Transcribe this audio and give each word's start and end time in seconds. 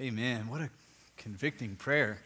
Amen. 0.00 0.48
What 0.48 0.60
a 0.60 0.70
convicting 1.16 1.74
prayer. 1.74 2.20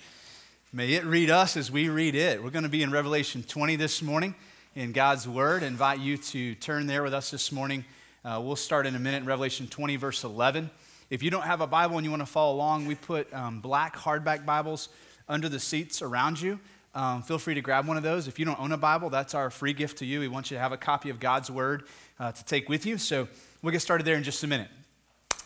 May 0.75 0.93
it 0.93 1.07
read 1.07 1.31
us 1.31 1.57
as 1.57 1.71
we 1.71 1.89
read 1.89 2.15
it. 2.15 2.45
We're 2.45 2.51
going 2.51 2.65
to 2.65 2.69
be 2.69 2.83
in 2.83 2.91
Revelation 2.91 3.43
20 3.43 3.77
this 3.77 4.03
morning 4.03 4.35
in 4.77 4.93
God's 4.93 5.27
Word. 5.27 5.63
I 5.63 5.69
invite 5.69 5.99
you 5.99 6.19
to 6.19 6.55
turn 6.57 6.87
there 6.87 7.03
with 7.03 7.15
us 7.15 7.31
this 7.31 7.51
morning. 7.51 7.87
Uh, 8.27 8.43
we'll 8.45 8.57
start 8.57 8.85
in 8.85 8.95
a 8.95 8.99
minute 8.99 9.23
in 9.23 9.25
Revelation 9.25 9.69
20, 9.69 9.97
verse 9.97 10.23
11. 10.23 10.69
If 11.09 11.23
you 11.23 11.31
don't 11.31 11.45
have 11.45 11.63
a 11.63 11.67
Bible 11.67 11.97
and 11.97 12.05
you 12.05 12.11
want 12.11 12.21
to 12.21 12.27
follow 12.27 12.55
along, 12.55 12.85
we 12.85 12.95
put 12.95 13.33
um, 13.33 13.61
black 13.61 13.97
hardback 13.97 14.45
Bibles 14.45 14.91
under 15.27 15.49
the 15.49 15.59
seats 15.59 16.03
around 16.03 16.43
you. 16.43 16.61
Um, 16.95 17.23
feel 17.23 17.39
free 17.39 17.55
to 17.55 17.63
grab 17.63 17.89
one 17.89 17.97
of 17.97 18.03
those. 18.03 18.29
If 18.29 18.39
you 18.39 18.45
don't 18.45 18.61
own 18.61 18.73
a 18.73 18.77
Bible, 18.77 19.09
that's 19.09 19.35
our 19.35 19.49
free 19.49 19.73
gift 19.73 19.97
to 20.01 20.05
you. 20.05 20.21
We 20.21 20.29
want 20.29 20.51
you 20.51 20.59
to 20.59 20.61
have 20.61 20.73
a 20.73 20.77
copy 20.77 21.09
of 21.09 21.21
God's 21.21 21.51
Word 21.51 21.85
uh, 22.21 22.33
to 22.33 22.45
take 22.45 22.69
with 22.69 22.85
you. 22.85 22.99
So 22.99 23.29
we'll 23.63 23.73
get 23.73 23.81
started 23.81 24.07
there 24.07 24.17
in 24.17 24.25
just 24.25 24.45
a 24.45 24.47
minute. 24.47 24.69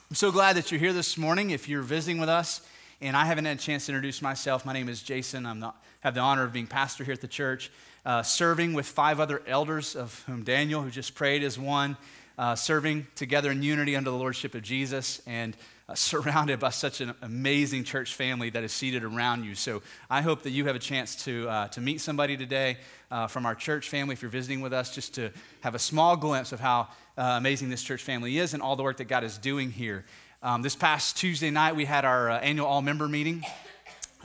I'm 0.08 0.14
so 0.14 0.30
glad 0.30 0.54
that 0.54 0.70
you're 0.70 0.78
here 0.78 0.92
this 0.92 1.18
morning. 1.18 1.50
If 1.50 1.68
you're 1.68 1.82
visiting 1.82 2.20
with 2.20 2.28
us, 2.28 2.60
and 3.00 3.16
I 3.16 3.24
haven't 3.24 3.44
had 3.44 3.58
a 3.58 3.60
chance 3.60 3.86
to 3.86 3.92
introduce 3.92 4.22
myself, 4.22 4.64
my 4.64 4.72
name 4.72 4.88
is 4.88 5.02
Jason. 5.02 5.44
I 5.44 5.72
have 5.98 6.14
the 6.14 6.20
honor 6.20 6.44
of 6.44 6.52
being 6.52 6.68
pastor 6.68 7.02
here 7.02 7.12
at 7.12 7.20
the 7.20 7.26
church, 7.26 7.72
uh, 8.04 8.22
serving 8.22 8.72
with 8.72 8.86
five 8.86 9.18
other 9.18 9.42
elders, 9.48 9.96
of 9.96 10.22
whom 10.26 10.44
Daniel, 10.44 10.80
who 10.80 10.90
just 10.90 11.16
prayed, 11.16 11.42
is 11.42 11.58
one, 11.58 11.96
uh, 12.38 12.54
serving 12.54 13.08
together 13.16 13.50
in 13.50 13.64
unity 13.64 13.96
under 13.96 14.10
the 14.10 14.16
lordship 14.16 14.54
of 14.54 14.62
Jesus, 14.62 15.20
and 15.26 15.56
uh, 15.88 15.94
surrounded 15.94 16.58
by 16.58 16.70
such 16.70 17.00
an 17.00 17.14
amazing 17.22 17.84
church 17.84 18.14
family 18.14 18.50
that 18.50 18.64
is 18.64 18.72
seated 18.72 19.04
around 19.04 19.44
you. 19.44 19.54
So 19.54 19.82
I 20.10 20.20
hope 20.20 20.42
that 20.42 20.50
you 20.50 20.64
have 20.66 20.74
a 20.74 20.80
chance 20.80 21.14
to, 21.26 21.48
uh, 21.48 21.68
to 21.68 21.80
meet 21.80 22.00
somebody 22.00 22.36
today 22.36 22.78
uh, 23.08 23.28
from 23.28 23.46
our 23.46 23.54
church 23.54 23.88
family, 23.88 24.12
if 24.12 24.20
you're 24.20 24.30
visiting 24.30 24.60
with 24.60 24.72
us, 24.72 24.92
just 24.92 25.14
to 25.14 25.30
have 25.60 25.76
a 25.76 25.78
small 25.78 26.16
glimpse 26.16 26.50
of 26.50 26.58
how 26.58 26.88
uh, 27.16 27.36
amazing 27.38 27.70
this 27.70 27.84
church 27.84 28.02
family 28.02 28.36
is 28.36 28.52
and 28.52 28.64
all 28.64 28.74
the 28.74 28.82
work 28.82 28.96
that 28.96 29.04
God 29.04 29.22
is 29.22 29.38
doing 29.38 29.70
here. 29.70 30.04
Um, 30.42 30.62
this 30.62 30.74
past 30.74 31.16
Tuesday 31.16 31.50
night, 31.50 31.76
we 31.76 31.84
had 31.84 32.04
our 32.04 32.30
uh, 32.30 32.38
annual 32.40 32.66
all 32.66 32.82
member 32.82 33.06
meeting. 33.06 33.44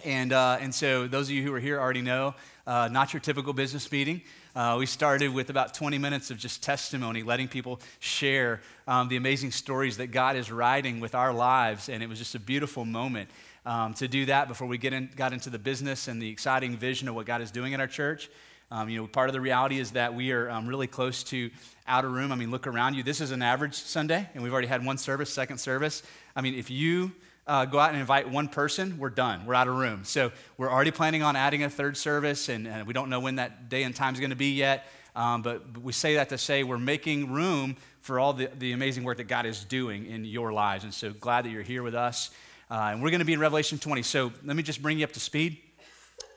And, 0.04 0.34
and 0.34 0.74
so, 0.74 1.08
those 1.08 1.28
of 1.28 1.36
you 1.36 1.44
who 1.44 1.54
are 1.54 1.60
here 1.60 1.80
already 1.80 2.02
know, 2.02 2.34
not 2.66 3.14
your 3.14 3.20
typical 3.20 3.54
business 3.54 3.92
meeting. 3.92 4.24
Uh, 4.54 4.76
we 4.78 4.86
started 4.86 5.34
with 5.34 5.50
about 5.50 5.74
20 5.74 5.98
minutes 5.98 6.30
of 6.30 6.38
just 6.38 6.62
testimony, 6.62 7.24
letting 7.24 7.48
people 7.48 7.80
share 8.00 8.60
um, 8.86 9.08
the 9.08 9.16
amazing 9.16 9.50
stories 9.50 9.96
that 9.96 10.08
God 10.08 10.36
is 10.36 10.52
writing 10.52 11.00
with 11.00 11.16
our 11.16 11.32
lives. 11.32 11.88
And 11.88 12.04
it 12.04 12.10
was 12.10 12.20
just 12.20 12.36
a 12.36 12.40
beautiful 12.40 12.84
moment 12.84 13.30
um, 13.66 13.94
to 13.94 14.10
do 14.10 14.26
that 14.26 14.50
before 14.50 14.68
we 14.68 14.78
get 14.78 14.92
in, 14.92 15.10
got 15.16 15.32
into 15.32 15.50
the 15.50 15.60
business 15.60 16.10
and 16.10 16.22
the 16.22 16.30
exciting 16.30 16.76
vision 16.76 17.08
of 17.08 17.16
what 17.16 17.26
God 17.26 17.42
is 17.42 17.50
doing 17.50 17.72
in 17.72 17.80
our 17.80 17.88
church. 17.88 18.30
Um, 18.72 18.90
you 18.90 19.00
know, 19.00 19.08
part 19.08 19.30
of 19.30 19.34
the 19.34 19.40
reality 19.40 19.80
is 19.80 19.92
that 19.92 20.16
we 20.16 20.34
are 20.34 20.50
um, 20.50 20.68
really 20.68 20.88
close 20.88 21.24
to 21.26 21.50
outer 21.88 22.10
room. 22.10 22.34
I 22.34 22.36
mean, 22.36 22.52
look 22.52 22.68
around 22.68 22.96
you. 22.96 23.04
This 23.04 23.22
is 23.22 23.32
an 23.32 23.42
average 23.42 23.76
Sunday, 23.76 24.28
and 24.34 24.44
we've 24.44 24.52
already 24.52 24.68
had 24.68 24.86
one 24.86 24.98
service, 24.98 25.32
second 25.32 25.60
service. 25.60 26.04
I 26.36 26.42
mean, 26.42 26.56
if 26.56 26.70
you 26.70 27.14
uh, 27.48 27.66
go 27.66 27.80
out 27.80 27.92
and 27.92 28.00
invite 28.00 28.30
one 28.30 28.48
person, 28.48 28.98
we're 28.98 29.10
done. 29.10 29.46
We're 29.46 29.56
out 29.56 29.68
of 29.68 29.76
room. 29.76 30.04
So 30.04 30.32
we're 30.58 30.70
already 30.70 30.92
planning 30.92 31.24
on 31.24 31.36
adding 31.36 31.64
a 31.64 31.70
third 31.70 31.98
service, 31.98 32.50
and, 32.50 32.68
and 32.68 32.88
we 32.88 32.94
don't 32.94 33.10
know 33.10 33.20
when 33.20 33.36
that 33.36 33.70
day 33.70 33.84
and 33.84 33.96
time 33.96 34.14
is 34.14 34.20
going 34.20 34.30
to 34.30 34.36
be 34.36 34.54
yet. 34.54 34.88
Um, 35.16 35.42
but, 35.42 35.78
we 35.78 35.92
say 35.92 36.16
that 36.16 36.30
to 36.30 36.38
say 36.38 36.64
we're 36.64 36.78
making 36.78 37.32
room 37.32 37.76
for 38.00 38.20
all 38.20 38.34
the, 38.34 38.50
the 38.58 38.72
amazing 38.72 39.04
work 39.04 39.18
that 39.18 39.28
God 39.28 39.46
is 39.46 39.66
doing 39.66 40.06
in 40.06 40.24
your 40.24 40.54
lives. 40.54 40.84
And 40.84 40.94
so 40.94 41.12
glad 41.12 41.46
that 41.46 41.50
you're 41.50 41.64
here 41.64 41.84
with 41.84 41.96
us. 41.96 42.32
Uh, 42.70 42.92
and 42.92 43.04
we're 43.04 43.10
going 43.10 43.20
to 43.20 43.26
be 43.26 43.34
in 43.34 43.40
Revelation 43.40 43.78
20. 43.78 44.02
So 44.04 44.32
let 44.44 44.56
me 44.56 44.64
just 44.64 44.82
bring 44.82 45.00
you 45.00 45.04
up 45.04 45.12
to 45.14 45.20
speed. 45.20 45.58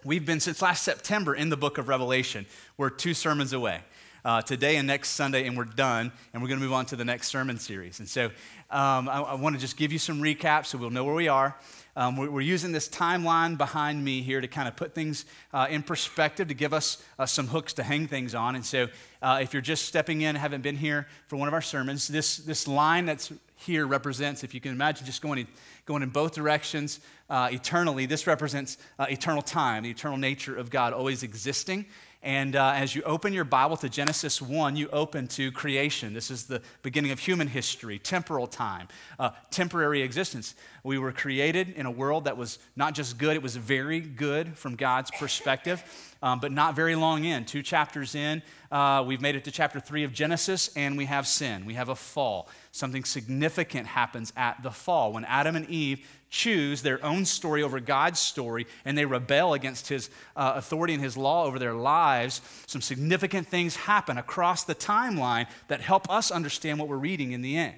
We've 0.04 0.26
been 0.26 0.40
since 0.40 0.60
last 0.60 0.82
September 0.82 1.34
in 1.34 1.48
the 1.48 1.56
book 1.56 1.78
of 1.78 1.88
Revelation. 1.88 2.46
We're 2.76 2.90
two 2.90 3.14
sermons 3.14 3.52
away. 3.52 3.80
Uh, 4.24 4.40
today 4.40 4.76
and 4.76 4.86
next 4.86 5.10
Sunday, 5.10 5.46
and 5.46 5.54
we're 5.54 5.64
done, 5.64 6.10
and 6.32 6.42
we're 6.42 6.48
going 6.48 6.58
to 6.58 6.64
move 6.64 6.72
on 6.72 6.86
to 6.86 6.96
the 6.96 7.04
next 7.04 7.28
sermon 7.28 7.58
series. 7.58 7.98
And 7.98 8.08
so 8.08 8.30
um, 8.74 9.08
I, 9.08 9.20
I 9.20 9.34
want 9.34 9.54
to 9.54 9.60
just 9.60 9.76
give 9.76 9.92
you 9.92 10.00
some 10.00 10.20
recap 10.20 10.66
so 10.66 10.76
we'll 10.78 10.90
know 10.90 11.04
where 11.04 11.14
we 11.14 11.28
are. 11.28 11.56
Um, 11.96 12.16
we're, 12.16 12.40
using 12.40 12.72
this 12.72 12.88
timeline 12.88 13.56
behind 13.56 14.04
me 14.04 14.20
here 14.20 14.40
to 14.40 14.48
kind 14.48 14.66
of 14.66 14.74
put 14.74 14.96
things 14.96 15.26
uh, 15.52 15.68
in 15.70 15.84
perspective, 15.84 16.48
to 16.48 16.54
give 16.54 16.72
us 16.72 17.00
uh, 17.16 17.24
some 17.24 17.46
hooks 17.46 17.72
to 17.74 17.84
hang 17.84 18.08
things 18.08 18.34
on. 18.34 18.56
And 18.56 18.66
so, 18.66 18.88
uh, 19.22 19.38
if 19.40 19.52
you're 19.52 19.62
just 19.62 19.86
stepping 19.86 20.22
in, 20.22 20.34
haven't 20.34 20.62
been 20.62 20.76
here 20.76 21.06
for 21.28 21.36
one 21.36 21.46
of 21.46 21.54
our 21.54 21.62
sermons, 21.62 22.08
this, 22.08 22.38
this 22.38 22.66
line 22.66 23.06
that's 23.06 23.32
here 23.54 23.86
represents, 23.86 24.42
if 24.42 24.54
you 24.54 24.60
can 24.60 24.72
imagine 24.72 25.06
just 25.06 25.22
going 25.22 25.38
in, 25.38 25.46
going 25.86 26.02
in 26.02 26.10
both 26.10 26.34
directions 26.34 26.98
uh, 27.30 27.48
eternally, 27.52 28.06
this 28.06 28.26
represents 28.26 28.76
uh, 28.98 29.06
eternal 29.08 29.40
time, 29.40 29.84
the 29.84 29.90
eternal 29.90 30.18
nature 30.18 30.56
of 30.56 30.70
God 30.70 30.92
always 30.92 31.22
existing. 31.22 31.86
And 32.24 32.56
uh, 32.56 32.72
as 32.74 32.94
you 32.94 33.02
open 33.02 33.34
your 33.34 33.44
Bible 33.44 33.76
to 33.76 33.88
Genesis 33.90 34.40
1, 34.40 34.76
you 34.76 34.88
open 34.88 35.28
to 35.28 35.52
creation. 35.52 36.14
This 36.14 36.30
is 36.30 36.44
the 36.44 36.62
beginning 36.80 37.10
of 37.10 37.18
human 37.18 37.46
history, 37.46 37.98
temporal 37.98 38.46
time, 38.46 38.88
uh, 39.18 39.32
temporary 39.50 40.00
existence. 40.00 40.54
We 40.82 40.96
were 40.96 41.12
created 41.12 41.74
in 41.76 41.84
a 41.84 41.90
world 41.90 42.24
that 42.24 42.38
was 42.38 42.58
not 42.76 42.94
just 42.94 43.18
good, 43.18 43.36
it 43.36 43.42
was 43.42 43.56
very 43.56 44.00
good 44.00 44.56
from 44.56 44.74
God's 44.74 45.10
perspective, 45.10 45.84
um, 46.22 46.40
but 46.40 46.50
not 46.50 46.74
very 46.74 46.94
long 46.94 47.24
in. 47.24 47.44
Two 47.44 47.62
chapters 47.62 48.14
in, 48.14 48.40
uh, 48.72 49.04
we've 49.06 49.20
made 49.20 49.36
it 49.36 49.44
to 49.44 49.50
chapter 49.50 49.78
3 49.78 50.04
of 50.04 50.14
Genesis, 50.14 50.70
and 50.76 50.96
we 50.96 51.04
have 51.04 51.26
sin. 51.26 51.66
We 51.66 51.74
have 51.74 51.90
a 51.90 51.94
fall. 51.94 52.48
Something 52.74 53.04
significant 53.04 53.86
happens 53.86 54.32
at 54.36 54.60
the 54.64 54.72
fall 54.72 55.12
when 55.12 55.24
Adam 55.26 55.54
and 55.54 55.70
Eve 55.70 56.04
choose 56.28 56.82
their 56.82 57.02
own 57.04 57.24
story 57.24 57.62
over 57.62 57.78
God's 57.78 58.18
story 58.18 58.66
and 58.84 58.98
they 58.98 59.04
rebel 59.04 59.54
against 59.54 59.88
his 59.88 60.10
uh, 60.34 60.54
authority 60.56 60.92
and 60.92 61.00
his 61.00 61.16
law 61.16 61.44
over 61.44 61.60
their 61.60 61.74
lives, 61.74 62.40
some 62.66 62.80
significant 62.80 63.46
things 63.46 63.76
happen 63.76 64.18
across 64.18 64.64
the 64.64 64.74
timeline 64.74 65.46
that 65.68 65.82
help 65.82 66.10
us 66.10 66.32
understand 66.32 66.80
what 66.80 66.88
we're 66.88 66.96
reading 66.96 67.30
in 67.30 67.42
the 67.42 67.56
end. 67.56 67.76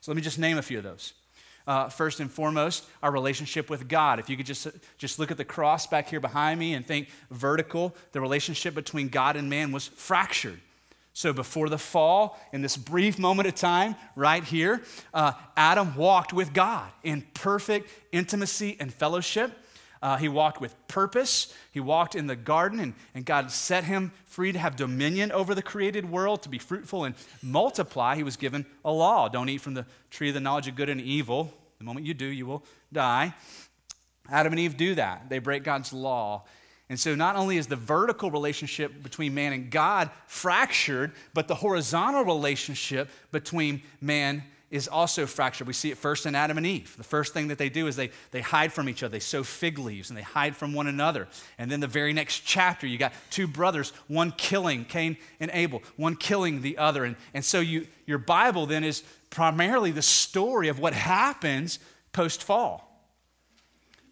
So 0.00 0.12
let 0.12 0.16
me 0.16 0.22
just 0.22 0.38
name 0.38 0.56
a 0.56 0.62
few 0.62 0.78
of 0.78 0.84
those. 0.84 1.12
Uh, 1.66 1.90
first 1.90 2.18
and 2.18 2.30
foremost, 2.30 2.86
our 3.02 3.12
relationship 3.12 3.68
with 3.68 3.86
God. 3.86 4.18
If 4.18 4.30
you 4.30 4.38
could 4.38 4.46
just, 4.46 4.66
just 4.96 5.18
look 5.18 5.30
at 5.30 5.36
the 5.36 5.44
cross 5.44 5.86
back 5.86 6.08
here 6.08 6.20
behind 6.20 6.58
me 6.58 6.72
and 6.72 6.86
think 6.86 7.10
vertical, 7.30 7.94
the 8.12 8.22
relationship 8.22 8.74
between 8.74 9.08
God 9.08 9.36
and 9.36 9.50
man 9.50 9.72
was 9.72 9.88
fractured. 9.88 10.58
So, 11.16 11.32
before 11.32 11.70
the 11.70 11.78
fall, 11.78 12.38
in 12.52 12.60
this 12.60 12.76
brief 12.76 13.18
moment 13.18 13.48
of 13.48 13.54
time, 13.54 13.96
right 14.16 14.44
here, 14.44 14.82
uh, 15.14 15.32
Adam 15.56 15.96
walked 15.96 16.34
with 16.34 16.52
God 16.52 16.90
in 17.02 17.24
perfect 17.32 17.90
intimacy 18.12 18.76
and 18.78 18.92
fellowship. 18.92 19.50
Uh, 20.02 20.18
he 20.18 20.28
walked 20.28 20.60
with 20.60 20.74
purpose. 20.88 21.54
He 21.72 21.80
walked 21.80 22.16
in 22.16 22.26
the 22.26 22.36
garden, 22.36 22.80
and, 22.80 22.92
and 23.14 23.24
God 23.24 23.50
set 23.50 23.84
him 23.84 24.12
free 24.26 24.52
to 24.52 24.58
have 24.58 24.76
dominion 24.76 25.32
over 25.32 25.54
the 25.54 25.62
created 25.62 26.04
world, 26.04 26.42
to 26.42 26.50
be 26.50 26.58
fruitful 26.58 27.04
and 27.04 27.14
multiply. 27.42 28.14
He 28.14 28.22
was 28.22 28.36
given 28.36 28.66
a 28.84 28.92
law 28.92 29.30
don't 29.30 29.48
eat 29.48 29.62
from 29.62 29.72
the 29.72 29.86
tree 30.10 30.28
of 30.28 30.34
the 30.34 30.40
knowledge 30.40 30.68
of 30.68 30.76
good 30.76 30.90
and 30.90 31.00
evil. 31.00 31.50
The 31.78 31.84
moment 31.84 32.04
you 32.04 32.12
do, 32.12 32.26
you 32.26 32.44
will 32.44 32.62
die. 32.92 33.34
Adam 34.28 34.52
and 34.52 34.60
Eve 34.60 34.76
do 34.76 34.94
that, 34.96 35.30
they 35.30 35.38
break 35.38 35.64
God's 35.64 35.94
law. 35.94 36.44
And 36.88 37.00
so, 37.00 37.14
not 37.16 37.34
only 37.34 37.56
is 37.56 37.66
the 37.66 37.76
vertical 37.76 38.30
relationship 38.30 39.02
between 39.02 39.34
man 39.34 39.52
and 39.52 39.70
God 39.70 40.10
fractured, 40.26 41.12
but 41.34 41.48
the 41.48 41.56
horizontal 41.56 42.24
relationship 42.24 43.10
between 43.32 43.82
man 44.00 44.44
is 44.70 44.88
also 44.88 45.26
fractured. 45.26 45.66
We 45.66 45.72
see 45.72 45.90
it 45.90 45.98
first 45.98 46.26
in 46.26 46.34
Adam 46.34 46.56
and 46.56 46.66
Eve. 46.66 46.96
The 46.96 47.04
first 47.04 47.32
thing 47.32 47.48
that 47.48 47.58
they 47.58 47.68
do 47.68 47.86
is 47.86 47.94
they, 47.94 48.10
they 48.32 48.40
hide 48.40 48.72
from 48.72 48.88
each 48.88 49.02
other. 49.02 49.12
They 49.12 49.20
sow 49.20 49.44
fig 49.44 49.78
leaves 49.78 50.10
and 50.10 50.16
they 50.16 50.22
hide 50.22 50.56
from 50.56 50.74
one 50.74 50.88
another. 50.88 51.28
And 51.56 51.70
then 51.70 51.78
the 51.78 51.86
very 51.86 52.12
next 52.12 52.40
chapter, 52.40 52.86
you 52.86 52.98
got 52.98 53.12
two 53.30 53.46
brothers, 53.46 53.90
one 54.08 54.32
killing 54.32 54.84
Cain 54.84 55.16
and 55.38 55.52
Abel, 55.54 55.82
one 55.96 56.16
killing 56.16 56.62
the 56.62 56.78
other. 56.78 57.04
And, 57.04 57.14
and 57.32 57.44
so 57.44 57.60
you, 57.60 57.86
your 58.06 58.18
Bible 58.18 58.66
then 58.66 58.82
is 58.82 59.04
primarily 59.30 59.92
the 59.92 60.02
story 60.02 60.68
of 60.68 60.80
what 60.80 60.94
happens 60.94 61.78
post 62.12 62.42
fall. 62.42 62.82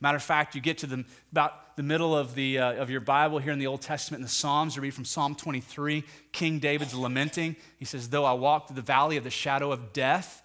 Matter 0.01 0.17
of 0.17 0.23
fact, 0.23 0.55
you 0.55 0.61
get 0.61 0.79
to 0.79 0.87
the, 0.87 1.05
about 1.33 1.64
the 1.77 1.83
middle 1.83 2.17
of, 2.17 2.35
the, 2.35 2.59
uh, 2.59 2.75
of 2.75 2.91
your 2.91 3.01
Bible 3.01 3.39
here 3.39 3.53
in 3.53 3.59
the 3.59 3.67
Old 3.67 3.83
Testament 3.83 4.21
in 4.21 4.25
the 4.25 4.31
Psalms, 4.31 4.77
you 4.77 4.83
read 4.83 4.95
from 4.95 5.05
Psalm 5.05 5.35
23. 5.35 6.05
King 6.33 6.59
David's 6.59 6.95
lamenting. 6.95 7.57
He 7.79 7.85
says, 7.85 8.09
Though 8.09 8.25
I 8.25 8.33
walk 8.33 8.69
through 8.69 8.77
the 8.77 8.83
valley 8.83 9.17
of 9.17 9.25
the 9.25 9.31
shadow 9.31 9.73
of 9.73 9.93
death, 9.93 10.43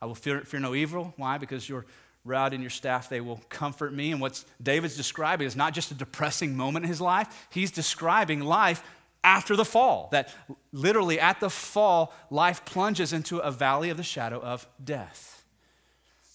I 0.00 0.06
will 0.06 0.14
fear, 0.14 0.40
fear 0.40 0.60
no 0.60 0.74
evil. 0.74 1.14
Why? 1.16 1.38
Because 1.38 1.68
your 1.68 1.86
rod 2.24 2.52
and 2.52 2.62
your 2.62 2.70
staff, 2.70 3.08
they 3.08 3.20
will 3.20 3.40
comfort 3.48 3.92
me. 3.92 4.10
And 4.10 4.20
what 4.20 4.44
David's 4.62 4.96
describing 4.96 5.46
is 5.46 5.56
not 5.56 5.74
just 5.74 5.90
a 5.90 5.94
depressing 5.94 6.56
moment 6.56 6.84
in 6.84 6.88
his 6.88 7.00
life, 7.00 7.48
he's 7.50 7.70
describing 7.70 8.40
life 8.40 8.82
after 9.24 9.54
the 9.54 9.64
fall. 9.64 10.08
That 10.12 10.34
literally 10.72 11.20
at 11.20 11.40
the 11.40 11.50
fall, 11.50 12.12
life 12.30 12.64
plunges 12.64 13.12
into 13.12 13.38
a 13.38 13.50
valley 13.50 13.90
of 13.90 13.96
the 13.96 14.02
shadow 14.02 14.40
of 14.40 14.66
death. 14.82 15.44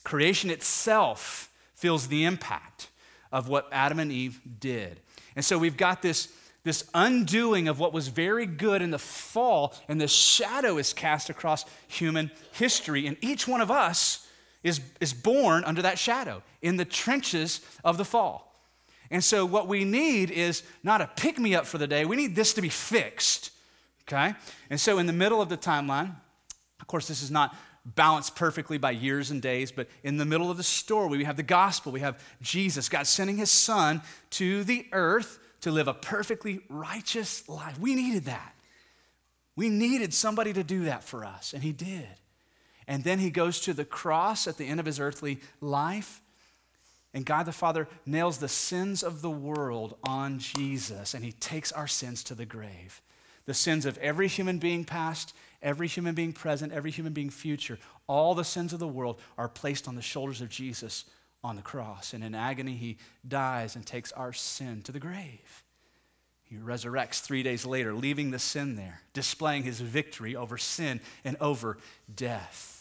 Creation 0.03 0.49
itself 0.49 1.49
feels 1.73 2.07
the 2.07 2.23
impact 2.23 2.89
of 3.31 3.49
what 3.49 3.67
Adam 3.71 3.99
and 3.99 4.11
Eve 4.11 4.39
did. 4.59 4.99
And 5.35 5.43
so 5.43 5.57
we've 5.57 5.77
got 5.77 6.01
this, 6.01 6.33
this 6.63 6.89
undoing 6.93 7.67
of 7.67 7.79
what 7.79 7.93
was 7.93 8.07
very 8.07 8.45
good 8.45 8.81
in 8.81 8.91
the 8.91 8.99
fall, 8.99 9.73
and 9.87 9.99
the 9.99 10.07
shadow 10.07 10.77
is 10.77 10.93
cast 10.93 11.29
across 11.29 11.65
human 11.87 12.31
history. 12.53 13.07
And 13.07 13.17
each 13.21 13.47
one 13.47 13.61
of 13.61 13.71
us 13.71 14.27
is, 14.63 14.81
is 14.99 15.13
born 15.13 15.63
under 15.63 15.81
that 15.81 15.99
shadow 15.99 16.41
in 16.61 16.77
the 16.77 16.85
trenches 16.85 17.61
of 17.83 17.97
the 17.97 18.05
fall. 18.05 18.47
And 19.09 19.23
so 19.23 19.45
what 19.45 19.67
we 19.67 19.85
need 19.85 20.31
is 20.31 20.63
not 20.83 21.01
a 21.01 21.09
pick 21.15 21.39
me 21.39 21.55
up 21.55 21.65
for 21.65 21.77
the 21.77 21.87
day, 21.87 22.05
we 22.05 22.15
need 22.15 22.35
this 22.35 22.53
to 22.53 22.61
be 22.61 22.69
fixed. 22.69 23.51
Okay? 24.07 24.33
And 24.69 24.79
so 24.79 24.99
in 24.99 25.05
the 25.05 25.13
middle 25.13 25.41
of 25.41 25.49
the 25.49 25.57
timeline, 25.57 26.15
of 26.79 26.87
course, 26.87 27.07
this 27.07 27.21
is 27.21 27.31
not 27.31 27.55
balanced 27.95 28.35
perfectly 28.35 28.77
by 28.77 28.91
years 28.91 29.31
and 29.31 29.41
days, 29.41 29.71
but 29.71 29.87
in 30.03 30.17
the 30.17 30.25
middle 30.25 30.51
of 30.51 30.57
the 30.57 30.63
story, 30.63 31.17
we 31.17 31.23
have 31.23 31.37
the 31.37 31.43
gospel. 31.43 31.91
We 31.91 32.01
have 32.01 32.21
Jesus, 32.41 32.89
God 32.89 33.07
sending 33.07 33.37
his 33.37 33.51
son 33.51 34.01
to 34.31 34.63
the 34.63 34.85
earth 34.91 35.39
to 35.61 35.71
live 35.71 35.87
a 35.87 35.93
perfectly 35.93 36.59
righteous 36.69 37.47
life. 37.47 37.79
We 37.79 37.95
needed 37.95 38.25
that. 38.25 38.53
We 39.55 39.69
needed 39.69 40.13
somebody 40.13 40.53
to 40.53 40.63
do 40.63 40.83
that 40.85 41.03
for 41.03 41.25
us, 41.25 41.53
and 41.53 41.63
he 41.63 41.71
did. 41.71 42.07
And 42.87 43.03
then 43.03 43.19
he 43.19 43.29
goes 43.29 43.59
to 43.61 43.73
the 43.73 43.85
cross 43.85 44.47
at 44.47 44.57
the 44.57 44.65
end 44.67 44.79
of 44.79 44.85
his 44.85 44.99
earthly 44.99 45.39
life. 45.59 46.21
And 47.13 47.25
God 47.25 47.45
the 47.45 47.51
Father 47.51 47.87
nails 48.05 48.37
the 48.37 48.47
sins 48.47 49.01
of 49.01 49.21
the 49.21 49.31
world 49.31 49.97
on 50.03 50.39
Jesus, 50.39 51.13
and 51.13 51.23
he 51.23 51.31
takes 51.31 51.71
our 51.71 51.87
sins 51.87 52.23
to 52.25 52.35
the 52.35 52.45
grave. 52.45 53.01
The 53.45 53.53
sins 53.53 53.85
of 53.85 53.97
every 53.97 54.27
human 54.27 54.59
being 54.59 54.85
past, 54.85 55.33
every 55.61 55.87
human 55.87 56.15
being 56.15 56.33
present, 56.33 56.73
every 56.73 56.91
human 56.91 57.13
being 57.13 57.29
future, 57.29 57.77
all 58.07 58.35
the 58.35 58.43
sins 58.43 58.73
of 58.73 58.79
the 58.79 58.87
world 58.87 59.19
are 59.37 59.49
placed 59.49 59.87
on 59.87 59.95
the 59.95 60.01
shoulders 60.01 60.41
of 60.41 60.49
Jesus 60.49 61.05
on 61.43 61.55
the 61.55 61.61
cross. 61.61 62.13
And 62.13 62.23
in 62.23 62.35
agony, 62.35 62.75
he 62.75 62.97
dies 63.27 63.75
and 63.75 63.85
takes 63.85 64.11
our 64.11 64.33
sin 64.33 64.81
to 64.83 64.91
the 64.91 64.99
grave. 64.99 65.63
He 66.43 66.55
resurrects 66.55 67.21
three 67.21 67.43
days 67.43 67.65
later, 67.65 67.93
leaving 67.93 68.31
the 68.31 68.39
sin 68.39 68.75
there, 68.75 69.01
displaying 69.13 69.63
his 69.63 69.81
victory 69.81 70.35
over 70.35 70.57
sin 70.57 71.01
and 71.25 71.35
over 71.41 71.77
death. 72.13 72.77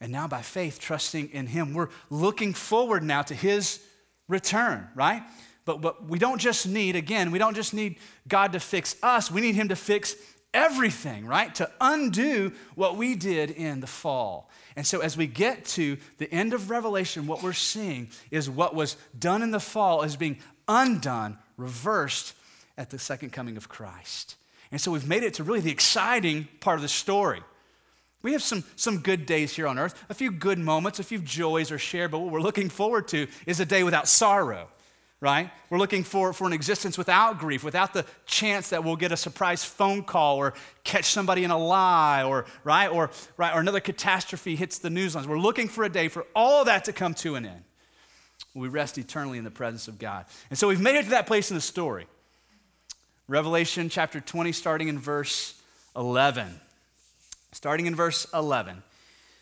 And 0.00 0.12
now, 0.12 0.28
by 0.28 0.42
faith, 0.42 0.78
trusting 0.78 1.30
in 1.30 1.48
Him, 1.48 1.74
we're 1.74 1.88
looking 2.08 2.54
forward 2.54 3.02
now 3.02 3.22
to 3.22 3.34
His 3.34 3.80
return, 4.28 4.88
right? 4.94 5.22
But, 5.64 5.80
but 5.80 6.08
we 6.08 6.18
don't 6.18 6.38
just 6.38 6.66
need, 6.66 6.94
again, 6.94 7.30
we 7.30 7.38
don't 7.38 7.54
just 7.54 7.74
need 7.74 7.98
God 8.26 8.52
to 8.52 8.60
fix 8.60 8.96
us, 9.02 9.30
we 9.30 9.40
need 9.40 9.54
Him 9.54 9.68
to 9.68 9.76
fix 9.76 10.14
everything, 10.54 11.26
right? 11.26 11.54
To 11.56 11.70
undo 11.80 12.52
what 12.74 12.96
we 12.96 13.14
did 13.14 13.50
in 13.50 13.80
the 13.80 13.86
fall. 13.86 14.50
And 14.76 14.86
so, 14.86 15.00
as 15.00 15.16
we 15.16 15.26
get 15.26 15.64
to 15.66 15.96
the 16.18 16.32
end 16.32 16.54
of 16.54 16.70
Revelation, 16.70 17.26
what 17.26 17.42
we're 17.42 17.52
seeing 17.52 18.08
is 18.30 18.48
what 18.48 18.74
was 18.74 18.96
done 19.18 19.42
in 19.42 19.50
the 19.50 19.60
fall 19.60 20.02
is 20.02 20.16
being 20.16 20.38
undone, 20.68 21.38
reversed 21.56 22.34
at 22.76 22.90
the 22.90 22.98
second 22.98 23.32
coming 23.32 23.56
of 23.56 23.68
Christ. 23.68 24.36
And 24.70 24.80
so, 24.80 24.92
we've 24.92 25.08
made 25.08 25.22
it 25.22 25.34
to 25.34 25.44
really 25.44 25.60
the 25.60 25.72
exciting 25.72 26.48
part 26.60 26.76
of 26.76 26.82
the 26.82 26.88
story. 26.88 27.42
We 28.22 28.32
have 28.32 28.42
some, 28.42 28.64
some 28.74 28.98
good 28.98 29.26
days 29.26 29.54
here 29.54 29.68
on 29.68 29.78
earth, 29.78 30.04
a 30.08 30.14
few 30.14 30.30
good 30.32 30.58
moments, 30.58 30.98
a 30.98 31.04
few 31.04 31.20
joys 31.20 31.70
are 31.70 31.78
shared, 31.78 32.10
but 32.10 32.18
what 32.18 32.32
we're 32.32 32.40
looking 32.40 32.68
forward 32.68 33.06
to 33.08 33.28
is 33.46 33.60
a 33.60 33.64
day 33.64 33.84
without 33.84 34.08
sorrow, 34.08 34.68
right? 35.20 35.50
We're 35.68 35.78
looking 35.78 36.04
for, 36.04 36.32
for 36.32 36.46
an 36.46 36.52
existence 36.52 36.96
without 36.96 37.38
grief, 37.38 37.64
without 37.64 37.92
the 37.92 38.04
chance 38.26 38.70
that 38.70 38.84
we'll 38.84 38.96
get 38.96 39.10
a 39.10 39.16
surprise 39.16 39.64
phone 39.64 40.02
call 40.04 40.36
or 40.36 40.54
catch 40.84 41.06
somebody 41.06 41.44
in 41.44 41.50
a 41.50 41.58
lie 41.58 42.22
or, 42.22 42.46
right? 42.64 42.88
Or, 42.88 43.10
right? 43.36 43.54
or 43.54 43.60
another 43.60 43.80
catastrophe 43.80 44.54
hits 44.54 44.78
the 44.78 44.90
news 44.90 45.14
lines. 45.14 45.26
We're 45.26 45.38
looking 45.38 45.68
for 45.68 45.84
a 45.84 45.88
day 45.88 46.08
for 46.08 46.26
all 46.34 46.64
that 46.66 46.84
to 46.84 46.92
come 46.92 47.14
to 47.14 47.34
an 47.34 47.46
end. 47.46 47.64
We 48.54 48.68
rest 48.68 48.98
eternally 48.98 49.38
in 49.38 49.44
the 49.44 49.50
presence 49.50 49.88
of 49.88 49.98
God. 49.98 50.26
And 50.50 50.58
so 50.58 50.68
we've 50.68 50.80
made 50.80 50.96
it 50.96 51.04
to 51.04 51.10
that 51.10 51.26
place 51.26 51.50
in 51.50 51.56
the 51.56 51.60
story. 51.60 52.06
Revelation 53.26 53.88
chapter 53.88 54.20
20, 54.20 54.52
starting 54.52 54.88
in 54.88 54.98
verse 54.98 55.60
11 55.96 56.60
starting 57.52 57.86
in 57.86 57.94
verse 57.94 58.26
11. 58.34 58.82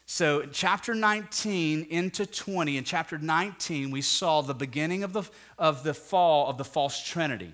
So, 0.08 0.46
chapter 0.46 0.94
19 0.94 1.88
into 1.90 2.26
20, 2.26 2.76
in 2.76 2.84
chapter 2.84 3.18
19, 3.18 3.90
we 3.90 4.02
saw 4.02 4.40
the 4.40 4.54
beginning 4.54 5.02
of 5.02 5.12
the, 5.12 5.24
of 5.58 5.82
the 5.82 5.94
fall 5.94 6.48
of 6.48 6.58
the 6.58 6.64
false 6.64 7.04
trinity 7.04 7.52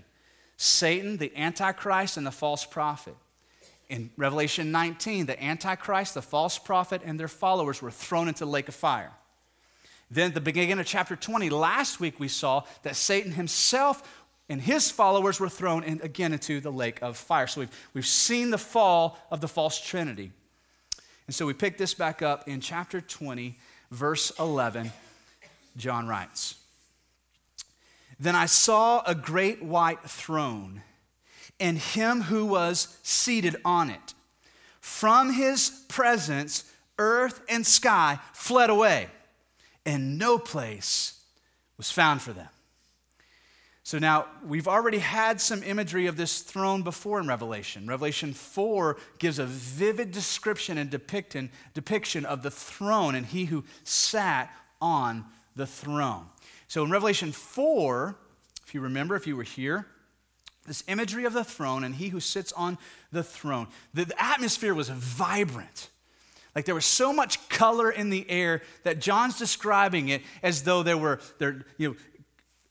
Satan, 0.59 1.17
the 1.17 1.33
Antichrist, 1.35 2.19
and 2.19 2.27
the 2.27 2.31
false 2.31 2.67
prophet. 2.67 3.17
In 3.89 4.11
Revelation 4.19 4.71
19, 4.71 5.27
the 5.27 5.43
Antichrist, 5.43 6.13
the 6.13 6.23
false 6.23 6.59
prophet, 6.59 7.01
and 7.05 7.19
their 7.19 7.27
followers 7.27 7.81
were 7.81 7.91
thrown 7.91 8.29
into 8.29 8.45
the 8.45 8.51
lake 8.51 8.69
of 8.69 8.75
fire. 8.75 9.13
Then, 10.11 10.29
at 10.29 10.35
the 10.35 10.41
beginning 10.43 10.79
of 10.79 10.85
chapter 10.85 11.17
20, 11.17 11.49
last 11.49 12.01
week 12.01 12.21
we 12.21 12.29
saw 12.29 12.65
that 12.83 12.97
Satan 12.97 13.33
himself 13.33 14.27
and 14.51 14.61
his 14.61 14.91
followers 14.91 15.41
were 15.41 15.49
thrown 15.49 15.85
in, 15.85 16.03
again 16.03 16.35
into 16.35 16.61
the 16.61 16.71
lake 16.71 17.01
of 17.01 17.17
fire. 17.17 17.47
So, 17.47 17.63
we've, 17.63 17.89
we've 17.95 18.07
seen 18.07 18.51
the 18.51 18.59
fall 18.59 19.19
of 19.31 19.41
the 19.41 19.49
false 19.49 19.81
trinity. 19.81 20.33
And 21.27 21.35
so 21.35 21.47
we 21.47 21.55
pick 21.55 21.79
this 21.79 21.95
back 21.95 22.23
up 22.23 22.49
in 22.49 22.61
chapter 22.61 23.01
20, 23.01 23.57
verse 23.91 24.33
11. 24.39 24.93
John 25.77 26.07
writes 26.07 26.57
Then 28.19 28.35
I 28.35 28.47
saw 28.47 29.03
a 29.07 29.15
great 29.15 29.63
white 29.63 30.03
throne, 30.03 30.83
and 31.61 31.79
him 31.79 32.23
who 32.23 32.45
was 32.47 32.99
seated 33.03 33.57
on 33.65 33.91
it. 33.91 34.15
From 34.81 35.33
his 35.33 35.85
presence, 35.89 36.71
earth 36.99 37.41
and 37.49 37.65
sky 37.65 38.19
fled 38.33 38.69
away, 38.69 39.09
and 39.87 40.19
no 40.19 40.39
place 40.39 41.21
was 41.77 41.91
found 41.91 42.21
for 42.21 42.33
them. 42.33 42.49
So 43.93 43.99
now 43.99 44.25
we've 44.43 44.69
already 44.69 45.01
had 45.01 45.39
some 45.39 45.63
imagery 45.63 46.07
of 46.07 46.17
this 46.17 46.41
throne 46.41 46.81
before 46.81 47.21
in 47.21 47.27
Revelation. 47.27 47.87
Revelation 47.87 48.33
4 48.33 48.97
gives 49.19 49.39
a 49.39 49.45
vivid 49.45 50.13
description 50.13 50.79
and 50.79 50.89
depiction, 50.89 51.51
of 52.25 52.43
the 52.43 52.51
throne 52.51 53.15
and 53.15 53.27
he 53.27 53.45
who 53.45 53.65
sat 53.85 54.51
on 54.81 55.27
the 55.57 55.67
throne. 55.67 56.25
So 56.69 56.83
in 56.85 56.91
Revelation 56.91 57.33
4, 57.33 58.17
if 58.67 58.73
you 58.73 58.81
remember, 58.81 59.15
if 59.15 59.27
you 59.27 59.37
were 59.37 59.43
here, 59.43 59.87
this 60.67 60.83
imagery 60.89 61.27
of 61.27 61.35
the 61.35 61.45
throne 61.45 61.85
and 61.85 61.95
he 61.95 62.09
who 62.09 62.21
sits 62.21 62.51
on 62.55 62.79
the 63.13 63.23
throne, 63.23 63.67
the, 63.93 64.07
the 64.07 64.25
atmosphere 64.25 64.73
was 64.73 64.89
vibrant. 64.89 65.91
Like 66.55 66.67
there 66.67 66.75
was 66.75 66.85
so 66.85 67.13
much 67.13 67.49
color 67.49 67.91
in 67.91 68.11
the 68.11 68.29
air 68.31 68.63
that 68.83 69.01
John's 69.01 69.39
describing 69.39 70.09
it 70.09 70.23
as 70.43 70.65
though 70.65 70.83
there 70.83 70.99
were 70.99 71.21
there, 71.39 71.65
you 71.79 71.91
know, 71.91 71.97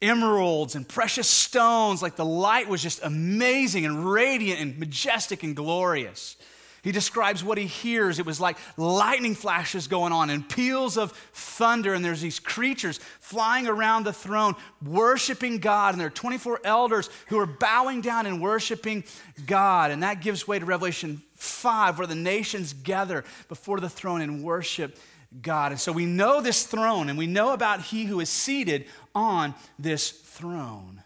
emeralds 0.01 0.75
and 0.75 0.87
precious 0.87 1.27
stones. 1.27 2.01
Like 2.01 2.15
the 2.15 2.25
light 2.25 2.67
was 2.67 2.81
just 2.81 3.03
amazing 3.03 3.85
and 3.85 4.05
radiant 4.05 4.59
and 4.59 4.77
majestic 4.77 5.43
and 5.43 5.55
glorious. 5.55 6.37
He 6.83 6.91
describes 6.91 7.43
what 7.43 7.59
he 7.59 7.67
hears. 7.67 8.17
It 8.17 8.25
was 8.25 8.39
like 8.39 8.57
lightning 8.75 9.35
flashes 9.35 9.87
going 9.87 10.11
on 10.11 10.31
and 10.31 10.47
peals 10.47 10.97
of 10.97 11.11
thunder, 11.33 11.93
and 11.93 12.03
there's 12.03 12.21
these 12.21 12.39
creatures 12.39 12.99
flying 13.19 13.67
around 13.67 14.03
the 14.03 14.13
throne, 14.13 14.55
worshiping 14.83 15.59
God. 15.59 15.93
And 15.93 15.99
there 15.99 16.07
are 16.07 16.11
24 16.11 16.61
elders 16.63 17.09
who 17.27 17.37
are 17.37 17.45
bowing 17.45 18.01
down 18.01 18.25
and 18.25 18.41
worshiping 18.41 19.03
God. 19.45 19.91
And 19.91 20.01
that 20.01 20.21
gives 20.21 20.47
way 20.47 20.57
to 20.57 20.65
Revelation 20.65 21.21
5, 21.35 21.99
where 21.99 22.07
the 22.07 22.15
nations 22.15 22.73
gather 22.73 23.23
before 23.47 23.79
the 23.79 23.89
throne 23.89 24.21
and 24.21 24.43
worship 24.43 24.97
God. 25.39 25.71
And 25.71 25.79
so 25.79 25.91
we 25.91 26.05
know 26.05 26.41
this 26.41 26.63
throne 26.63 27.09
and 27.09 27.17
we 27.17 27.27
know 27.27 27.53
about 27.53 27.81
he 27.81 28.05
who 28.05 28.19
is 28.19 28.29
seated 28.29 28.85
on 29.15 29.55
this 29.79 30.09
throne. 30.09 31.03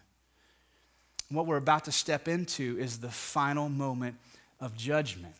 what 1.28 1.46
we're 1.46 1.56
about 1.56 1.84
to 1.84 1.92
step 1.92 2.28
into 2.28 2.78
is 2.78 2.98
the 3.00 3.08
final 3.08 3.68
moment 3.68 4.16
of 4.60 4.76
judgment. 4.76 5.34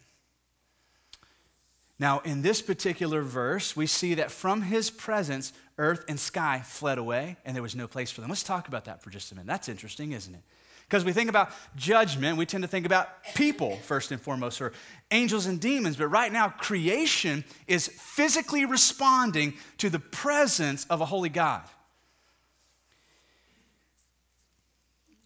Now, 1.99 2.21
in 2.21 2.43
this 2.43 2.61
particular 2.61 3.23
verse, 3.23 3.77
we 3.77 3.87
see 3.87 4.15
that 4.15 4.31
from 4.31 4.63
his 4.63 4.91
presence, 4.91 5.53
earth 5.79 6.05
and 6.09 6.21
sky 6.21 6.61
fled 6.65 6.99
away, 6.99 7.37
and 7.45 7.55
there 7.55 7.63
was 7.63 7.75
no 7.75 7.87
place 7.87 8.11
for 8.11 8.21
them. 8.21 8.29
Let's 8.29 8.43
talk 8.43 8.69
about 8.69 8.85
that 8.85 9.03
for 9.03 9.11
just 9.11 9.33
a 9.33 9.35
minute. 9.35 9.47
That's 9.47 9.69
interesting, 9.69 10.13
isn't 10.13 10.35
it? 10.35 10.43
Because 10.89 11.05
we 11.05 11.13
think 11.13 11.29
about 11.29 11.51
judgment, 11.75 12.39
we 12.39 12.47
tend 12.47 12.63
to 12.63 12.69
think 12.69 12.87
about 12.87 13.25
people 13.35 13.77
first 13.77 14.13
and 14.13 14.21
foremost, 14.21 14.61
or 14.61 14.73
angels 15.11 15.47
and 15.47 15.61
demons. 15.61 15.97
But 15.97 16.09
right 16.09 16.33
now, 16.33 16.49
creation 16.49 17.45
is 17.67 17.89
physically 17.89 18.65
responding 18.65 19.55
to 19.79 19.91
the 19.91 19.99
presence 19.99 20.87
of 20.87 21.01
a 21.01 21.05
holy 21.05 21.29
God. 21.29 21.63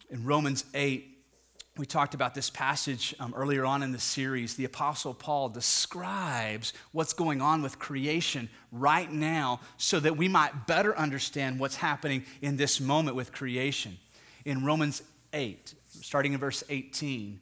In 0.09 0.25
Romans 0.25 0.65
8, 0.73 1.07
we 1.77 1.85
talked 1.85 2.15
about 2.15 2.33
this 2.35 2.49
passage 2.49 3.15
um, 3.19 3.33
earlier 3.35 3.63
on 3.63 3.81
in 3.81 3.91
the 3.91 3.99
series. 3.99 4.55
The 4.55 4.65
Apostle 4.65 5.13
Paul 5.13 5.47
describes 5.47 6.73
what's 6.91 7.13
going 7.13 7.39
on 7.39 7.61
with 7.61 7.79
creation 7.79 8.49
right 8.71 9.11
now 9.11 9.61
so 9.77 9.99
that 9.99 10.17
we 10.17 10.27
might 10.27 10.67
better 10.67 10.97
understand 10.97 11.59
what's 11.59 11.77
happening 11.77 12.25
in 12.41 12.57
this 12.57 12.81
moment 12.81 13.15
with 13.15 13.31
creation. 13.31 13.97
In 14.43 14.65
Romans 14.65 15.01
8, 15.33 15.73
starting 16.01 16.33
in 16.33 16.39
verse 16.39 16.63
18, 16.69 17.39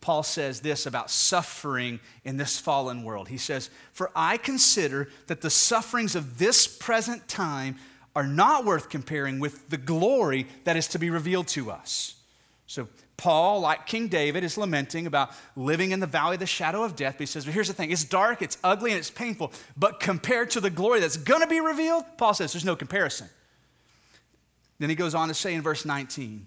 Paul 0.00 0.22
says 0.22 0.60
this 0.60 0.86
about 0.86 1.10
suffering 1.10 2.00
in 2.24 2.38
this 2.38 2.58
fallen 2.58 3.02
world. 3.02 3.28
He 3.28 3.36
says, 3.36 3.68
For 3.92 4.10
I 4.16 4.38
consider 4.38 5.08
that 5.26 5.42
the 5.42 5.50
sufferings 5.50 6.16
of 6.16 6.38
this 6.38 6.66
present 6.66 7.28
time 7.28 7.76
are 8.16 8.26
not 8.26 8.64
worth 8.64 8.88
comparing 8.88 9.38
with 9.38 9.68
the 9.68 9.76
glory 9.76 10.46
that 10.64 10.76
is 10.76 10.88
to 10.88 10.98
be 10.98 11.10
revealed 11.10 11.48
to 11.48 11.70
us. 11.70 12.16
So, 12.66 12.88
Paul, 13.16 13.60
like 13.60 13.86
King 13.86 14.08
David, 14.08 14.42
is 14.44 14.56
lamenting 14.56 15.06
about 15.06 15.32
living 15.54 15.90
in 15.90 16.00
the 16.00 16.06
valley 16.06 16.36
of 16.36 16.40
the 16.40 16.46
shadow 16.46 16.82
of 16.82 16.96
death. 16.96 17.14
But 17.14 17.20
he 17.20 17.26
says, 17.26 17.44
but 17.44 17.52
here's 17.52 17.68
the 17.68 17.74
thing 17.74 17.90
it's 17.90 18.04
dark, 18.04 18.40
it's 18.40 18.56
ugly, 18.64 18.92
and 18.92 18.98
it's 18.98 19.10
painful. 19.10 19.52
But 19.76 20.00
compared 20.00 20.50
to 20.52 20.60
the 20.60 20.70
glory 20.70 21.00
that's 21.00 21.18
going 21.18 21.42
to 21.42 21.46
be 21.46 21.60
revealed, 21.60 22.04
Paul 22.16 22.32
says 22.32 22.54
there's 22.54 22.64
no 22.64 22.76
comparison. 22.76 23.28
Then 24.78 24.88
he 24.88 24.96
goes 24.96 25.14
on 25.14 25.28
to 25.28 25.34
say 25.34 25.52
in 25.52 25.60
verse 25.60 25.84
19, 25.84 26.46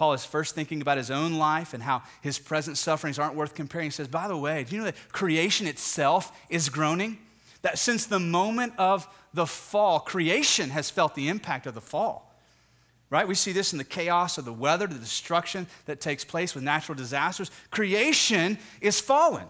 Paul 0.00 0.14
is 0.14 0.24
first 0.24 0.54
thinking 0.54 0.80
about 0.80 0.96
his 0.96 1.10
own 1.10 1.34
life 1.34 1.74
and 1.74 1.82
how 1.82 2.00
his 2.22 2.38
present 2.38 2.78
sufferings 2.78 3.18
aren't 3.18 3.34
worth 3.34 3.54
comparing. 3.54 3.88
He 3.88 3.90
says, 3.90 4.08
By 4.08 4.28
the 4.28 4.36
way, 4.36 4.64
do 4.64 4.74
you 4.74 4.80
know 4.80 4.86
that 4.86 5.12
creation 5.12 5.66
itself 5.66 6.32
is 6.48 6.70
groaning? 6.70 7.18
That 7.60 7.78
since 7.78 8.06
the 8.06 8.18
moment 8.18 8.72
of 8.78 9.06
the 9.34 9.44
fall, 9.44 10.00
creation 10.00 10.70
has 10.70 10.88
felt 10.88 11.14
the 11.14 11.28
impact 11.28 11.66
of 11.66 11.74
the 11.74 11.82
fall. 11.82 12.34
Right? 13.10 13.28
We 13.28 13.34
see 13.34 13.52
this 13.52 13.72
in 13.72 13.78
the 13.78 13.84
chaos 13.84 14.38
of 14.38 14.46
the 14.46 14.54
weather, 14.54 14.86
the 14.86 14.98
destruction 14.98 15.66
that 15.84 16.00
takes 16.00 16.24
place 16.24 16.54
with 16.54 16.64
natural 16.64 16.96
disasters. 16.96 17.50
Creation 17.70 18.56
is 18.80 19.02
fallen. 19.02 19.44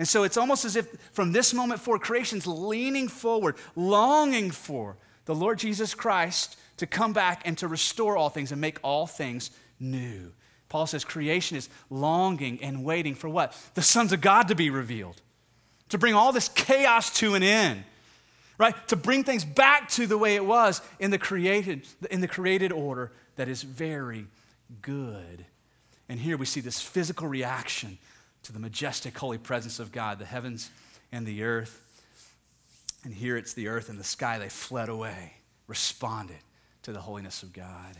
And 0.00 0.08
so 0.08 0.24
it's 0.24 0.36
almost 0.36 0.64
as 0.64 0.74
if 0.74 0.88
from 1.12 1.30
this 1.30 1.54
moment 1.54 1.80
forward, 1.80 2.00
creation's 2.00 2.48
leaning 2.48 3.06
forward, 3.06 3.54
longing 3.76 4.50
for 4.50 4.96
the 5.26 5.36
Lord 5.36 5.60
Jesus 5.60 5.94
Christ 5.94 6.56
to 6.78 6.86
come 6.88 7.12
back 7.12 7.42
and 7.44 7.56
to 7.58 7.68
restore 7.68 8.16
all 8.16 8.28
things 8.28 8.50
and 8.50 8.60
make 8.60 8.80
all 8.82 9.06
things 9.06 9.52
new. 9.80 10.32
Paul 10.68 10.86
says 10.86 11.04
creation 11.04 11.56
is 11.56 11.68
longing 11.90 12.62
and 12.62 12.84
waiting 12.84 13.14
for 13.14 13.28
what? 13.28 13.56
The 13.74 13.82
sons 13.82 14.12
of 14.12 14.20
God 14.20 14.48
to 14.48 14.54
be 14.54 14.70
revealed, 14.70 15.20
to 15.90 15.98
bring 15.98 16.14
all 16.14 16.32
this 16.32 16.48
chaos 16.48 17.16
to 17.18 17.34
an 17.34 17.42
end, 17.42 17.84
right? 18.58 18.74
To 18.88 18.96
bring 18.96 19.24
things 19.24 19.44
back 19.44 19.88
to 19.90 20.06
the 20.06 20.18
way 20.18 20.34
it 20.34 20.44
was 20.44 20.80
in 20.98 21.10
the 21.10 21.18
created, 21.18 21.86
in 22.10 22.20
the 22.20 22.28
created 22.28 22.72
order 22.72 23.12
that 23.36 23.48
is 23.48 23.62
very 23.62 24.26
good. 24.82 25.44
And 26.08 26.18
here 26.18 26.36
we 26.36 26.46
see 26.46 26.60
this 26.60 26.80
physical 26.80 27.28
reaction 27.28 27.98
to 28.42 28.52
the 28.52 28.58
majestic, 28.58 29.16
holy 29.16 29.38
presence 29.38 29.78
of 29.78 29.92
God, 29.92 30.18
the 30.18 30.24
heavens 30.24 30.70
and 31.12 31.26
the 31.26 31.44
earth. 31.44 31.80
And 33.04 33.14
here 33.14 33.36
it's 33.36 33.54
the 33.54 33.68
earth 33.68 33.88
and 33.88 33.98
the 33.98 34.04
sky, 34.04 34.38
they 34.38 34.48
fled 34.48 34.88
away, 34.88 35.34
responded 35.66 36.38
to 36.82 36.92
the 36.92 37.00
holiness 37.00 37.42
of 37.42 37.52
God. 37.52 37.96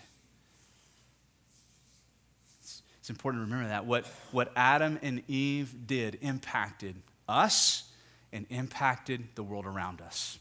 It's 3.05 3.11
important 3.11 3.43
to 3.43 3.45
remember 3.45 3.69
that. 3.69 3.85
What, 3.85 4.07
what 4.33 4.51
Adam 4.57 4.99
and 5.03 5.23
Eve 5.29 5.87
did 5.87 6.17
impacted 6.23 6.97
us 7.29 7.91
and 8.33 8.47
impacted 8.49 9.29
the 9.35 9.43
world 9.43 9.67
around 9.67 10.01
us. 10.01 10.39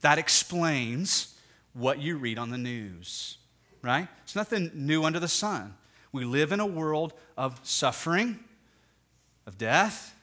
That 0.00 0.16
explains 0.16 1.38
what 1.74 1.98
you 1.98 2.16
read 2.16 2.38
on 2.38 2.48
the 2.48 2.56
news, 2.56 3.36
right? 3.82 4.08
It's 4.22 4.34
nothing 4.34 4.70
new 4.72 5.04
under 5.04 5.20
the 5.20 5.28
sun. 5.28 5.74
We 6.10 6.24
live 6.24 6.52
in 6.52 6.60
a 6.60 6.64
world 6.64 7.12
of 7.36 7.60
suffering, 7.64 8.38
of 9.46 9.58
death, 9.58 10.18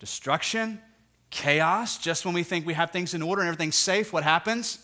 destruction, 0.00 0.78
chaos. 1.30 1.96
Just 1.96 2.26
when 2.26 2.34
we 2.34 2.42
think 2.42 2.66
we 2.66 2.74
have 2.74 2.90
things 2.90 3.14
in 3.14 3.22
order 3.22 3.40
and 3.40 3.48
everything's 3.48 3.76
safe, 3.76 4.12
what 4.12 4.24
happens? 4.24 4.78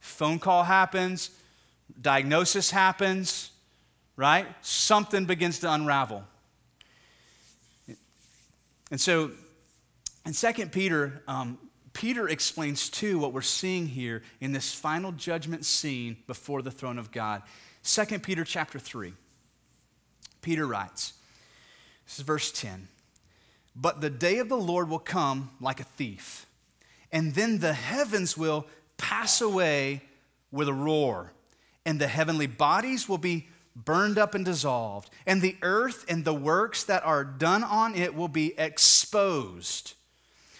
Phone 0.00 0.40
call 0.40 0.64
happens, 0.64 1.30
diagnosis 2.02 2.72
happens, 2.72 3.52
right? 4.18 4.48
Something 4.62 5.26
begins 5.26 5.60
to 5.60 5.72
unravel. 5.72 6.24
And 8.90 9.00
so 9.00 9.30
in 10.26 10.32
2 10.32 10.66
Peter, 10.66 11.22
um, 11.28 11.56
Peter 11.92 12.28
explains 12.28 12.90
too 12.90 13.20
what 13.20 13.32
we're 13.32 13.42
seeing 13.42 13.86
here 13.86 14.22
in 14.40 14.52
this 14.52 14.74
final 14.74 15.12
judgment 15.12 15.64
scene 15.64 16.16
before 16.26 16.62
the 16.62 16.70
throne 16.70 16.98
of 16.98 17.12
God. 17.12 17.42
2 17.84 18.18
Peter 18.18 18.44
chapter 18.44 18.80
3. 18.80 19.14
Peter 20.42 20.66
writes, 20.66 21.12
this 22.04 22.18
is 22.18 22.24
verse 22.24 22.50
10. 22.50 22.88
But 23.76 24.00
the 24.00 24.10
day 24.10 24.38
of 24.38 24.48
the 24.48 24.56
Lord 24.56 24.88
will 24.88 24.98
come 24.98 25.50
like 25.60 25.78
a 25.78 25.84
thief, 25.84 26.46
and 27.12 27.34
then 27.34 27.60
the 27.60 27.74
heavens 27.74 28.36
will 28.36 28.66
pass 28.96 29.40
away 29.40 30.02
with 30.50 30.66
a 30.66 30.72
roar, 30.72 31.32
and 31.86 32.00
the 32.00 32.08
heavenly 32.08 32.48
bodies 32.48 33.08
will 33.08 33.18
be 33.18 33.46
burned 33.76 34.18
up 34.18 34.34
and 34.34 34.44
dissolved, 34.44 35.10
and 35.26 35.40
the 35.40 35.56
earth 35.62 36.04
and 36.08 36.24
the 36.24 36.34
works 36.34 36.84
that 36.84 37.04
are 37.04 37.24
done 37.24 37.62
on 37.62 37.94
it 37.94 38.14
will 38.14 38.28
be 38.28 38.58
exposed. 38.58 39.94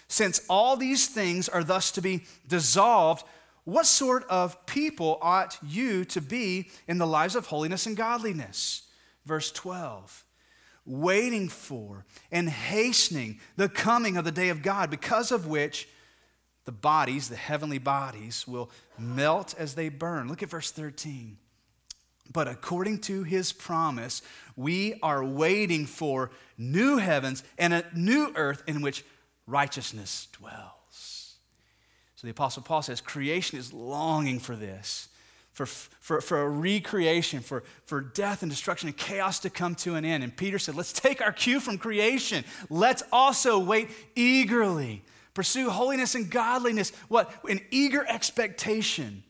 Since 0.07 0.41
all 0.49 0.75
these 0.75 1.07
things 1.07 1.47
are 1.47 1.63
thus 1.63 1.91
to 1.91 2.01
be 2.01 2.23
dissolved, 2.47 3.23
what 3.63 3.85
sort 3.85 4.25
of 4.29 4.65
people 4.65 5.19
ought 5.21 5.57
you 5.63 6.03
to 6.05 6.21
be 6.21 6.69
in 6.87 6.97
the 6.97 7.05
lives 7.05 7.35
of 7.35 7.47
holiness 7.47 7.85
and 7.85 7.95
godliness? 7.95 8.83
Verse 9.25 9.51
12 9.51 10.25
waiting 10.89 11.47
for 11.47 12.03
and 12.31 12.49
hastening 12.49 13.39
the 13.57 13.69
coming 13.69 14.17
of 14.17 14.25
the 14.25 14.31
day 14.31 14.49
of 14.49 14.63
God, 14.63 14.89
because 14.89 15.31
of 15.31 15.45
which 15.45 15.87
the 16.65 16.71
bodies, 16.71 17.29
the 17.29 17.35
heavenly 17.35 17.77
bodies, 17.77 18.47
will 18.47 18.71
melt 18.97 19.53
as 19.57 19.75
they 19.75 19.89
burn. 19.89 20.27
Look 20.27 20.43
at 20.43 20.49
verse 20.49 20.71
13. 20.71 21.37
But 22.31 22.47
according 22.47 22.99
to 23.01 23.23
his 23.23 23.51
promise, 23.51 24.21
we 24.55 24.99
are 25.01 25.23
waiting 25.23 25.85
for 25.85 26.29
new 26.57 26.97
heavens 26.97 27.43
and 27.57 27.73
a 27.73 27.85
new 27.95 28.31
earth 28.35 28.63
in 28.67 28.81
which 28.81 29.03
righteousness 29.47 30.27
dwells. 30.37 31.35
So 32.15 32.27
the 32.27 32.31
Apostle 32.31 32.63
Paul 32.63 32.81
says 32.81 33.01
creation 33.01 33.57
is 33.57 33.73
longing 33.73 34.39
for 34.39 34.55
this, 34.55 35.07
for, 35.53 35.65
for, 35.65 36.21
for 36.21 36.41
a 36.41 36.49
recreation, 36.49 37.39
for, 37.39 37.63
for 37.85 38.01
death 38.01 38.43
and 38.43 38.51
destruction 38.51 38.89
and 38.89 38.97
chaos 38.97 39.39
to 39.39 39.49
come 39.49 39.73
to 39.75 39.95
an 39.95 40.05
end. 40.05 40.23
And 40.23 40.35
Peter 40.35 40.59
said, 40.59 40.75
Let's 40.75 40.93
take 40.93 41.21
our 41.21 41.31
cue 41.31 41.59
from 41.59 41.77
creation. 41.77 42.43
Let's 42.69 43.03
also 43.11 43.57
wait 43.57 43.89
eagerly, 44.15 45.03
pursue 45.33 45.69
holiness 45.69 46.13
and 46.13 46.29
godliness. 46.29 46.91
What? 47.07 47.33
An 47.49 47.61
eager 47.71 48.05
expectation 48.07 49.23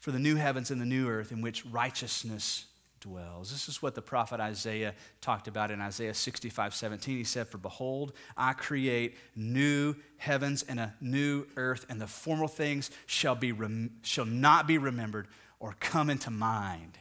for 0.00 0.10
the 0.10 0.18
new 0.18 0.34
heavens 0.34 0.70
and 0.70 0.80
the 0.80 0.86
new 0.86 1.08
earth 1.08 1.30
in 1.30 1.42
which 1.42 1.64
righteousness 1.66 2.66
dwells. 3.00 3.50
This 3.50 3.68
is 3.68 3.82
what 3.82 3.94
the 3.94 4.02
prophet 4.02 4.40
Isaiah 4.40 4.94
talked 5.20 5.46
about 5.46 5.70
in 5.70 5.80
Isaiah 5.80 6.14
65 6.14 6.74
17. 6.74 7.16
He 7.16 7.24
said, 7.24 7.48
For 7.48 7.58
behold, 7.58 8.12
I 8.36 8.54
create 8.54 9.16
new 9.36 9.94
heavens 10.16 10.64
and 10.68 10.80
a 10.80 10.94
new 11.00 11.46
earth, 11.56 11.86
and 11.88 12.00
the 12.00 12.06
former 12.06 12.48
things 12.48 12.90
shall, 13.06 13.34
be 13.34 13.52
rem- 13.52 13.92
shall 14.02 14.24
not 14.24 14.66
be 14.66 14.78
remembered 14.78 15.28
or 15.60 15.76
come 15.80 16.10
into 16.10 16.30
mind. 16.30 16.98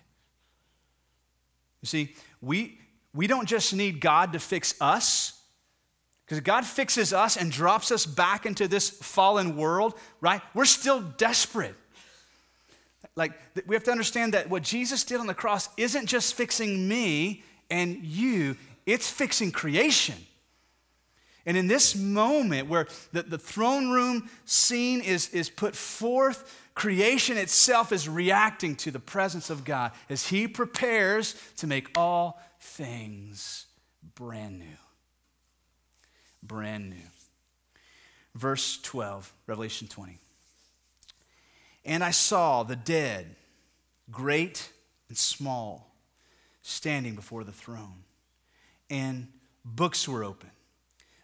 You 1.81 1.87
see, 1.87 2.15
we, 2.41 2.79
we 3.13 3.27
don't 3.27 3.47
just 3.47 3.73
need 3.73 4.01
God 4.01 4.33
to 4.33 4.39
fix 4.39 4.75
us, 4.81 5.41
because 6.25 6.41
God 6.41 6.65
fixes 6.65 7.13
us 7.13 7.37
and 7.37 7.49
drops 7.49 7.91
us 7.91 8.05
back 8.05 8.45
into 8.45 8.67
this 8.67 8.89
fallen 8.89 9.55
world, 9.55 9.95
right? 10.21 10.41
We're 10.53 10.65
still 10.65 11.01
desperate. 11.01 11.75
Like, 13.19 13.33
we 13.67 13.75
have 13.75 13.83
to 13.83 13.91
understand 13.91 14.33
that 14.33 14.49
what 14.49 14.63
Jesus 14.63 15.03
did 15.03 15.19
on 15.19 15.27
the 15.27 15.33
cross 15.33 15.67
isn't 15.75 16.05
just 16.05 16.35
fixing 16.35 16.87
me 16.87 17.43
and 17.69 17.97
you, 18.01 18.55
it's 18.85 19.11
fixing 19.11 19.51
creation. 19.51 20.15
And 21.45 21.57
in 21.57 21.67
this 21.67 21.95
moment 21.95 22.69
where 22.69 22.87
the, 23.11 23.23
the 23.23 23.37
throne 23.37 23.91
room 23.91 24.29
scene 24.45 25.01
is, 25.01 25.29
is 25.29 25.49
put 25.49 25.75
forth, 25.75 26.69
creation 26.75 27.37
itself 27.37 27.91
is 27.91 28.07
reacting 28.07 28.77
to 28.77 28.91
the 28.91 28.99
presence 28.99 29.49
of 29.49 29.65
God 29.65 29.91
as 30.09 30.27
He 30.27 30.47
prepares 30.47 31.35
to 31.57 31.67
make 31.67 31.89
all 31.97 32.41
things 32.61 33.65
brand 34.15 34.59
new. 34.59 34.77
Brand 36.41 36.89
new. 36.89 37.09
Verse 38.33 38.79
12, 38.81 39.33
Revelation 39.45 39.89
20. 39.89 40.19
And 41.89 42.03
I 42.03 42.11
saw 42.11 42.61
the 42.61 42.75
dead, 42.75 43.35
great 44.11 44.69
and 45.07 45.17
small, 45.17 45.95
standing 46.61 47.15
before 47.15 47.43
the 47.43 47.51
throne. 47.51 48.03
And 48.91 49.29
books 49.65 50.07
were 50.07 50.23
open. 50.23 50.51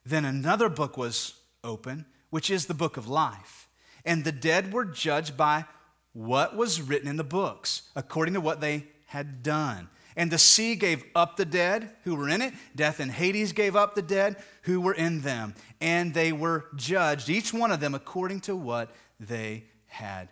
Then 0.07 0.25
another 0.25 0.67
book 0.67 0.97
was 0.97 1.35
open, 1.63 2.07
which 2.31 2.49
is 2.49 2.65
the 2.65 2.73
book 2.73 2.97
of 2.97 3.07
life. 3.07 3.69
And 4.05 4.23
the 4.23 4.31
dead 4.31 4.73
were 4.73 4.85
judged 4.85 5.37
by 5.37 5.65
what 6.13 6.55
was 6.55 6.81
written 6.81 7.07
in 7.07 7.17
the 7.17 7.23
books, 7.23 7.83
according 7.95 8.33
to 8.33 8.41
what 8.41 8.59
they 8.59 8.87
had 9.05 9.43
done. 9.43 9.87
And 10.15 10.31
the 10.31 10.39
sea 10.39 10.73
gave 10.73 11.03
up 11.13 11.37
the 11.37 11.45
dead 11.45 11.91
who 12.05 12.15
were 12.15 12.27
in 12.27 12.41
it. 12.41 12.55
Death 12.75 12.99
and 12.99 13.11
Hades 13.11 13.51
gave 13.51 13.75
up 13.75 13.93
the 13.93 14.01
dead 14.01 14.37
who 14.63 14.81
were 14.81 14.95
in 14.95 15.21
them. 15.21 15.53
And 15.79 16.15
they 16.15 16.31
were 16.31 16.65
judged, 16.75 17.29
each 17.29 17.53
one 17.53 17.71
of 17.71 17.79
them, 17.79 17.93
according 17.93 18.39
to 18.41 18.55
what 18.55 18.89
they 19.19 19.65
had 19.85 20.29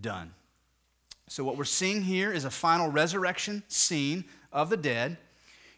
done. 0.00 0.34
So, 1.28 1.42
what 1.44 1.56
we're 1.56 1.64
seeing 1.64 2.02
here 2.02 2.32
is 2.32 2.44
a 2.44 2.50
final 2.50 2.90
resurrection 2.90 3.62
scene 3.68 4.24
of 4.52 4.70
the 4.70 4.76
dead. 4.76 5.16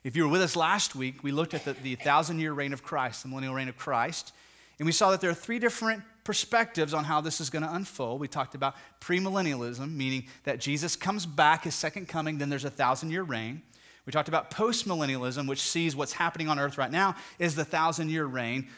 If 0.04 0.16
you 0.16 0.24
were 0.24 0.30
with 0.30 0.42
us 0.42 0.56
last 0.56 0.94
week, 0.94 1.22
we 1.22 1.32
looked 1.32 1.54
at 1.54 1.64
the, 1.64 1.72
the 1.72 1.94
thousand 1.96 2.38
year 2.38 2.52
reign 2.52 2.72
of 2.72 2.82
Christ, 2.82 3.22
the 3.22 3.28
millennial 3.28 3.54
reign 3.54 3.68
of 3.68 3.76
Christ. 3.76 4.32
And 4.78 4.86
we 4.86 4.92
saw 4.92 5.10
that 5.10 5.20
there 5.20 5.30
are 5.30 5.34
three 5.34 5.58
different 5.58 6.02
perspectives 6.24 6.92
on 6.92 7.04
how 7.04 7.20
this 7.20 7.40
is 7.40 7.50
going 7.50 7.62
to 7.62 7.72
unfold. 7.72 8.20
We 8.20 8.28
talked 8.28 8.54
about 8.54 8.74
premillennialism, 9.00 9.94
meaning 9.94 10.26
that 10.44 10.60
Jesus 10.60 10.96
comes 10.96 11.24
back, 11.24 11.64
his 11.64 11.74
second 11.74 12.08
coming, 12.08 12.38
then 12.38 12.50
there's 12.50 12.64
a 12.64 12.70
thousand 12.70 13.10
year 13.10 13.22
reign. 13.22 13.62
We 14.04 14.12
talked 14.12 14.28
about 14.28 14.50
postmillennialism, 14.50 15.48
which 15.48 15.60
sees 15.60 15.96
what's 15.96 16.12
happening 16.12 16.48
on 16.48 16.58
earth 16.58 16.78
right 16.78 16.90
now 16.90 17.16
is 17.38 17.56
the 17.56 17.64
thousand 17.64 18.10
year 18.10 18.24
reign, 18.24 18.68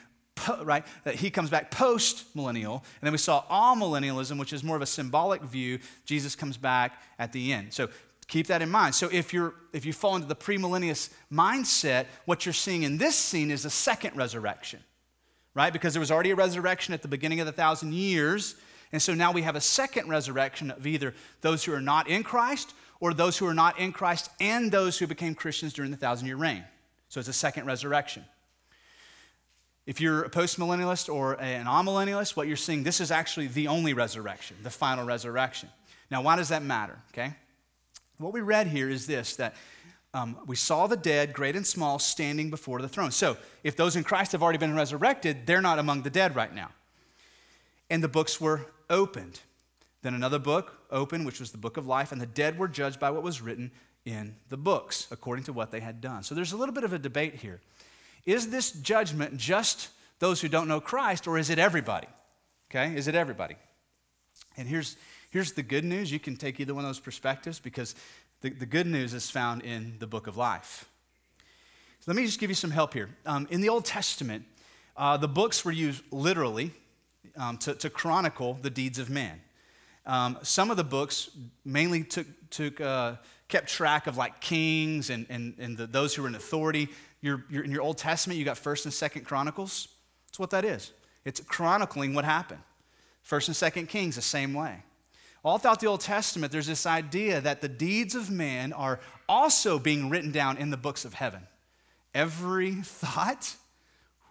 right? 0.62 0.84
That 1.04 1.16
he 1.16 1.30
comes 1.30 1.50
back 1.50 1.70
post 1.70 2.24
millennial. 2.34 2.84
And 3.00 3.06
then 3.06 3.12
we 3.12 3.18
saw 3.18 3.42
amillennialism, 3.44 4.38
which 4.38 4.52
is 4.52 4.62
more 4.62 4.76
of 4.76 4.82
a 4.82 4.86
symbolic 4.86 5.42
view. 5.42 5.78
Jesus 6.04 6.34
comes 6.34 6.56
back 6.56 7.00
at 7.18 7.32
the 7.32 7.52
end. 7.52 7.72
So 7.72 7.88
keep 8.26 8.46
that 8.48 8.62
in 8.62 8.70
mind. 8.70 8.94
So 8.94 9.08
if 9.12 9.32
you're 9.32 9.54
if 9.72 9.84
you 9.84 9.92
fall 9.92 10.16
into 10.16 10.28
the 10.28 10.36
premillennialist 10.36 11.10
mindset, 11.32 12.06
what 12.24 12.46
you're 12.46 12.52
seeing 12.52 12.82
in 12.82 12.98
this 12.98 13.14
scene 13.14 13.50
is 13.50 13.64
a 13.64 13.70
second 13.70 14.16
resurrection 14.16 14.80
right? 15.58 15.72
Because 15.72 15.92
there 15.92 16.00
was 16.00 16.12
already 16.12 16.30
a 16.30 16.36
resurrection 16.36 16.94
at 16.94 17.02
the 17.02 17.08
beginning 17.08 17.40
of 17.40 17.46
the 17.46 17.52
thousand 17.52 17.92
years. 17.92 18.54
And 18.92 19.02
so 19.02 19.12
now 19.12 19.32
we 19.32 19.42
have 19.42 19.56
a 19.56 19.60
second 19.60 20.08
resurrection 20.08 20.70
of 20.70 20.86
either 20.86 21.14
those 21.40 21.64
who 21.64 21.72
are 21.72 21.80
not 21.80 22.08
in 22.08 22.22
Christ 22.22 22.74
or 23.00 23.12
those 23.12 23.36
who 23.36 23.46
are 23.46 23.54
not 23.54 23.76
in 23.76 23.90
Christ 23.90 24.30
and 24.40 24.70
those 24.70 24.98
who 24.98 25.08
became 25.08 25.34
Christians 25.34 25.72
during 25.72 25.90
the 25.90 25.96
thousand 25.96 26.28
year 26.28 26.36
reign. 26.36 26.62
So 27.08 27.18
it's 27.18 27.28
a 27.28 27.32
second 27.32 27.66
resurrection. 27.66 28.24
If 29.88 30.02
you're 30.02 30.24
a 30.24 30.28
postmillennialist 30.28 31.10
or 31.10 31.40
an 31.40 31.64
amillennialist, 31.64 32.36
what 32.36 32.46
you're 32.46 32.58
seeing, 32.58 32.82
this 32.82 33.00
is 33.00 33.10
actually 33.10 33.46
the 33.46 33.68
only 33.68 33.94
resurrection, 33.94 34.58
the 34.62 34.68
final 34.68 35.06
resurrection. 35.06 35.70
Now, 36.10 36.20
why 36.20 36.36
does 36.36 36.50
that 36.50 36.62
matter? 36.62 36.98
Okay? 37.14 37.32
What 38.18 38.34
we 38.34 38.42
read 38.42 38.66
here 38.66 38.90
is 38.90 39.06
this 39.06 39.36
that 39.36 39.56
um, 40.12 40.36
we 40.46 40.56
saw 40.56 40.88
the 40.88 40.96
dead, 40.98 41.32
great 41.32 41.56
and 41.56 41.66
small, 41.66 41.98
standing 41.98 42.50
before 42.50 42.82
the 42.82 42.88
throne. 42.88 43.10
So, 43.12 43.38
if 43.64 43.76
those 43.76 43.96
in 43.96 44.04
Christ 44.04 44.32
have 44.32 44.42
already 44.42 44.58
been 44.58 44.76
resurrected, 44.76 45.46
they're 45.46 45.62
not 45.62 45.78
among 45.78 46.02
the 46.02 46.10
dead 46.10 46.36
right 46.36 46.54
now. 46.54 46.68
And 47.88 48.04
the 48.04 48.08
books 48.08 48.38
were 48.38 48.66
opened. 48.90 49.40
Then 50.02 50.12
another 50.12 50.38
book 50.38 50.82
opened, 50.90 51.24
which 51.24 51.40
was 51.40 51.50
the 51.50 51.56
book 51.56 51.78
of 51.78 51.86
life, 51.86 52.12
and 52.12 52.20
the 52.20 52.26
dead 52.26 52.58
were 52.58 52.68
judged 52.68 53.00
by 53.00 53.08
what 53.10 53.22
was 53.22 53.40
written 53.40 53.70
in 54.04 54.36
the 54.50 54.58
books, 54.58 55.06
according 55.10 55.44
to 55.44 55.54
what 55.54 55.70
they 55.70 55.80
had 55.80 56.02
done. 56.02 56.24
So, 56.24 56.34
there's 56.34 56.52
a 56.52 56.58
little 56.58 56.74
bit 56.74 56.84
of 56.84 56.92
a 56.92 56.98
debate 56.98 57.36
here. 57.36 57.62
Is 58.26 58.50
this 58.50 58.72
judgment 58.72 59.36
just 59.36 59.90
those 60.18 60.40
who 60.40 60.48
don't 60.48 60.68
know 60.68 60.80
Christ, 60.80 61.26
or 61.26 61.38
is 61.38 61.50
it 61.50 61.58
everybody? 61.58 62.08
Okay, 62.70 62.94
is 62.94 63.08
it 63.08 63.14
everybody? 63.14 63.56
And 64.56 64.68
here's, 64.68 64.96
here's 65.30 65.52
the 65.52 65.62
good 65.62 65.84
news. 65.84 66.12
You 66.12 66.18
can 66.18 66.36
take 66.36 66.60
either 66.60 66.74
one 66.74 66.84
of 66.84 66.88
those 66.88 67.00
perspectives 67.00 67.60
because 67.60 67.94
the, 68.40 68.50
the 68.50 68.66
good 68.66 68.86
news 68.86 69.14
is 69.14 69.30
found 69.30 69.62
in 69.62 69.96
the 69.98 70.06
book 70.06 70.26
of 70.26 70.36
life. 70.36 70.88
So 72.00 72.04
let 72.08 72.16
me 72.16 72.26
just 72.26 72.40
give 72.40 72.50
you 72.50 72.54
some 72.54 72.70
help 72.70 72.92
here. 72.92 73.08
Um, 73.24 73.46
in 73.50 73.60
the 73.60 73.68
Old 73.68 73.84
Testament, 73.84 74.44
uh, 74.96 75.16
the 75.16 75.28
books 75.28 75.64
were 75.64 75.72
used 75.72 76.02
literally 76.12 76.72
um, 77.36 77.56
to, 77.58 77.74
to, 77.74 77.88
chronicle 77.88 78.58
the 78.60 78.70
deeds 78.70 78.98
of 78.98 79.10
man. 79.10 79.40
Um, 80.06 80.38
some 80.42 80.70
of 80.70 80.76
the 80.76 80.84
books 80.84 81.30
mainly 81.64 82.02
took, 82.02 82.26
took 82.50 82.80
uh, 82.80 83.16
kept 83.48 83.68
track 83.68 84.06
of 84.06 84.16
like 84.16 84.40
kings 84.40 85.10
and, 85.10 85.26
and, 85.28 85.54
and 85.58 85.76
the, 85.76 85.86
those 85.86 86.14
who 86.14 86.22
were 86.22 86.28
in 86.28 86.34
authority. 86.34 86.88
In 87.22 87.42
your 87.48 87.82
Old 87.82 87.98
Testament, 87.98 88.38
you 88.38 88.44
got 88.44 88.58
First 88.58 88.84
and 88.84 88.94
Second 88.94 89.24
Chronicles. 89.24 89.88
That's 90.26 90.38
what 90.38 90.50
that 90.50 90.64
is. 90.64 90.92
It's 91.24 91.40
chronicling 91.40 92.14
what 92.14 92.24
happened. 92.24 92.60
First 93.22 93.48
and 93.48 93.56
Second 93.56 93.88
Kings, 93.88 94.16
the 94.16 94.22
same 94.22 94.54
way. 94.54 94.84
All 95.44 95.58
throughout 95.58 95.80
the 95.80 95.86
Old 95.86 96.00
Testament, 96.00 96.52
there's 96.52 96.66
this 96.66 96.86
idea 96.86 97.40
that 97.40 97.60
the 97.60 97.68
deeds 97.68 98.14
of 98.14 98.30
man 98.30 98.72
are 98.72 99.00
also 99.28 99.78
being 99.78 100.10
written 100.10 100.32
down 100.32 100.56
in 100.56 100.70
the 100.70 100.76
books 100.76 101.04
of 101.04 101.14
heaven. 101.14 101.46
Every 102.14 102.72
thought, 102.82 103.54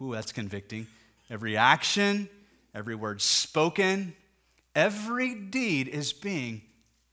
ooh, 0.02 0.14
that's 0.14 0.32
convicting. 0.32 0.88
Every 1.30 1.58
action, 1.58 2.30
every 2.74 2.96
word 2.96 3.22
spoken, 3.22 4.16
every 4.76 5.36
deed 5.36 5.88
is 5.88 6.14
being 6.14 6.62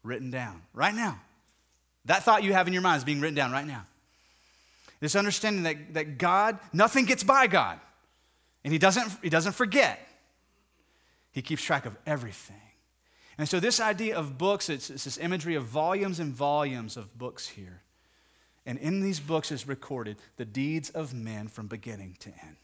written 0.03 0.31
down 0.31 0.63
right 0.73 0.95
now. 0.95 1.21
That 2.05 2.23
thought 2.23 2.45
you 2.45 2.53
have 2.53 2.67
in 2.67 2.73
your 2.73 2.83
mind 2.83 2.99
is 2.99 3.05
being 3.05 3.21
written 3.21 3.35
down 3.35 3.51
right 3.51 3.67
now. 3.67 3.85
This 5.05 5.17
understanding 5.17 5.65
that, 5.65 5.93
that 5.93 6.17
God, 6.17 6.59
nothing 6.73 7.05
gets 7.05 7.23
by 7.23 7.47
God, 7.47 7.79
and 8.65 8.73
He 8.73 8.79
doesn't, 8.79 9.07
he 9.21 9.29
doesn't 9.29 9.53
forget. 9.53 10.01
He 11.31 11.43
keeps 11.43 11.63
track 11.63 11.85
of 11.85 11.95
everything. 12.07 12.57
And 13.37 13.47
so, 13.47 13.61
this 13.61 13.81
idea 13.81 14.17
of 14.17 14.39
books, 14.39 14.71
it's, 14.71 14.89
it's, 14.89 15.05
this 15.05 15.19
imagery 15.19 15.57
of 15.57 15.65
volumes 15.65 16.21
and 16.21 16.33
volumes 16.33 16.97
of 16.97 17.19
books 17.19 17.47
here. 17.47 17.83
And 18.65 18.79
in 18.79 19.03
these 19.03 19.21
books 19.21 19.53
is 19.53 19.69
recorded 19.69 20.17
the 20.39 20.47
deeds 20.47 20.89
of 20.89 21.13
men 21.13 21.49
from 21.49 21.67
beginning 21.67 22.17
to 22.21 22.31
end. 22.31 22.57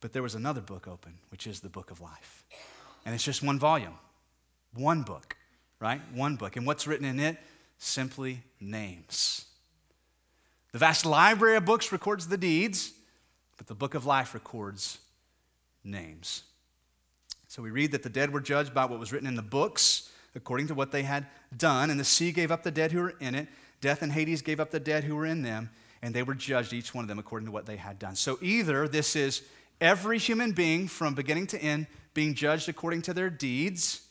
But 0.00 0.12
there 0.12 0.22
was 0.22 0.36
another 0.36 0.60
book 0.60 0.86
open, 0.86 1.14
which 1.32 1.48
is 1.48 1.58
the 1.58 1.68
book 1.68 1.90
of 1.90 2.00
life. 2.00 2.44
And 3.04 3.12
it's 3.12 3.24
just 3.24 3.42
one 3.42 3.58
volume, 3.58 3.98
one 4.72 5.02
book, 5.02 5.36
right? 5.80 6.00
One 6.14 6.36
book. 6.36 6.54
And 6.54 6.64
what's 6.64 6.86
written 6.86 7.06
in 7.06 7.18
it? 7.18 7.38
Simply 7.78 8.42
names. 8.60 9.44
The 10.72 10.78
vast 10.78 11.06
library 11.06 11.56
of 11.56 11.64
books 11.64 11.92
records 11.92 12.28
the 12.28 12.36
deeds, 12.36 12.92
but 13.56 13.66
the 13.66 13.74
book 13.74 13.94
of 13.94 14.04
life 14.04 14.34
records 14.34 14.98
names. 15.84 16.42
So 17.48 17.62
we 17.62 17.70
read 17.70 17.92
that 17.92 18.02
the 18.02 18.10
dead 18.10 18.32
were 18.32 18.40
judged 18.40 18.74
by 18.74 18.84
what 18.84 19.00
was 19.00 19.12
written 19.12 19.28
in 19.28 19.36
the 19.36 19.42
books, 19.42 20.10
according 20.34 20.66
to 20.66 20.74
what 20.74 20.92
they 20.92 21.02
had 21.02 21.26
done. 21.56 21.88
And 21.90 21.98
the 21.98 22.04
sea 22.04 22.32
gave 22.32 22.50
up 22.50 22.62
the 22.62 22.70
dead 22.70 22.92
who 22.92 23.00
were 23.00 23.14
in 23.20 23.34
it. 23.34 23.48
Death 23.80 24.02
and 24.02 24.12
Hades 24.12 24.42
gave 24.42 24.60
up 24.60 24.70
the 24.70 24.80
dead 24.80 25.04
who 25.04 25.16
were 25.16 25.24
in 25.24 25.42
them. 25.42 25.70
And 26.02 26.14
they 26.14 26.22
were 26.22 26.34
judged, 26.34 26.74
each 26.74 26.94
one 26.94 27.04
of 27.04 27.08
them, 27.08 27.18
according 27.18 27.46
to 27.46 27.52
what 27.52 27.64
they 27.64 27.76
had 27.76 27.98
done. 27.98 28.14
So 28.14 28.38
either 28.42 28.86
this 28.86 29.16
is 29.16 29.42
every 29.80 30.18
human 30.18 30.52
being 30.52 30.88
from 30.88 31.14
beginning 31.14 31.46
to 31.48 31.58
end 31.58 31.86
being 32.12 32.34
judged 32.34 32.68
according 32.68 33.02
to 33.02 33.14
their 33.14 33.30
deeds, 33.30 34.05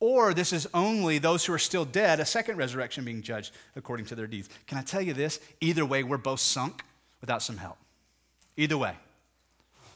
or 0.00 0.34
this 0.34 0.52
is 0.52 0.66
only 0.74 1.18
those 1.18 1.44
who 1.44 1.52
are 1.52 1.58
still 1.58 1.84
dead, 1.84 2.18
a 2.18 2.24
second 2.24 2.56
resurrection 2.56 3.04
being 3.04 3.22
judged 3.22 3.52
according 3.76 4.06
to 4.06 4.14
their 4.14 4.26
deeds. 4.26 4.48
Can 4.66 4.78
I 4.78 4.82
tell 4.82 5.02
you 5.02 5.12
this? 5.12 5.38
Either 5.60 5.84
way, 5.84 6.02
we're 6.02 6.16
both 6.16 6.40
sunk 6.40 6.82
without 7.20 7.42
some 7.42 7.58
help. 7.58 7.76
Either 8.56 8.78
way, 8.78 8.94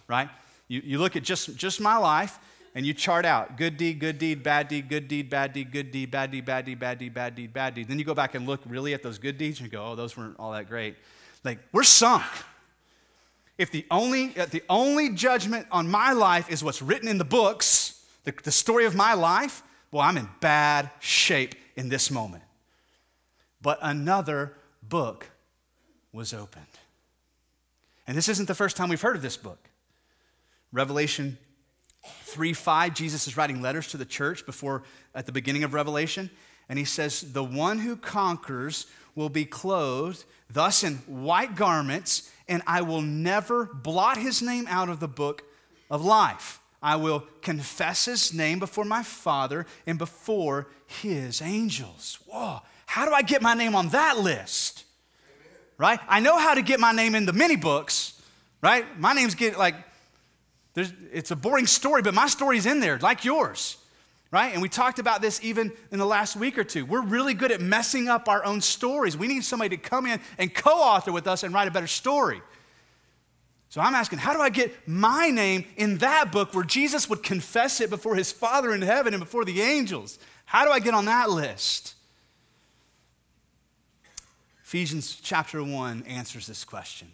right? 0.07 0.29
You, 0.69 0.83
you 0.85 0.99
look 0.99 1.17
at 1.17 1.23
just, 1.23 1.57
just 1.57 1.81
my 1.81 1.97
life, 1.97 2.39
and 2.75 2.85
you 2.85 2.93
chart 2.93 3.25
out 3.25 3.57
good 3.57 3.77
deed, 3.77 4.01
good 4.01 4.19
deed, 4.19 4.43
bad 4.43 4.69
deed, 4.69 4.89
good 4.89 5.07
deed, 5.07 5.31
bad 5.31 5.53
deed, 5.53 5.71
good 5.71 5.93
deed, 5.93 6.11
bad 6.11 6.31
deed, 6.31 6.45
bad 6.45 6.65
deed, 6.65 6.79
bad 6.79 6.99
deed, 6.99 7.15
bad 7.15 7.35
deed, 7.35 7.53
bad 7.53 7.75
deed. 7.75 7.89
Then 7.89 7.99
you 7.99 8.05
go 8.05 8.15
back 8.15 8.35
and 8.35 8.47
look 8.47 8.61
really 8.67 8.95
at 8.95 9.03
those 9.03 9.19
good 9.19 9.39
deeds 9.39 9.61
and 9.61 9.71
you 9.71 9.73
go, 9.73 9.85
oh, 9.85 9.95
those 9.95 10.17
weren't 10.17 10.37
all 10.39 10.53
that 10.53 10.69
great. 10.69 10.97
Like, 11.45 11.59
we're 11.73 11.85
sunk. 11.85 12.25
If 13.57 13.71
the 13.71 13.87
only, 13.91 14.29
the 14.29 14.63
only 14.69 15.11
judgment 15.11 15.67
on 15.71 15.89
my 15.89 16.13
life 16.13 16.51
is 16.51 16.65
what's 16.65 16.83
written 16.83 17.09
in 17.09 17.19
the 17.19 17.25
books, 17.25 18.05
the, 18.25 18.35
the 18.43 18.51
story 18.51 18.87
of 18.87 18.97
my 18.97 19.15
life, 19.15 19.63
well, 19.95 20.03
I'm 20.03 20.17
in 20.17 20.29
bad 20.41 20.91
shape 20.99 21.55
in 21.77 21.89
this 21.89 22.11
moment. 22.11 22.43
But 23.63 23.79
another 23.81 24.55
book 24.83 25.31
was 26.13 26.35
opened. 26.35 26.67
And 28.05 28.17
this 28.17 28.29
isn't 28.29 28.49
the 28.49 28.57
first 28.57 28.77
time 28.77 28.89
we've 28.89 29.01
heard 29.01 29.15
of 29.15 29.23
this 29.23 29.37
book. 29.37 29.69
Revelation 30.73 31.39
3 32.25 32.53
5, 32.53 32.93
Jesus 32.93 33.29
is 33.29 33.37
writing 33.37 33.63
letters 33.63 33.87
to 33.93 33.97
the 33.97 34.05
church 34.05 34.45
before 34.45 34.83
at 35.15 35.27
the 35.27 35.33
beginning 35.33 35.63
of 35.63 35.75
Revelation. 35.75 36.29
And 36.69 36.77
he 36.77 36.85
says, 36.85 37.21
The 37.21 37.45
one 37.45 37.79
who 37.79 37.95
conquers 37.95 38.89
will 39.15 39.29
be 39.29 39.45
clothed 39.45 40.25
thus 40.51 40.83
in 40.83 40.97
white 41.07 41.55
garments, 41.55 42.33
and 42.49 42.65
I 42.67 42.83
will 42.83 43.01
never 43.01 43.67
blot 43.67 44.17
his 44.17 44.43
name 44.43 44.67
out 44.69 44.89
of 44.89 44.99
the 44.99 45.07
book 45.07 45.45
of 45.89 46.05
life. 46.05 46.59
I 46.85 46.97
will 46.97 47.25
confess 47.41 48.05
his 48.05 48.35
name 48.35 48.59
before 48.59 48.85
my 48.85 49.03
Father 49.03 49.65
and 49.87 49.99
before 49.99 50.69
his 50.87 51.41
angels. 51.41 52.19
Whoa, 52.27 52.61
how 52.85 53.07
do 53.07 53.13
I 53.13 53.23
get 53.23 53.41
my 53.41 53.55
name 53.55 53.75
on 53.75 53.89
that 53.89 54.19
list? 54.19 54.85
Right? 55.79 55.99
I 56.07 56.21
know 56.21 56.39
how 56.39 56.53
to 56.53 56.61
get 56.61 56.79
my 56.79 56.93
name 56.93 57.15
in 57.15 57.25
the 57.25 57.33
many 57.33 57.57
books, 57.57 58.21
right? 58.61 58.85
My 59.01 59.15
name's 59.15 59.35
get 59.35 59.59
like 59.59 59.77
there's, 60.75 60.93
it's 61.11 61.31
a 61.31 61.37
boring 61.37 61.67
story, 61.67 62.03
but 62.03 62.13
my 62.13 62.27
story's 62.27 62.67
in 62.67 62.81
there, 62.81 62.99
like 62.99 63.25
yours, 63.25 63.79
right? 64.31 64.53
And 64.53 64.61
we 64.61 64.69
talked 64.69 64.99
about 64.99 65.23
this 65.23 65.43
even 65.43 65.73
in 65.91 65.99
the 65.99 66.05
last 66.05 66.37
week 66.37 66.59
or 66.59 66.65
two. 66.65 66.85
We're 66.85 67.01
really 67.01 67.33
good 67.33 67.51
at 67.51 67.63
messing 67.63 68.09
up 68.09 68.29
our 68.29 68.45
own 68.45 68.61
stories. 68.61 69.17
We 69.17 69.27
need 69.27 69.43
somebody 69.43 69.75
to 69.75 69.83
come 69.83 70.05
in 70.05 70.21
and 70.37 70.55
co 70.55 70.73
author 70.73 71.13
with 71.13 71.27
us 71.27 71.45
and 71.45 71.55
write 71.55 71.67
a 71.67 71.71
better 71.71 71.87
story. 71.87 72.43
So 73.75 73.81
I'm 73.81 73.97
asking, 73.97 74.21
how 74.21 74.33
do 74.33 74.41
I 74.41 74.51
get 74.51 74.73
my 74.87 75.31
name 75.31 75.65
in 75.77 75.99
that 75.99 76.31
book 76.31 76.55
where 76.55 76.63
Jesus 76.63 77.11
would 77.11 77.25
confess 77.25 77.81
it 77.81 77.91
before 77.91 78.15
his 78.15 78.31
Father 78.31 78.73
in 78.73 78.83
heaven 78.83 79.15
and 79.15 79.21
before 79.21 79.45
the 79.45 79.63
angels? 79.63 80.17
How 80.45 80.65
do 80.65 80.71
I 80.71 80.79
get 80.79 80.95
on 80.95 81.07
that 81.07 81.29
list? 81.29 81.97
Ephesians 84.63 85.19
chapter 85.21 85.61
1 85.61 86.05
answers 86.07 86.47
this 86.47 86.65
question. 86.65 87.09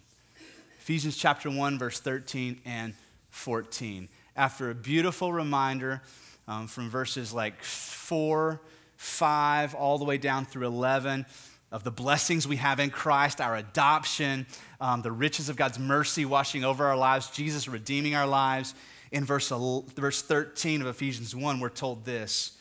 Ephesians 0.77 1.17
chapter 1.17 1.49
1, 1.49 1.79
verse 1.79 1.99
13 1.99 2.61
and 2.63 2.93
14. 3.31 4.07
After 4.35 4.69
a 4.69 4.75
beautiful 4.75 5.33
reminder 5.33 6.03
um, 6.47 6.67
from 6.67 6.91
verses 6.91 7.33
like 7.33 7.63
4, 7.63 8.61
5, 8.97 9.73
all 9.73 9.97
the 9.97 10.05
way 10.05 10.19
down 10.19 10.45
through 10.45 10.67
11 10.67 11.25
of 11.71 11.83
the 11.83 11.91
blessings 11.91 12.47
we 12.47 12.57
have 12.57 12.79
in 12.79 12.89
Christ, 12.89 13.39
our 13.39 13.55
adoption, 13.55 14.45
um, 14.81 15.01
the 15.01 15.11
riches 15.11 15.47
of 15.47 15.55
God's 15.55 15.79
mercy 15.79 16.25
washing 16.25 16.65
over 16.65 16.85
our 16.85 16.97
lives, 16.97 17.29
Jesus 17.31 17.67
redeeming 17.67 18.13
our 18.13 18.27
lives. 18.27 18.75
In 19.11 19.23
verse, 19.25 19.49
verse 19.49 20.21
13 20.21 20.81
of 20.81 20.87
Ephesians 20.87 21.35
1, 21.35 21.59
we're 21.59 21.69
told 21.69 22.05
this. 22.05 22.57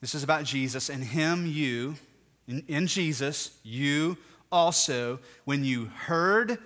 This 0.00 0.14
is 0.14 0.22
about 0.22 0.44
Jesus. 0.44 0.88
In 0.90 1.02
him, 1.02 1.46
you, 1.46 1.96
in, 2.46 2.62
in 2.68 2.86
Jesus, 2.86 3.58
you 3.62 4.18
also, 4.52 5.20
when 5.44 5.64
you 5.64 5.86
heard 5.86 6.58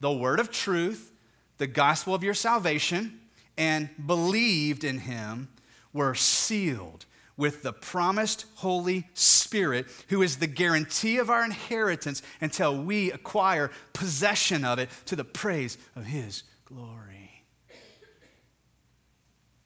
the 0.00 0.12
word 0.12 0.40
of 0.40 0.50
truth, 0.50 1.12
the 1.58 1.66
gospel 1.66 2.14
of 2.14 2.22
your 2.22 2.34
salvation, 2.34 3.20
and 3.58 3.90
believed 4.06 4.84
in 4.84 4.98
him, 5.00 5.48
were 5.92 6.14
sealed 6.14 7.04
with 7.36 7.62
the 7.62 7.72
promised 7.72 8.44
Holy 8.56 9.08
Spirit, 9.14 9.86
who 10.08 10.22
is 10.22 10.36
the 10.36 10.46
guarantee 10.46 11.18
of 11.18 11.30
our 11.30 11.44
inheritance 11.44 12.22
until 12.40 12.82
we 12.82 13.10
acquire 13.10 13.70
possession 13.92 14.64
of 14.64 14.78
it 14.78 14.88
to 15.06 15.16
the 15.16 15.24
praise 15.24 15.78
of 15.96 16.04
His 16.04 16.44
glory. 16.64 17.44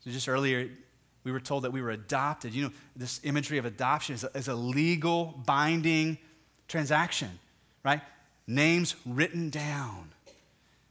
So, 0.01 0.11
just 0.11 0.29
earlier, 0.29 0.71
we 1.25 1.33
were 1.33 1.41
told 1.41 1.65
that 1.65 1.73
we 1.73 1.83
were 1.83 1.91
adopted. 1.91 2.55
You 2.55 2.65
know, 2.65 2.73
this 2.95 3.21
imagery 3.25 3.59
of 3.59 3.65
adoption 3.65 4.15
is 4.15 4.23
a, 4.23 4.31
is 4.37 4.49
a 4.49 4.55
legal, 4.55 5.43
binding 5.45 6.19
transaction, 6.69 7.31
right? 7.85 8.01
Names 8.47 8.95
written 9.05 9.51
down 9.51 10.13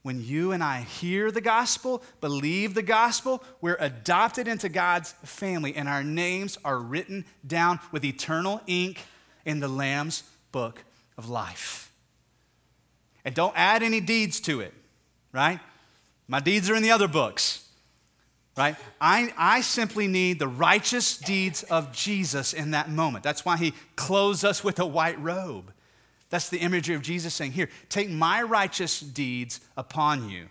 when 0.05 0.23
you 0.23 0.51
and 0.51 0.63
I 0.63 0.81
hear 0.81 1.31
the 1.31 1.41
gospel, 1.41 2.03
believe 2.21 2.75
the 2.75 2.83
gospel, 2.83 3.43
we're 3.59 3.77
adopted 3.79 4.47
into 4.47 4.69
God's 4.69 5.13
family, 5.23 5.75
and 5.75 5.89
our 5.89 6.03
names 6.03 6.59
are 6.63 6.77
written 6.77 7.25
down 7.47 7.79
with 7.91 8.05
eternal 8.05 8.61
ink 8.67 8.99
in 9.45 9.61
the 9.61 9.67
Lamb's 9.67 10.21
book 10.51 10.83
of 11.17 11.27
life. 11.27 11.91
And 13.25 13.33
don't 13.33 13.55
add 13.57 13.81
any 13.81 13.99
deeds 13.99 14.39
to 14.41 14.61
it, 14.61 14.75
right? 15.31 15.59
My 16.27 16.39
deeds 16.39 16.69
are 16.69 16.75
in 16.75 16.83
the 16.83 16.91
other 16.91 17.07
books, 17.07 17.67
right? 18.55 18.75
I, 19.01 19.33
I 19.35 19.61
simply 19.61 20.05
need 20.05 20.37
the 20.37 20.47
righteous 20.47 21.17
deeds 21.17 21.63
of 21.63 21.91
Jesus 21.91 22.53
in 22.53 22.69
that 22.71 22.91
moment. 22.91 23.23
That's 23.23 23.43
why 23.43 23.57
he 23.57 23.73
clothes 23.95 24.43
us 24.43 24.63
with 24.63 24.77
a 24.77 24.85
white 24.85 25.19
robe. 25.19 25.73
That's 26.29 26.49
the 26.49 26.57
imagery 26.57 26.95
of 26.95 27.01
Jesus 27.01 27.33
saying, 27.33 27.51
Here, 27.51 27.69
take 27.89 28.09
my 28.09 28.41
righteous 28.41 28.99
deeds 28.99 29.59
upon 29.77 30.29
you. 30.29 30.47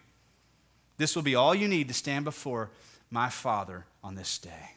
This 0.96 1.16
will 1.16 1.22
be 1.22 1.34
all 1.34 1.54
you 1.54 1.68
need 1.68 1.88
to 1.88 1.94
stand 1.94 2.24
before 2.24 2.70
my 3.10 3.28
Father 3.28 3.84
on 4.02 4.14
this 4.14 4.38
day. 4.38 4.70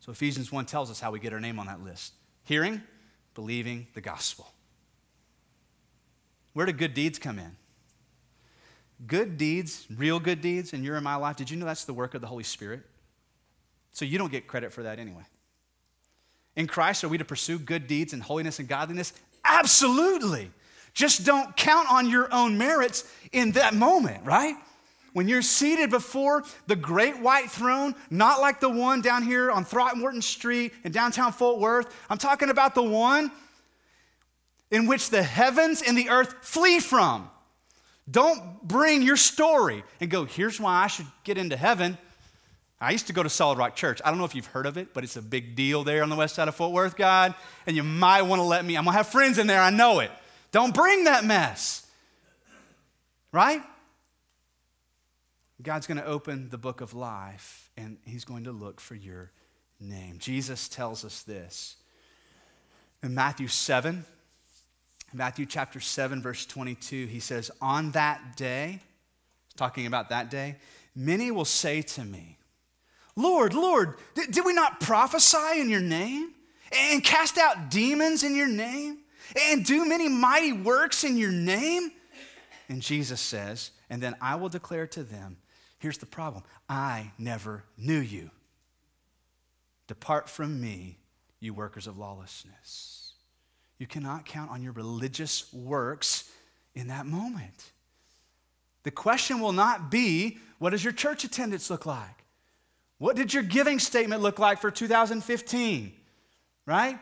So 0.00 0.12
Ephesians 0.12 0.52
1 0.52 0.66
tells 0.66 0.90
us 0.90 1.00
how 1.00 1.10
we 1.10 1.18
get 1.18 1.32
our 1.32 1.40
name 1.40 1.58
on 1.58 1.66
that 1.66 1.82
list 1.82 2.12
hearing, 2.44 2.82
believing 3.34 3.86
the 3.94 4.00
gospel. 4.00 4.46
Where 6.52 6.66
do 6.66 6.72
good 6.72 6.94
deeds 6.94 7.18
come 7.18 7.38
in? 7.38 7.56
Good 9.06 9.38
deeds, 9.38 9.86
real 9.94 10.20
good 10.20 10.40
deeds, 10.40 10.72
and 10.72 10.84
you're 10.84 10.96
in 10.96 11.02
my 11.02 11.16
life, 11.16 11.36
did 11.36 11.50
you 11.50 11.56
know 11.56 11.66
that's 11.66 11.84
the 11.84 11.94
work 11.94 12.14
of 12.14 12.20
the 12.20 12.26
Holy 12.26 12.44
Spirit? 12.44 12.82
So 13.92 14.04
you 14.04 14.18
don't 14.18 14.30
get 14.30 14.46
credit 14.46 14.72
for 14.72 14.82
that 14.82 14.98
anyway. 14.98 15.22
In 16.56 16.66
Christ, 16.66 17.04
are 17.04 17.08
we 17.08 17.18
to 17.18 17.24
pursue 17.24 17.58
good 17.58 17.86
deeds 17.86 18.12
and 18.12 18.22
holiness 18.22 18.58
and 18.58 18.68
godliness? 18.68 19.12
Absolutely. 19.44 20.50
Just 20.92 21.24
don't 21.24 21.56
count 21.56 21.90
on 21.90 22.08
your 22.08 22.32
own 22.32 22.56
merits 22.56 23.10
in 23.32 23.52
that 23.52 23.74
moment, 23.74 24.24
right? 24.24 24.54
When 25.12 25.28
you're 25.28 25.42
seated 25.42 25.90
before 25.90 26.44
the 26.66 26.76
great 26.76 27.20
white 27.20 27.50
throne, 27.50 27.94
not 28.10 28.40
like 28.40 28.60
the 28.60 28.68
one 28.68 29.00
down 29.00 29.22
here 29.22 29.50
on 29.50 29.64
Throckmorton 29.64 30.22
Street 30.22 30.72
in 30.84 30.92
downtown 30.92 31.32
Fort 31.32 31.58
Worth, 31.60 31.94
I'm 32.10 32.18
talking 32.18 32.50
about 32.50 32.74
the 32.74 32.82
one 32.82 33.30
in 34.70 34.86
which 34.86 35.10
the 35.10 35.22
heavens 35.22 35.82
and 35.82 35.96
the 35.96 36.08
earth 36.10 36.34
flee 36.42 36.80
from. 36.80 37.30
Don't 38.10 38.62
bring 38.62 39.02
your 39.02 39.16
story 39.16 39.84
and 40.00 40.10
go, 40.10 40.24
here's 40.24 40.60
why 40.60 40.82
I 40.82 40.88
should 40.88 41.06
get 41.22 41.38
into 41.38 41.56
heaven. 41.56 41.96
I 42.80 42.90
used 42.90 43.06
to 43.06 43.12
go 43.12 43.22
to 43.22 43.30
Solid 43.30 43.58
Rock 43.58 43.76
Church. 43.76 44.00
I 44.04 44.10
don't 44.10 44.18
know 44.18 44.24
if 44.24 44.34
you've 44.34 44.46
heard 44.46 44.66
of 44.66 44.76
it, 44.76 44.92
but 44.92 45.04
it's 45.04 45.16
a 45.16 45.22
big 45.22 45.54
deal 45.56 45.84
there 45.84 46.02
on 46.02 46.10
the 46.10 46.16
west 46.16 46.34
side 46.34 46.48
of 46.48 46.54
Fort 46.54 46.72
Worth, 46.72 46.96
God. 46.96 47.34
And 47.66 47.76
you 47.76 47.82
might 47.82 48.22
want 48.22 48.40
to 48.40 48.44
let 48.44 48.64
me, 48.64 48.76
I'm 48.76 48.84
going 48.84 48.92
to 48.92 48.98
have 48.98 49.08
friends 49.08 49.38
in 49.38 49.46
there, 49.46 49.60
I 49.60 49.70
know 49.70 50.00
it. 50.00 50.10
Don't 50.52 50.74
bring 50.74 51.04
that 51.04 51.24
mess. 51.24 51.86
Right? 53.32 53.62
God's 55.62 55.86
going 55.86 55.98
to 55.98 56.04
open 56.04 56.50
the 56.50 56.58
book 56.58 56.80
of 56.80 56.94
life 56.94 57.70
and 57.76 57.96
he's 58.04 58.24
going 58.24 58.44
to 58.44 58.52
look 58.52 58.80
for 58.80 58.94
your 58.94 59.32
name. 59.80 60.18
Jesus 60.18 60.68
tells 60.68 61.04
us 61.04 61.22
this 61.22 61.76
in 63.02 63.14
Matthew 63.14 63.48
7. 63.48 64.04
Matthew 65.12 65.46
chapter 65.46 65.78
7, 65.78 66.20
verse 66.20 66.44
22, 66.44 67.06
he 67.06 67.20
says, 67.20 67.50
On 67.60 67.92
that 67.92 68.36
day, 68.36 68.80
talking 69.56 69.86
about 69.86 70.08
that 70.08 70.28
day, 70.28 70.56
many 70.96 71.30
will 71.30 71.44
say 71.44 71.82
to 71.82 72.04
me, 72.04 72.36
Lord, 73.16 73.54
Lord, 73.54 73.96
did, 74.14 74.32
did 74.32 74.44
we 74.44 74.52
not 74.52 74.80
prophesy 74.80 75.60
in 75.60 75.68
your 75.68 75.80
name? 75.80 76.32
And 76.72 77.04
cast 77.04 77.38
out 77.38 77.70
demons 77.70 78.24
in 78.24 78.34
your 78.34 78.48
name? 78.48 78.98
And 79.48 79.64
do 79.64 79.86
many 79.88 80.08
mighty 80.08 80.52
works 80.52 81.04
in 81.04 81.16
your 81.16 81.30
name? 81.30 81.92
And 82.68 82.82
Jesus 82.82 83.20
says, 83.20 83.70
And 83.88 84.02
then 84.02 84.16
I 84.20 84.36
will 84.36 84.48
declare 84.48 84.86
to 84.88 85.02
them, 85.02 85.36
Here's 85.78 85.98
the 85.98 86.06
problem 86.06 86.44
I 86.68 87.12
never 87.18 87.64
knew 87.76 87.98
you. 87.98 88.30
Depart 89.86 90.30
from 90.30 90.60
me, 90.60 90.98
you 91.40 91.52
workers 91.52 91.86
of 91.86 91.98
lawlessness. 91.98 93.12
You 93.78 93.86
cannot 93.86 94.24
count 94.24 94.50
on 94.50 94.62
your 94.62 94.72
religious 94.72 95.52
works 95.52 96.30
in 96.74 96.88
that 96.88 97.06
moment. 97.06 97.72
The 98.82 98.90
question 98.90 99.40
will 99.40 99.52
not 99.52 99.90
be, 99.90 100.38
What 100.58 100.70
does 100.70 100.82
your 100.82 100.92
church 100.92 101.22
attendance 101.24 101.70
look 101.70 101.86
like? 101.86 102.23
What 102.98 103.16
did 103.16 103.34
your 103.34 103.42
giving 103.42 103.78
statement 103.78 104.22
look 104.22 104.38
like 104.38 104.60
for 104.60 104.70
2015? 104.70 105.92
Right? 106.66 106.98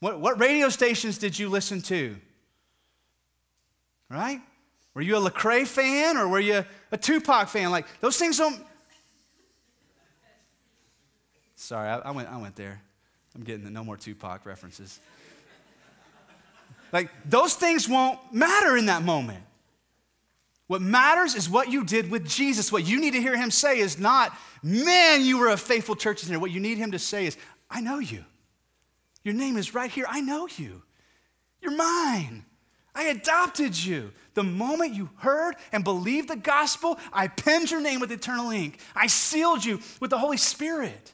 What, 0.00 0.20
what 0.20 0.40
radio 0.40 0.68
stations 0.68 1.18
did 1.18 1.38
you 1.38 1.48
listen 1.48 1.80
to? 1.82 2.16
Right? 4.10 4.40
Were 4.94 5.02
you 5.02 5.16
a 5.16 5.30
Lecrae 5.30 5.66
fan 5.66 6.16
or 6.16 6.28
were 6.28 6.40
you 6.40 6.64
a 6.92 6.96
Tupac 6.96 7.48
fan? 7.48 7.70
Like, 7.70 7.86
those 8.00 8.16
things 8.16 8.38
don't. 8.38 8.64
Sorry, 11.56 11.88
I, 11.88 11.98
I 11.98 12.10
went, 12.10 12.28
I 12.28 12.36
went 12.36 12.54
there. 12.56 12.80
I'm 13.34 13.42
getting 13.42 13.64
the 13.64 13.70
no 13.70 13.82
more 13.82 13.96
Tupac 13.96 14.46
references. 14.46 15.00
like, 16.92 17.10
those 17.28 17.54
things 17.54 17.88
won't 17.88 18.18
matter 18.32 18.76
in 18.76 18.86
that 18.86 19.02
moment. 19.02 19.42
What 20.66 20.80
matters 20.80 21.34
is 21.34 21.48
what 21.48 21.70
you 21.70 21.84
did 21.84 22.10
with 22.10 22.26
Jesus. 22.26 22.72
What 22.72 22.86
you 22.86 23.00
need 23.00 23.12
to 23.12 23.20
hear 23.20 23.36
him 23.36 23.50
say 23.50 23.78
is 23.78 23.98
not, 23.98 24.36
man, 24.62 25.22
you 25.22 25.38
were 25.38 25.50
a 25.50 25.56
faithful 25.56 25.94
church 25.94 26.22
attender. 26.22 26.38
What 26.38 26.50
you 26.50 26.60
need 26.60 26.78
him 26.78 26.92
to 26.92 26.98
say 26.98 27.26
is, 27.26 27.36
I 27.70 27.80
know 27.80 27.98
you. 27.98 28.24
Your 29.24 29.34
name 29.34 29.56
is 29.56 29.74
right 29.74 29.90
here. 29.90 30.06
I 30.08 30.20
know 30.20 30.48
you. 30.56 30.82
You're 31.60 31.76
mine. 31.76 32.44
I 32.94 33.04
adopted 33.04 33.76
you. 33.76 34.12
The 34.34 34.44
moment 34.44 34.94
you 34.94 35.10
heard 35.16 35.56
and 35.72 35.84
believed 35.84 36.28
the 36.28 36.36
gospel, 36.36 36.98
I 37.12 37.28
penned 37.28 37.70
your 37.70 37.80
name 37.80 38.00
with 38.00 38.12
eternal 38.12 38.50
ink. 38.50 38.80
I 38.94 39.06
sealed 39.06 39.64
you 39.64 39.80
with 40.00 40.10
the 40.10 40.18
Holy 40.18 40.36
Spirit. 40.36 41.12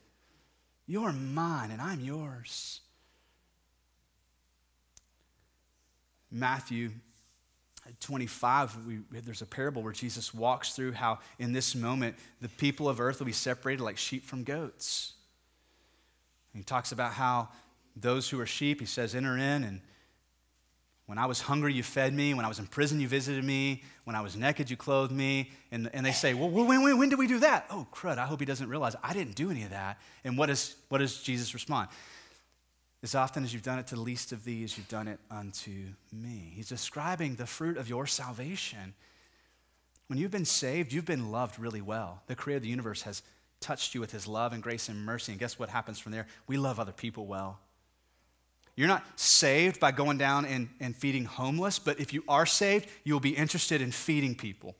You're 0.86 1.12
mine 1.12 1.70
and 1.70 1.80
I'm 1.80 2.00
yours. 2.00 2.80
Matthew 6.30 6.90
25, 8.00 8.86
we, 8.86 8.98
there's 9.20 9.42
a 9.42 9.46
parable 9.46 9.82
where 9.82 9.92
Jesus 9.92 10.32
walks 10.32 10.72
through 10.72 10.92
how, 10.92 11.18
in 11.38 11.52
this 11.52 11.74
moment, 11.74 12.16
the 12.40 12.48
people 12.48 12.88
of 12.88 13.00
earth 13.00 13.18
will 13.18 13.26
be 13.26 13.32
separated 13.32 13.82
like 13.82 13.98
sheep 13.98 14.24
from 14.24 14.42
goats. 14.42 15.12
And 16.52 16.60
he 16.60 16.64
talks 16.64 16.92
about 16.92 17.12
how 17.12 17.48
those 17.94 18.28
who 18.28 18.40
are 18.40 18.46
sheep, 18.46 18.80
he 18.80 18.86
says, 18.86 19.14
enter 19.14 19.36
in. 19.36 19.64
And 19.64 19.80
when 21.10 21.18
I 21.18 21.26
was 21.26 21.40
hungry, 21.40 21.74
you 21.74 21.82
fed 21.82 22.14
me. 22.14 22.34
When 22.34 22.44
I 22.44 22.48
was 22.48 22.58
in 22.58 22.66
prison, 22.66 23.00
you 23.00 23.08
visited 23.08 23.44
me. 23.44 23.82
When 24.04 24.14
I 24.14 24.20
was 24.20 24.36
naked, 24.36 24.70
you 24.70 24.76
clothed 24.76 25.12
me. 25.12 25.50
And, 25.72 25.90
and 25.92 26.06
they 26.06 26.12
say, 26.12 26.34
Well, 26.34 26.48
when, 26.48 26.82
when, 26.82 26.98
when 26.98 27.08
did 27.08 27.18
we 27.18 27.26
do 27.26 27.40
that? 27.40 27.66
Oh, 27.68 27.86
crud, 27.92 28.16
I 28.16 28.26
hope 28.26 28.38
he 28.38 28.46
doesn't 28.46 28.68
realize 28.68 28.94
I 29.02 29.12
didn't 29.12 29.34
do 29.34 29.50
any 29.50 29.64
of 29.64 29.70
that. 29.70 29.98
And 30.22 30.38
what, 30.38 30.50
is, 30.50 30.76
what 30.88 30.98
does 30.98 31.20
Jesus 31.20 31.52
respond? 31.52 31.88
As 33.02 33.14
often 33.14 33.44
as 33.44 33.52
you've 33.52 33.62
done 33.62 33.78
it 33.78 33.86
to 33.88 33.94
the 33.94 34.00
least 34.00 34.32
of 34.32 34.44
these, 34.44 34.76
you've 34.76 34.88
done 34.88 35.08
it 35.08 35.18
unto 35.30 35.70
me. 36.12 36.52
He's 36.54 36.68
describing 36.68 37.36
the 37.36 37.46
fruit 37.46 37.78
of 37.78 37.88
your 37.88 38.06
salvation. 38.06 38.94
When 40.08 40.18
you've 40.18 40.30
been 40.30 40.44
saved, 40.44 40.92
you've 40.92 41.06
been 41.06 41.30
loved 41.30 41.58
really 41.58 41.80
well. 41.80 42.22
The 42.26 42.34
creator 42.34 42.58
of 42.58 42.62
the 42.64 42.68
universe 42.68 43.02
has 43.02 43.22
touched 43.60 43.94
you 43.94 44.00
with 44.00 44.12
his 44.12 44.26
love 44.26 44.52
and 44.52 44.62
grace 44.62 44.88
and 44.88 45.04
mercy. 45.04 45.32
And 45.32 45.38
guess 45.38 45.58
what 45.58 45.70
happens 45.70 45.98
from 45.98 46.12
there? 46.12 46.26
We 46.46 46.58
love 46.58 46.78
other 46.78 46.92
people 46.92 47.26
well. 47.26 47.58
You're 48.76 48.88
not 48.88 49.04
saved 49.18 49.80
by 49.80 49.92
going 49.92 50.18
down 50.18 50.44
and, 50.44 50.68
and 50.78 50.94
feeding 50.94 51.24
homeless, 51.24 51.78
but 51.78 52.00
if 52.00 52.12
you 52.12 52.22
are 52.28 52.46
saved, 52.46 52.88
you'll 53.04 53.20
be 53.20 53.36
interested 53.36 53.80
in 53.80 53.92
feeding 53.92 54.34
people 54.34 54.74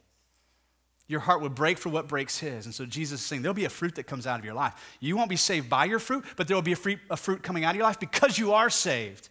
your 1.10 1.18
heart 1.18 1.42
would 1.42 1.56
break 1.56 1.76
for 1.76 1.88
what 1.88 2.06
breaks 2.06 2.38
his. 2.38 2.66
And 2.66 2.74
so 2.74 2.86
Jesus 2.86 3.20
is 3.20 3.26
saying 3.26 3.42
there'll 3.42 3.52
be 3.52 3.64
a 3.64 3.68
fruit 3.68 3.96
that 3.96 4.04
comes 4.04 4.28
out 4.28 4.38
of 4.38 4.44
your 4.44 4.54
life. 4.54 4.74
You 5.00 5.16
won't 5.16 5.28
be 5.28 5.34
saved 5.34 5.68
by 5.68 5.86
your 5.86 5.98
fruit, 5.98 6.24
but 6.36 6.46
there 6.46 6.56
will 6.56 6.62
be 6.62 6.70
a 6.70 6.76
fruit, 6.76 7.00
a 7.10 7.16
fruit 7.16 7.42
coming 7.42 7.64
out 7.64 7.70
of 7.70 7.76
your 7.76 7.84
life 7.84 7.98
because 7.98 8.38
you 8.38 8.52
are 8.52 8.70
saved. 8.70 9.28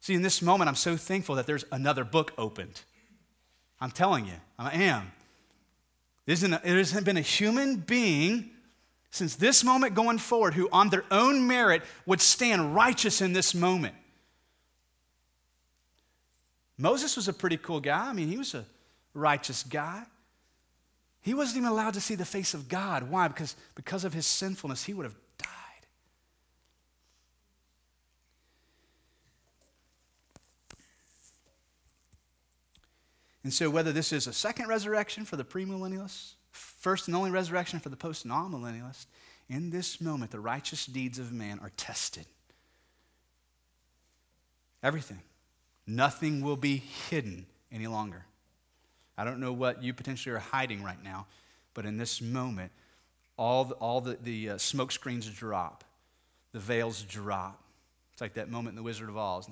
See, 0.00 0.12
in 0.12 0.20
this 0.20 0.42
moment, 0.42 0.68
I'm 0.68 0.74
so 0.74 0.98
thankful 0.98 1.36
that 1.36 1.46
there's 1.46 1.64
another 1.72 2.04
book 2.04 2.34
opened. 2.36 2.82
I'm 3.80 3.90
telling 3.90 4.26
you, 4.26 4.34
I 4.58 4.82
am. 4.82 5.12
There 6.26 6.36
hasn't 6.36 7.06
been 7.06 7.16
a 7.16 7.22
human 7.22 7.76
being 7.76 8.50
since 9.10 9.34
this 9.34 9.64
moment 9.64 9.94
going 9.94 10.18
forward 10.18 10.52
who, 10.52 10.68
on 10.72 10.90
their 10.90 11.04
own 11.10 11.46
merit, 11.46 11.82
would 12.04 12.20
stand 12.20 12.74
righteous 12.74 13.22
in 13.22 13.32
this 13.32 13.54
moment. 13.54 13.94
Moses 16.76 17.16
was 17.16 17.28
a 17.28 17.32
pretty 17.32 17.56
cool 17.56 17.80
guy. 17.80 18.08
I 18.08 18.12
mean, 18.12 18.28
he 18.28 18.36
was 18.36 18.54
a 18.54 18.66
righteous 19.14 19.62
guy. 19.62 20.04
He 21.20 21.34
wasn't 21.34 21.58
even 21.58 21.68
allowed 21.68 21.94
to 21.94 22.00
see 22.00 22.14
the 22.16 22.24
face 22.24 22.52
of 22.52 22.68
God. 22.68 23.08
Why? 23.08 23.28
Because, 23.28 23.54
because 23.74 24.04
of 24.04 24.12
his 24.12 24.26
sinfulness, 24.26 24.84
he 24.84 24.92
would 24.94 25.04
have 25.04 25.14
died. 25.38 25.48
And 33.44 33.52
so, 33.52 33.70
whether 33.70 33.92
this 33.92 34.12
is 34.12 34.26
a 34.26 34.32
second 34.32 34.68
resurrection 34.68 35.24
for 35.24 35.36
the 35.36 35.44
premillennialists, 35.44 36.34
first 36.50 37.06
and 37.06 37.16
only 37.16 37.30
resurrection 37.30 37.78
for 37.78 37.88
the 37.88 37.96
post 37.96 38.26
millennialists, 38.26 39.06
in 39.48 39.70
this 39.70 40.00
moment, 40.00 40.30
the 40.30 40.40
righteous 40.40 40.86
deeds 40.86 41.18
of 41.18 41.32
man 41.32 41.60
are 41.60 41.70
tested. 41.76 42.26
Everything. 44.82 45.20
Nothing 45.86 46.42
will 46.42 46.56
be 46.56 46.76
hidden 46.76 47.46
any 47.70 47.86
longer. 47.86 48.24
I 49.16 49.24
don't 49.24 49.40
know 49.40 49.52
what 49.52 49.82
you 49.82 49.92
potentially 49.92 50.34
are 50.34 50.38
hiding 50.40 50.82
right 50.82 51.02
now, 51.02 51.26
but 51.74 51.84
in 51.84 51.98
this 51.98 52.20
moment, 52.20 52.72
all 53.36 53.64
the, 53.64 53.74
all 53.74 54.00
the, 54.00 54.18
the 54.22 54.50
uh, 54.50 54.58
smoke 54.58 54.92
screens 54.92 55.26
drop, 55.28 55.84
the 56.52 56.58
veils 56.58 57.02
drop. 57.02 57.62
It's 58.12 58.20
like 58.20 58.34
that 58.34 58.50
moment 58.50 58.72
in 58.72 58.76
The 58.76 58.82
Wizard 58.82 59.08
of 59.08 59.16
Oz. 59.16 59.48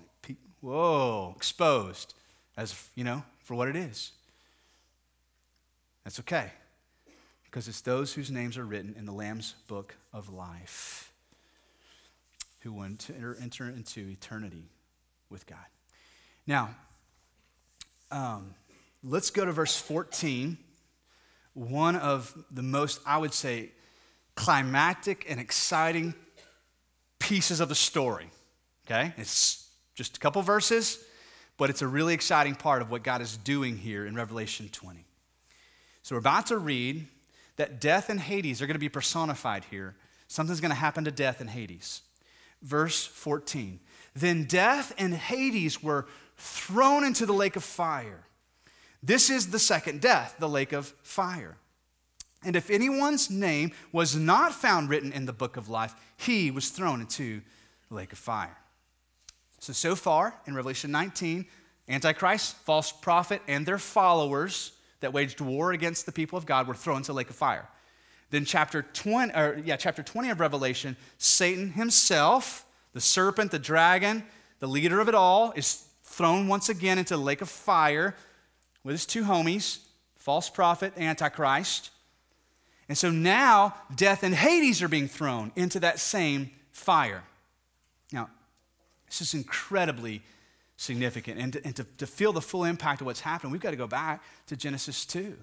Whoa, 0.60 1.34
exposed 1.36 2.14
as, 2.56 2.88
you 2.94 3.04
know, 3.04 3.22
for 3.44 3.54
what 3.54 3.68
it 3.68 3.76
is. 3.76 4.12
That's 6.04 6.20
okay, 6.20 6.50
because 7.44 7.68
it's 7.68 7.80
those 7.80 8.14
whose 8.14 8.30
names 8.30 8.56
are 8.56 8.64
written 8.64 8.94
in 8.98 9.04
the 9.04 9.12
Lamb's 9.12 9.54
book 9.66 9.96
of 10.12 10.32
life 10.32 11.12
who 12.60 12.72
will 12.72 12.84
enter, 12.84 13.36
enter 13.40 13.68
into 13.68 14.08
eternity 14.08 14.64
with 15.30 15.46
God. 15.46 15.58
Now, 16.46 16.70
um, 18.10 18.54
let's 19.02 19.30
go 19.30 19.44
to 19.44 19.52
verse 19.52 19.76
14. 19.76 20.58
One 21.54 21.96
of 21.96 22.32
the 22.50 22.62
most, 22.62 23.00
I 23.06 23.18
would 23.18 23.34
say, 23.34 23.70
climactic 24.34 25.26
and 25.28 25.40
exciting 25.40 26.14
pieces 27.18 27.60
of 27.60 27.68
the 27.68 27.74
story. 27.74 28.30
Okay? 28.86 29.12
It's 29.16 29.68
just 29.94 30.16
a 30.16 30.20
couple 30.20 30.40
verses, 30.42 30.98
but 31.56 31.70
it's 31.70 31.82
a 31.82 31.86
really 31.86 32.14
exciting 32.14 32.54
part 32.54 32.82
of 32.82 32.90
what 32.90 33.02
God 33.02 33.20
is 33.20 33.36
doing 33.36 33.76
here 33.76 34.06
in 34.06 34.14
Revelation 34.14 34.68
20. 34.70 35.04
So 36.02 36.14
we're 36.14 36.20
about 36.20 36.46
to 36.46 36.58
read 36.58 37.06
that 37.56 37.80
death 37.80 38.08
and 38.08 38.18
Hades 38.18 38.62
are 38.62 38.66
going 38.66 38.74
to 38.74 38.80
be 38.80 38.88
personified 38.88 39.64
here. 39.70 39.94
Something's 40.28 40.60
going 40.60 40.70
to 40.70 40.76
happen 40.76 41.04
to 41.04 41.10
death 41.10 41.40
and 41.40 41.50
Hades. 41.50 42.02
Verse 42.62 43.04
14. 43.04 43.80
Then 44.14 44.44
death 44.44 44.94
and 44.96 45.12
Hades 45.12 45.82
were 45.82 46.06
thrown 46.36 47.04
into 47.04 47.26
the 47.26 47.32
lake 47.32 47.56
of 47.56 47.64
fire. 47.64 48.24
This 49.02 49.30
is 49.30 49.50
the 49.50 49.58
second 49.58 50.00
death, 50.00 50.36
the 50.38 50.48
lake 50.48 50.72
of 50.72 50.88
fire. 51.02 51.56
And 52.44 52.56
if 52.56 52.70
anyone's 52.70 53.30
name 53.30 53.72
was 53.92 54.16
not 54.16 54.52
found 54.52 54.88
written 54.88 55.12
in 55.12 55.26
the 55.26 55.32
book 55.32 55.56
of 55.56 55.68
life, 55.68 55.94
he 56.16 56.50
was 56.50 56.70
thrown 56.70 57.00
into 57.00 57.42
the 57.88 57.94
lake 57.94 58.12
of 58.12 58.18
fire. 58.18 58.56
So, 59.58 59.72
so 59.72 59.94
far 59.94 60.34
in 60.46 60.54
Revelation 60.54 60.90
19, 60.90 61.46
Antichrist, 61.88 62.56
false 62.56 62.92
prophet, 62.92 63.42
and 63.46 63.66
their 63.66 63.78
followers 63.78 64.72
that 65.00 65.12
waged 65.12 65.40
war 65.40 65.72
against 65.72 66.06
the 66.06 66.12
people 66.12 66.38
of 66.38 66.46
God 66.46 66.66
were 66.66 66.74
thrown 66.74 66.98
into 66.98 67.08
the 67.08 67.14
lake 67.14 67.30
of 67.30 67.36
fire. 67.36 67.68
Then 68.30 68.44
chapter 68.44 68.82
20, 68.82 69.32
or 69.34 69.60
yeah, 69.64 69.76
chapter 69.76 70.02
20 70.02 70.30
of 70.30 70.40
Revelation, 70.40 70.96
Satan 71.18 71.72
himself, 71.72 72.64
the 72.92 73.00
serpent, 73.00 73.50
the 73.50 73.58
dragon, 73.58 74.24
the 74.60 74.68
leader 74.68 75.00
of 75.00 75.08
it 75.08 75.14
all, 75.14 75.52
is 75.52 75.84
thrown 76.04 76.48
once 76.48 76.68
again 76.68 76.98
into 76.98 77.14
the 77.16 77.22
lake 77.22 77.40
of 77.40 77.48
fire 77.48 78.14
with 78.84 78.94
his 78.94 79.06
two 79.06 79.24
homies, 79.24 79.78
false 80.16 80.50
prophet, 80.50 80.92
Antichrist. 80.96 81.90
And 82.88 82.96
so 82.96 83.10
now 83.10 83.74
death 83.94 84.22
and 84.22 84.34
Hades 84.34 84.82
are 84.82 84.88
being 84.88 85.08
thrown 85.08 85.52
into 85.56 85.80
that 85.80 85.98
same 85.98 86.50
fire. 86.72 87.22
Now, 88.12 88.28
this 89.06 89.20
is 89.20 89.34
incredibly 89.34 90.22
significant. 90.76 91.38
And, 91.38 91.52
to, 91.52 91.64
and 91.64 91.76
to, 91.76 91.84
to 91.98 92.06
feel 92.06 92.32
the 92.32 92.40
full 92.40 92.64
impact 92.64 93.00
of 93.00 93.06
what's 93.06 93.20
happening, 93.20 93.52
we've 93.52 93.60
got 93.60 93.70
to 93.70 93.76
go 93.76 93.86
back 93.86 94.22
to 94.46 94.56
Genesis 94.56 95.04
2. 95.04 95.36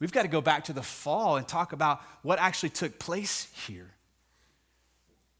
We've 0.00 0.12
got 0.12 0.22
to 0.22 0.28
go 0.28 0.40
back 0.40 0.64
to 0.64 0.72
the 0.72 0.82
fall 0.82 1.36
and 1.36 1.46
talk 1.46 1.72
about 1.72 2.00
what 2.22 2.38
actually 2.38 2.70
took 2.70 2.98
place 2.98 3.48
here. 3.66 3.90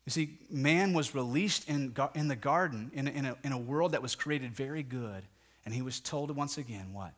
You 0.05 0.11
see, 0.11 0.39
man 0.51 0.95
was 0.95 1.15
released 1.15 1.69
in, 1.69 1.95
in 2.15 2.29
the 2.29 2.37
garden 2.37 2.91
in, 2.95 3.09
in, 3.09 3.27
a, 3.27 3.37
in 3.45 3.53
a 3.53 3.59
world 3.59 3.93
that 3.93 4.03
was 4.03 4.15
created 4.15 4.53
very 4.53 4.83
good. 4.83 5.23
And 5.69 5.75
he 5.75 5.83
was 5.83 6.01
told 6.01 6.35
once 6.35 6.57
again 6.57 6.95
what? 6.95 7.13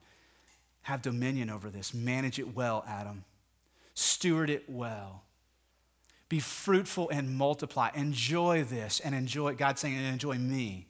Have 0.83 1.03
dominion 1.03 1.51
over 1.51 1.71
this. 1.71 1.95
Manage 1.95 2.41
it 2.41 2.53
well, 2.57 2.85
Adam. 2.85 3.23
Steward 3.95 4.51
it 4.51 4.69
well. 4.69 5.23
Be 6.29 6.41
fruitful 6.41 7.09
and 7.11 7.37
multiply. 7.37 7.91
Enjoy 7.95 8.65
this 8.65 8.99
and 8.99 9.15
enjoy, 9.15 9.55
God 9.55 9.79
saying, 9.79 9.97
and 9.97 10.05
enjoy 10.05 10.35
me. 10.35 10.89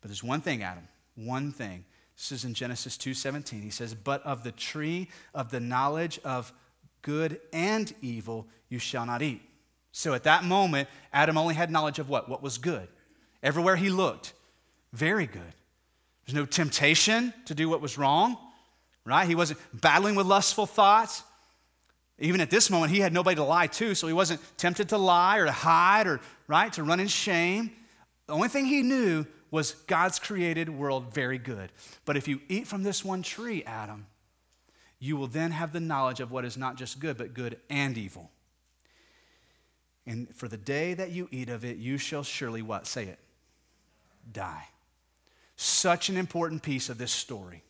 But 0.00 0.06
there's 0.06 0.22
one 0.22 0.40
thing, 0.40 0.62
Adam, 0.62 0.86
one 1.16 1.50
thing. 1.50 1.84
This 2.16 2.30
is 2.30 2.44
in 2.44 2.54
Genesis 2.54 2.96
2:17. 2.96 3.60
He 3.62 3.70
says, 3.70 3.96
"But 3.96 4.22
of 4.22 4.44
the 4.44 4.52
tree 4.52 5.08
of 5.34 5.50
the 5.50 5.58
knowledge 5.58 6.20
of 6.20 6.52
good 7.02 7.40
and 7.52 7.92
evil 8.00 8.46
you 8.68 8.78
shall 8.78 9.04
not 9.04 9.20
eat." 9.20 9.42
So 9.90 10.14
at 10.14 10.22
that 10.22 10.44
moment, 10.44 10.88
Adam 11.12 11.36
only 11.36 11.56
had 11.56 11.72
knowledge 11.72 11.98
of 11.98 12.08
what? 12.08 12.28
What 12.28 12.40
was 12.40 12.56
good. 12.56 12.88
Everywhere 13.42 13.74
he 13.74 13.90
looked, 13.90 14.32
very 14.92 15.26
good. 15.26 15.54
There's 16.28 16.36
no 16.36 16.44
temptation 16.44 17.32
to 17.46 17.54
do 17.54 17.70
what 17.70 17.80
was 17.80 17.96
wrong, 17.96 18.36
right? 19.06 19.26
He 19.26 19.34
wasn't 19.34 19.60
battling 19.72 20.14
with 20.14 20.26
lustful 20.26 20.66
thoughts. 20.66 21.22
Even 22.18 22.42
at 22.42 22.50
this 22.50 22.68
moment, 22.68 22.92
he 22.92 23.00
had 23.00 23.14
nobody 23.14 23.36
to 23.36 23.44
lie 23.44 23.66
to, 23.68 23.94
so 23.94 24.06
he 24.06 24.12
wasn't 24.12 24.38
tempted 24.58 24.90
to 24.90 24.98
lie 24.98 25.38
or 25.38 25.46
to 25.46 25.52
hide 25.52 26.06
or, 26.06 26.20
right, 26.46 26.70
to 26.74 26.82
run 26.82 27.00
in 27.00 27.08
shame. 27.08 27.70
The 28.26 28.34
only 28.34 28.48
thing 28.48 28.66
he 28.66 28.82
knew 28.82 29.24
was 29.50 29.72
God's 29.86 30.18
created 30.18 30.68
world 30.68 31.14
very 31.14 31.38
good. 31.38 31.72
But 32.04 32.18
if 32.18 32.28
you 32.28 32.42
eat 32.50 32.66
from 32.66 32.82
this 32.82 33.02
one 33.02 33.22
tree, 33.22 33.64
Adam, 33.64 34.04
you 34.98 35.16
will 35.16 35.28
then 35.28 35.52
have 35.52 35.72
the 35.72 35.80
knowledge 35.80 36.20
of 36.20 36.30
what 36.30 36.44
is 36.44 36.58
not 36.58 36.76
just 36.76 37.00
good, 37.00 37.16
but 37.16 37.32
good 37.32 37.58
and 37.70 37.96
evil. 37.96 38.30
And 40.06 40.28
for 40.36 40.46
the 40.46 40.58
day 40.58 40.92
that 40.92 41.10
you 41.10 41.26
eat 41.30 41.48
of 41.48 41.64
it, 41.64 41.78
you 41.78 41.96
shall 41.96 42.22
surely 42.22 42.60
what? 42.60 42.86
Say 42.86 43.04
it. 43.04 43.18
Die. 44.30 44.68
Such 45.60 46.08
an 46.08 46.16
important 46.16 46.62
piece 46.62 46.88
of 46.88 46.98
this 46.98 47.10
story. 47.10 47.64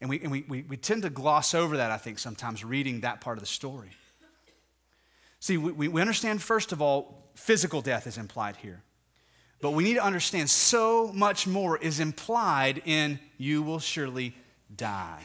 And 0.00 0.10
we, 0.10 0.20
and 0.20 0.32
we, 0.32 0.44
we, 0.48 0.62
we 0.62 0.76
tend 0.76 1.02
to 1.02 1.10
gloss 1.10 1.54
over 1.54 1.76
that, 1.76 1.92
I 1.92 1.96
think, 1.96 2.18
sometimes 2.18 2.64
reading 2.64 3.02
that 3.02 3.20
part 3.20 3.38
of 3.38 3.40
the 3.40 3.46
story. 3.46 3.90
See, 5.38 5.56
we, 5.56 5.86
we 5.86 6.00
understand, 6.00 6.42
first 6.42 6.72
of 6.72 6.82
all, 6.82 7.30
physical 7.36 7.82
death 7.82 8.08
is 8.08 8.18
implied 8.18 8.56
here. 8.56 8.82
But 9.60 9.70
we 9.74 9.84
need 9.84 9.94
to 9.94 10.04
understand 10.04 10.50
so 10.50 11.12
much 11.14 11.46
more 11.46 11.78
is 11.78 12.00
implied 12.00 12.82
in 12.84 13.20
you 13.38 13.62
will 13.62 13.78
surely 13.78 14.34
die. 14.74 15.22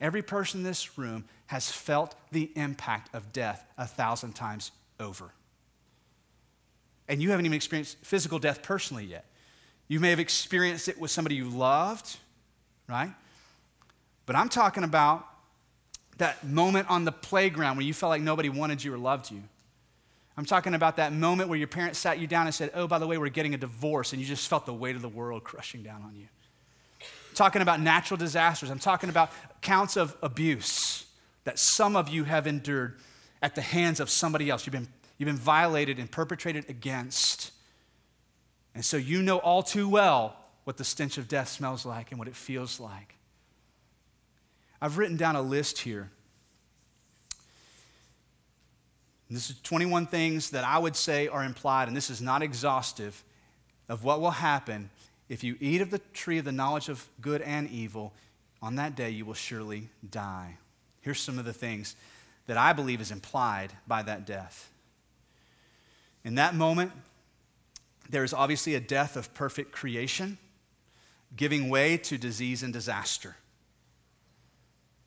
Every 0.00 0.22
person 0.22 0.60
in 0.60 0.64
this 0.64 0.98
room 0.98 1.26
has 1.46 1.70
felt 1.70 2.16
the 2.32 2.50
impact 2.56 3.14
of 3.14 3.32
death 3.32 3.64
a 3.78 3.86
thousand 3.86 4.32
times 4.32 4.72
over. 4.98 5.30
And 7.06 7.22
you 7.22 7.30
haven't 7.30 7.46
even 7.46 7.54
experienced 7.54 7.98
physical 8.02 8.40
death 8.40 8.64
personally 8.64 9.04
yet. 9.04 9.26
You 9.88 10.00
may 10.00 10.10
have 10.10 10.20
experienced 10.20 10.88
it 10.88 10.98
with 10.98 11.10
somebody 11.10 11.36
you 11.36 11.48
loved, 11.48 12.16
right? 12.88 13.12
But 14.26 14.36
I'm 14.36 14.48
talking 14.48 14.84
about 14.84 15.26
that 16.18 16.44
moment 16.44 16.90
on 16.90 17.04
the 17.04 17.12
playground 17.12 17.76
where 17.76 17.86
you 17.86 17.94
felt 17.94 18.10
like 18.10 18.22
nobody 18.22 18.48
wanted 18.48 18.82
you 18.82 18.92
or 18.92 18.98
loved 18.98 19.30
you. 19.30 19.42
I'm 20.36 20.44
talking 20.44 20.74
about 20.74 20.96
that 20.96 21.12
moment 21.12 21.48
where 21.48 21.58
your 21.58 21.68
parents 21.68 21.98
sat 21.98 22.18
you 22.18 22.26
down 22.26 22.46
and 22.46 22.54
said, 22.54 22.70
Oh, 22.74 22.86
by 22.86 22.98
the 22.98 23.06
way, 23.06 23.16
we're 23.16 23.30
getting 23.30 23.54
a 23.54 23.58
divorce, 23.58 24.12
and 24.12 24.20
you 24.20 24.26
just 24.26 24.48
felt 24.48 24.66
the 24.66 24.74
weight 24.74 24.96
of 24.96 25.02
the 25.02 25.08
world 25.08 25.44
crushing 25.44 25.82
down 25.82 26.02
on 26.02 26.14
you. 26.14 26.26
I'm 27.00 27.34
talking 27.34 27.62
about 27.62 27.80
natural 27.80 28.18
disasters. 28.18 28.70
I'm 28.70 28.78
talking 28.78 29.08
about 29.08 29.30
counts 29.62 29.96
of 29.96 30.14
abuse 30.22 31.06
that 31.44 31.58
some 31.58 31.96
of 31.96 32.08
you 32.08 32.24
have 32.24 32.46
endured 32.46 32.98
at 33.40 33.54
the 33.54 33.62
hands 33.62 34.00
of 34.00 34.10
somebody 34.10 34.50
else. 34.50 34.66
You've 34.66 34.72
been, 34.72 34.88
you've 35.16 35.26
been 35.26 35.36
violated 35.36 35.98
and 35.98 36.10
perpetrated 36.10 36.68
against. 36.68 37.52
And 38.76 38.84
so 38.84 38.98
you 38.98 39.22
know 39.22 39.38
all 39.38 39.62
too 39.62 39.88
well 39.88 40.36
what 40.64 40.76
the 40.76 40.84
stench 40.84 41.16
of 41.16 41.28
death 41.28 41.48
smells 41.48 41.86
like 41.86 42.10
and 42.10 42.18
what 42.18 42.28
it 42.28 42.36
feels 42.36 42.78
like. 42.78 43.14
I've 44.82 44.98
written 44.98 45.16
down 45.16 45.34
a 45.34 45.40
list 45.40 45.78
here. 45.78 46.10
This 49.30 49.48
is 49.48 49.58
21 49.62 50.08
things 50.08 50.50
that 50.50 50.62
I 50.62 50.76
would 50.76 50.94
say 50.94 51.26
are 51.26 51.42
implied, 51.42 51.88
and 51.88 51.96
this 51.96 52.10
is 52.10 52.20
not 52.20 52.42
exhaustive 52.42 53.24
of 53.88 54.04
what 54.04 54.20
will 54.20 54.30
happen 54.30 54.90
if 55.30 55.42
you 55.42 55.56
eat 55.58 55.80
of 55.80 55.90
the 55.90 55.98
tree 56.12 56.36
of 56.36 56.44
the 56.44 56.52
knowledge 56.52 56.90
of 56.90 57.08
good 57.22 57.40
and 57.40 57.70
evil. 57.70 58.12
On 58.60 58.76
that 58.76 58.94
day, 58.94 59.08
you 59.08 59.24
will 59.24 59.32
surely 59.32 59.88
die. 60.10 60.58
Here's 61.00 61.18
some 61.18 61.38
of 61.38 61.46
the 61.46 61.54
things 61.54 61.96
that 62.46 62.58
I 62.58 62.74
believe 62.74 63.00
is 63.00 63.10
implied 63.10 63.72
by 63.86 64.02
that 64.02 64.26
death. 64.26 64.70
In 66.24 66.34
that 66.34 66.54
moment, 66.54 66.92
there 68.10 68.24
is 68.24 68.32
obviously 68.32 68.74
a 68.74 68.80
death 68.80 69.16
of 69.16 69.32
perfect 69.34 69.72
creation, 69.72 70.38
giving 71.34 71.68
way 71.68 71.96
to 71.98 72.18
disease 72.18 72.62
and 72.62 72.72
disaster. 72.72 73.36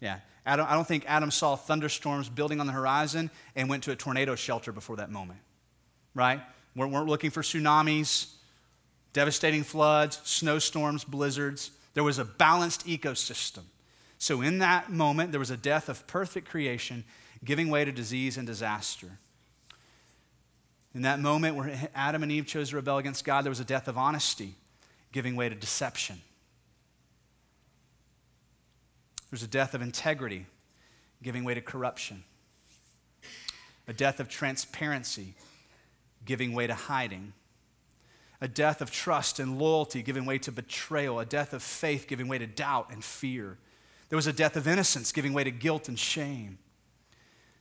Yeah, 0.02 0.20
Adam, 0.46 0.66
I 0.70 0.74
don't 0.74 0.88
think 0.88 1.04
Adam 1.08 1.32
saw 1.32 1.56
thunderstorms 1.56 2.30
building 2.30 2.60
on 2.60 2.68
the 2.68 2.74
horizon 2.74 3.30
and 3.56 3.70
went 3.70 3.84
to 3.84 3.92
a 3.92 3.96
tornado 3.96 4.36
shelter 4.36 4.72
before 4.72 4.98
that 4.98 5.12
moment, 5.12 5.40
right? 6.14 6.42
We 6.76 6.86
weren't 6.86 7.08
looking 7.08 7.30
for 7.30 7.42
tsunamis, 7.42 8.32
devastating 9.14 9.64
floods, 9.64 10.22
snowstorms, 10.24 11.04
blizzards. 11.04 11.72
There 11.94 12.04
was 12.04 12.20
a 12.20 12.26
balanced 12.26 12.86
ecosystem. 12.88 13.64
So, 14.18 14.42
in 14.42 14.60
that 14.60 14.92
moment, 14.92 15.32
there 15.32 15.40
was 15.40 15.52
a 15.52 15.58
death 15.58 15.90
of 15.90 16.06
perfect 16.08 16.50
creation 16.50 17.04
giving 17.44 17.70
way 17.70 17.86
to 17.86 17.92
disease 17.92 18.38
and 18.38 18.46
disaster. 18.46 19.18
In 21.00 21.04
that 21.04 21.22
moment 21.22 21.56
where 21.56 21.90
Adam 21.96 22.24
and 22.24 22.32
Eve 22.32 22.46
chose 22.46 22.72
to 22.72 22.76
rebel 22.76 22.98
against 22.98 23.24
God, 23.24 23.46
there 23.46 23.50
was 23.50 23.62
a 23.62 23.64
death 23.64 23.88
of 23.88 23.98
honesty 23.98 24.56
giving 25.14 25.38
way 25.38 25.48
to 25.48 25.56
deception. 25.56 26.18
There 29.22 29.32
was 29.32 29.42
a 29.42 29.48
death 29.48 29.74
of 29.74 29.82
integrity 29.82 30.46
giving 31.24 31.46
way 31.46 31.54
to 31.54 31.62
corruption. 31.62 32.26
A 33.88 33.94
death 33.94 34.20
of 34.20 34.28
transparency 34.28 35.36
giving 36.26 36.52
way 36.52 36.68
to 36.68 36.76
hiding. 36.76 37.32
A 38.42 38.50
death 38.50 38.82
of 38.82 38.92
trust 38.92 39.40
and 39.40 39.58
loyalty 39.58 40.02
giving 40.04 40.26
way 40.26 40.38
to 40.40 40.52
betrayal. 40.52 41.22
A 41.22 41.26
death 41.26 41.54
of 41.54 41.64
faith 41.64 42.08
giving 42.10 42.28
way 42.28 42.40
to 42.40 42.46
doubt 42.46 42.88
and 42.92 43.02
fear. 43.02 43.58
There 44.10 44.18
was 44.18 44.28
a 44.28 44.34
death 44.34 44.58
of 44.58 44.68
innocence 44.68 45.14
giving 45.14 45.32
way 45.32 45.46
to 45.46 45.52
guilt 45.52 45.88
and 45.88 45.98
shame. 45.98 46.58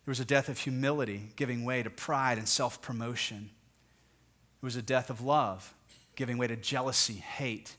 There 0.08 0.12
was 0.12 0.20
a 0.20 0.24
death 0.24 0.48
of 0.48 0.56
humility 0.56 1.32
giving 1.36 1.66
way 1.66 1.82
to 1.82 1.90
pride 1.90 2.38
and 2.38 2.48
self 2.48 2.80
promotion. 2.80 3.50
There 4.62 4.66
was 4.66 4.74
a 4.74 4.80
death 4.80 5.10
of 5.10 5.20
love 5.20 5.74
giving 6.16 6.38
way 6.38 6.46
to 6.46 6.56
jealousy, 6.56 7.12
hate, 7.12 7.76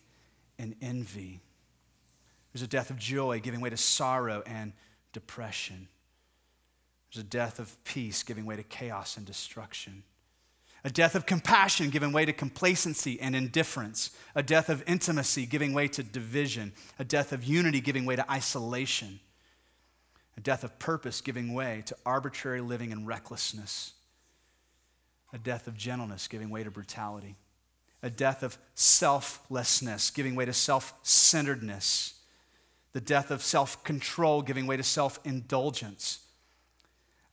and 0.60 0.76
envy. 0.80 1.42
There 1.42 2.54
was 2.54 2.62
a 2.62 2.68
death 2.68 2.92
of 2.92 3.00
joy 3.00 3.39
giving 3.39 3.62
way 3.62 3.72
to 3.72 3.78
sorrow 3.78 4.44
and 4.46 4.74
depression. 5.12 5.88
There's 7.12 7.26
a 7.26 7.28
death 7.28 7.58
of 7.58 7.84
peace 7.84 8.22
giving 8.22 8.46
way 8.46 8.58
to 8.58 8.63
chaos 8.63 9.18
and 9.18 9.26
destruction. 9.26 10.04
A 10.84 10.92
death 10.92 11.15
of 11.15 11.26
compassion 11.26 11.89
giving 11.89 12.12
way 12.12 12.26
to 12.26 12.32
complacency 12.32 13.20
and 13.20 13.36
indifference. 13.36 14.12
A 14.36 14.44
death 14.44 14.70
of 14.70 14.84
intimacy 14.86 15.48
giving 15.48 15.74
way 15.74 15.88
to 15.88 16.04
division. 16.04 16.74
A 17.00 17.04
death 17.04 17.34
of 17.34 17.44
unity 17.44 17.82
giving 17.82 18.06
way 18.06 18.18
to 18.18 18.32
isolation. 18.32 19.20
A 20.39 20.41
death 20.41 20.63
of 20.63 20.80
purpose 20.80 21.19
giving 21.19 21.54
way 21.54 21.84
to 21.88 21.97
arbitrary 22.06 22.62
living 22.62 22.93
and 22.93 23.06
recklessness. 23.06 23.91
A 25.34 25.38
death 25.38 25.67
of 25.67 25.75
gentleness 25.75 26.30
giving 26.30 26.49
way 26.49 26.63
to 26.63 26.71
brutality. 26.71 27.36
A 28.02 28.10
death 28.10 28.41
of 28.41 28.58
selflessness 28.73 30.12
giving 30.12 30.36
way 30.36 30.45
to 30.45 30.54
self 30.54 30.93
centeredness. 31.04 32.21
The 32.93 33.02
death 33.02 33.32
of 33.32 33.43
self 33.43 33.84
control 33.84 34.41
giving 34.41 34.65
way 34.65 34.78
to 34.78 34.84
self 34.84 35.19
indulgence. 35.25 36.19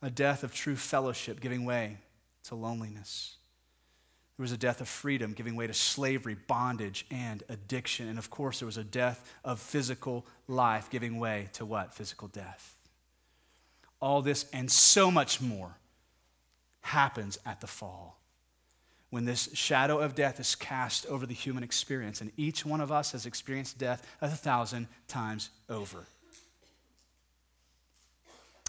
A 0.01 0.09
death 0.09 0.43
of 0.43 0.53
true 0.53 0.75
fellowship 0.75 1.39
giving 1.39 1.63
way 1.63 1.99
to 2.43 2.55
loneliness. 2.55 3.37
There 4.35 4.43
was 4.43 4.51
a 4.51 4.57
death 4.57 4.81
of 4.81 4.89
freedom, 4.89 5.31
giving 5.31 5.55
way 5.55 5.67
to 5.67 5.73
slavery, 5.73 6.35
bondage, 6.35 7.05
and 7.09 7.41
addiction. 7.47 8.09
And 8.09 8.19
of 8.19 8.29
course, 8.29 8.59
there 8.59 8.65
was 8.65 8.75
a 8.75 8.83
death 8.83 9.33
of 9.45 9.61
physical 9.61 10.25
life, 10.49 10.89
giving 10.89 11.19
way 11.19 11.47
to 11.53 11.65
what? 11.65 11.93
Physical 11.93 12.27
death. 12.27 12.76
All 13.99 14.21
this 14.21 14.45
and 14.53 14.71
so 14.71 15.09
much 15.09 15.41
more 15.41 15.77
happens 16.81 17.37
at 17.45 17.61
the 17.61 17.67
fall. 17.67 18.19
When 19.09 19.25
this 19.25 19.49
shadow 19.53 19.99
of 19.99 20.15
death 20.15 20.39
is 20.39 20.55
cast 20.55 21.05
over 21.05 21.25
the 21.25 21.33
human 21.33 21.63
experience, 21.63 22.19
and 22.19 22.31
each 22.35 22.65
one 22.65 22.81
of 22.81 22.91
us 22.91 23.13
has 23.13 23.25
experienced 23.25 23.77
death 23.77 24.05
a 24.21 24.29
thousand 24.29 24.87
times 25.07 25.49
over. 25.69 26.05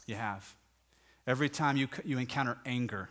You 0.07 0.15
have. 0.15 0.55
Every 1.27 1.49
time 1.49 1.77
you, 1.77 1.89
you 2.05 2.19
encounter 2.19 2.57
anger, 2.65 3.11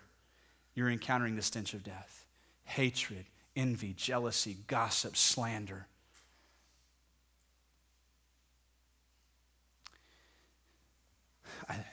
you're 0.74 0.90
encountering 0.90 1.36
the 1.36 1.42
stench 1.42 1.74
of 1.74 1.84
death 1.84 2.26
hatred, 2.64 3.26
envy, 3.56 3.94
jealousy, 3.96 4.58
gossip, 4.68 5.16
slander. 5.16 5.88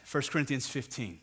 First 0.05 0.31
Corinthians 0.31 0.67
15. 0.67 1.21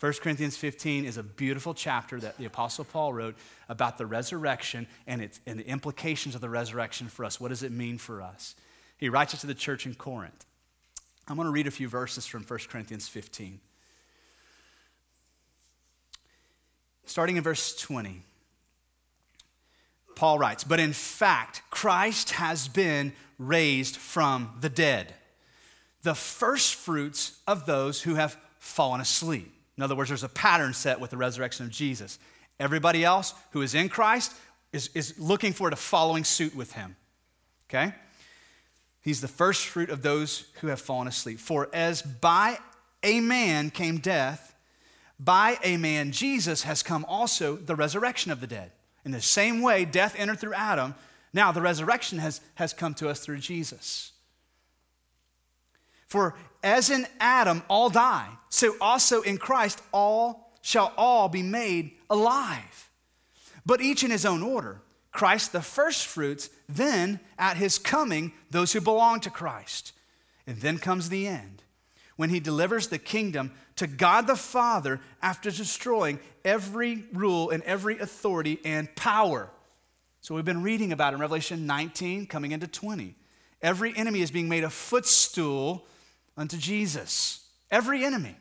1 0.00 0.12
Corinthians 0.20 0.56
15 0.56 1.04
is 1.04 1.16
a 1.16 1.22
beautiful 1.22 1.72
chapter 1.72 2.20
that 2.20 2.36
the 2.36 2.44
Apostle 2.44 2.84
Paul 2.84 3.12
wrote 3.12 3.36
about 3.68 3.96
the 3.96 4.04
resurrection 4.04 4.86
and, 5.06 5.22
its, 5.22 5.40
and 5.46 5.58
the 5.58 5.66
implications 5.66 6.34
of 6.34 6.40
the 6.40 6.48
resurrection 6.50 7.08
for 7.08 7.24
us. 7.24 7.40
What 7.40 7.48
does 7.48 7.62
it 7.62 7.72
mean 7.72 7.96
for 7.96 8.20
us? 8.20 8.54
He 8.98 9.08
writes 9.08 9.34
it 9.34 9.38
to 9.38 9.46
the 9.46 9.54
church 9.54 9.86
in 9.86 9.94
Corinth. 9.94 10.44
I'm 11.26 11.36
going 11.36 11.46
to 11.46 11.52
read 11.52 11.66
a 11.66 11.70
few 11.70 11.88
verses 11.88 12.26
from 12.26 12.42
1 12.42 12.58
Corinthians 12.68 13.08
15. 13.08 13.60
Starting 17.06 17.36
in 17.36 17.42
verse 17.42 17.74
20. 17.76 18.22
Paul 20.16 20.38
writes, 20.38 20.64
But 20.64 20.80
in 20.80 20.92
fact, 20.92 21.62
Christ 21.70 22.32
has 22.32 22.68
been 22.68 23.12
raised 23.38 23.96
from 23.96 24.56
the 24.60 24.68
dead, 24.68 25.14
the 26.04 26.14
first 26.14 26.76
fruits 26.76 27.40
of 27.46 27.66
those 27.66 28.02
who 28.02 28.14
have 28.14 28.36
fallen 28.58 29.00
asleep. 29.00 29.50
In 29.76 29.82
other 29.82 29.96
words, 29.96 30.10
there's 30.10 30.22
a 30.22 30.28
pattern 30.28 30.72
set 30.72 31.00
with 31.00 31.10
the 31.10 31.16
resurrection 31.16 31.66
of 31.66 31.72
Jesus. 31.72 32.18
Everybody 32.60 33.04
else 33.04 33.34
who 33.50 33.62
is 33.62 33.74
in 33.74 33.88
Christ 33.88 34.32
is, 34.72 34.90
is 34.94 35.18
looking 35.18 35.52
forward 35.52 35.70
to 35.70 35.76
following 35.76 36.22
suit 36.22 36.54
with 36.54 36.72
him. 36.72 36.94
Okay? 37.68 37.92
He's 39.00 39.20
the 39.20 39.28
first 39.28 39.66
fruit 39.66 39.90
of 39.90 40.02
those 40.02 40.46
who 40.60 40.68
have 40.68 40.80
fallen 40.80 41.08
asleep. 41.08 41.40
For 41.40 41.68
as 41.72 42.02
by 42.02 42.58
a 43.02 43.20
man 43.20 43.70
came 43.70 43.98
death, 43.98 44.54
by 45.18 45.58
a 45.62 45.76
man, 45.76 46.12
Jesus, 46.12 46.62
has 46.62 46.82
come 46.82 47.04
also 47.08 47.56
the 47.56 47.76
resurrection 47.76 48.30
of 48.30 48.40
the 48.40 48.46
dead. 48.46 48.72
In 49.04 49.10
the 49.10 49.20
same 49.20 49.62
way, 49.62 49.84
death 49.84 50.14
entered 50.18 50.38
through 50.38 50.54
Adam. 50.54 50.94
Now, 51.32 51.50
the 51.50 51.60
resurrection 51.60 52.18
has, 52.18 52.40
has 52.54 52.72
come 52.72 52.94
to 52.94 53.08
us 53.08 53.20
through 53.20 53.38
Jesus. 53.38 54.13
For 56.14 56.36
as 56.62 56.90
in 56.90 57.08
Adam 57.18 57.64
all 57.68 57.90
die, 57.90 58.28
so 58.48 58.76
also 58.80 59.22
in 59.22 59.36
Christ 59.36 59.82
all 59.90 60.52
shall 60.62 60.92
all 60.96 61.28
be 61.28 61.42
made 61.42 61.96
alive. 62.08 62.88
But 63.66 63.80
each 63.80 64.04
in 64.04 64.12
his 64.12 64.24
own 64.24 64.40
order. 64.40 64.80
Christ 65.10 65.50
the 65.50 65.60
firstfruits, 65.60 66.50
then 66.68 67.18
at 67.36 67.56
his 67.56 67.80
coming, 67.80 68.30
those 68.48 68.72
who 68.72 68.80
belong 68.80 69.18
to 69.20 69.30
Christ. 69.30 69.90
And 70.46 70.58
then 70.58 70.78
comes 70.78 71.08
the 71.08 71.26
end, 71.26 71.64
when 72.14 72.30
he 72.30 72.38
delivers 72.38 72.86
the 72.86 72.98
kingdom 72.98 73.50
to 73.74 73.88
God 73.88 74.28
the 74.28 74.36
Father 74.36 75.00
after 75.20 75.50
destroying 75.50 76.20
every 76.44 77.06
rule 77.12 77.50
and 77.50 77.60
every 77.64 77.98
authority 77.98 78.60
and 78.64 78.94
power. 78.94 79.50
So 80.20 80.36
we've 80.36 80.44
been 80.44 80.62
reading 80.62 80.92
about 80.92 81.12
in 81.12 81.18
Revelation 81.18 81.66
19 81.66 82.26
coming 82.26 82.52
into 82.52 82.68
20. 82.68 83.16
Every 83.60 83.96
enemy 83.96 84.20
is 84.20 84.30
being 84.30 84.48
made 84.48 84.62
a 84.62 84.70
footstool 84.70 85.88
unto 86.36 86.56
Jesus. 86.56 87.46
Every 87.70 88.04
enemy. 88.04 88.36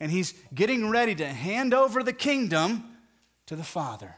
And 0.00 0.12
he's 0.12 0.32
getting 0.54 0.90
ready 0.90 1.14
to 1.16 1.26
hand 1.26 1.74
over 1.74 2.02
the 2.02 2.12
kingdom 2.12 2.84
to 3.46 3.56
the 3.56 3.64
Father. 3.64 4.14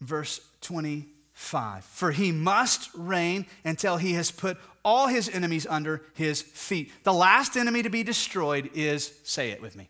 Verse 0.00 0.40
25 0.60 1.84
For 1.84 2.10
he 2.10 2.32
must 2.32 2.90
reign 2.94 3.46
until 3.64 3.96
he 3.96 4.12
has 4.12 4.30
put 4.30 4.58
all 4.84 5.08
his 5.08 5.28
enemies 5.28 5.66
under 5.68 6.02
his 6.14 6.42
feet. 6.42 6.92
The 7.02 7.12
last 7.12 7.56
enemy 7.56 7.82
to 7.82 7.90
be 7.90 8.02
destroyed 8.02 8.70
is, 8.74 9.12
say 9.24 9.50
it 9.50 9.62
with 9.62 9.74
me, 9.74 9.88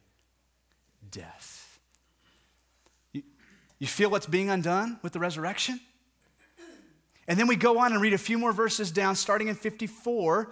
death. 1.11 1.79
You, 3.13 3.23
you 3.79 3.87
feel 3.87 4.11
what's 4.11 4.27
being 4.27 4.49
undone 4.49 4.99
with 5.03 5.13
the 5.13 5.19
resurrection? 5.19 5.81
And 7.29 7.39
then 7.39 7.47
we 7.47 7.57
go 7.57 7.79
on 7.79 7.93
and 7.93 8.01
read 8.01 8.13
a 8.13 8.19
few 8.19 8.39
more 8.39 8.53
verses 8.53 8.91
down, 8.91 9.17
starting 9.17 9.49
in 9.49 9.55
54. 9.55 10.51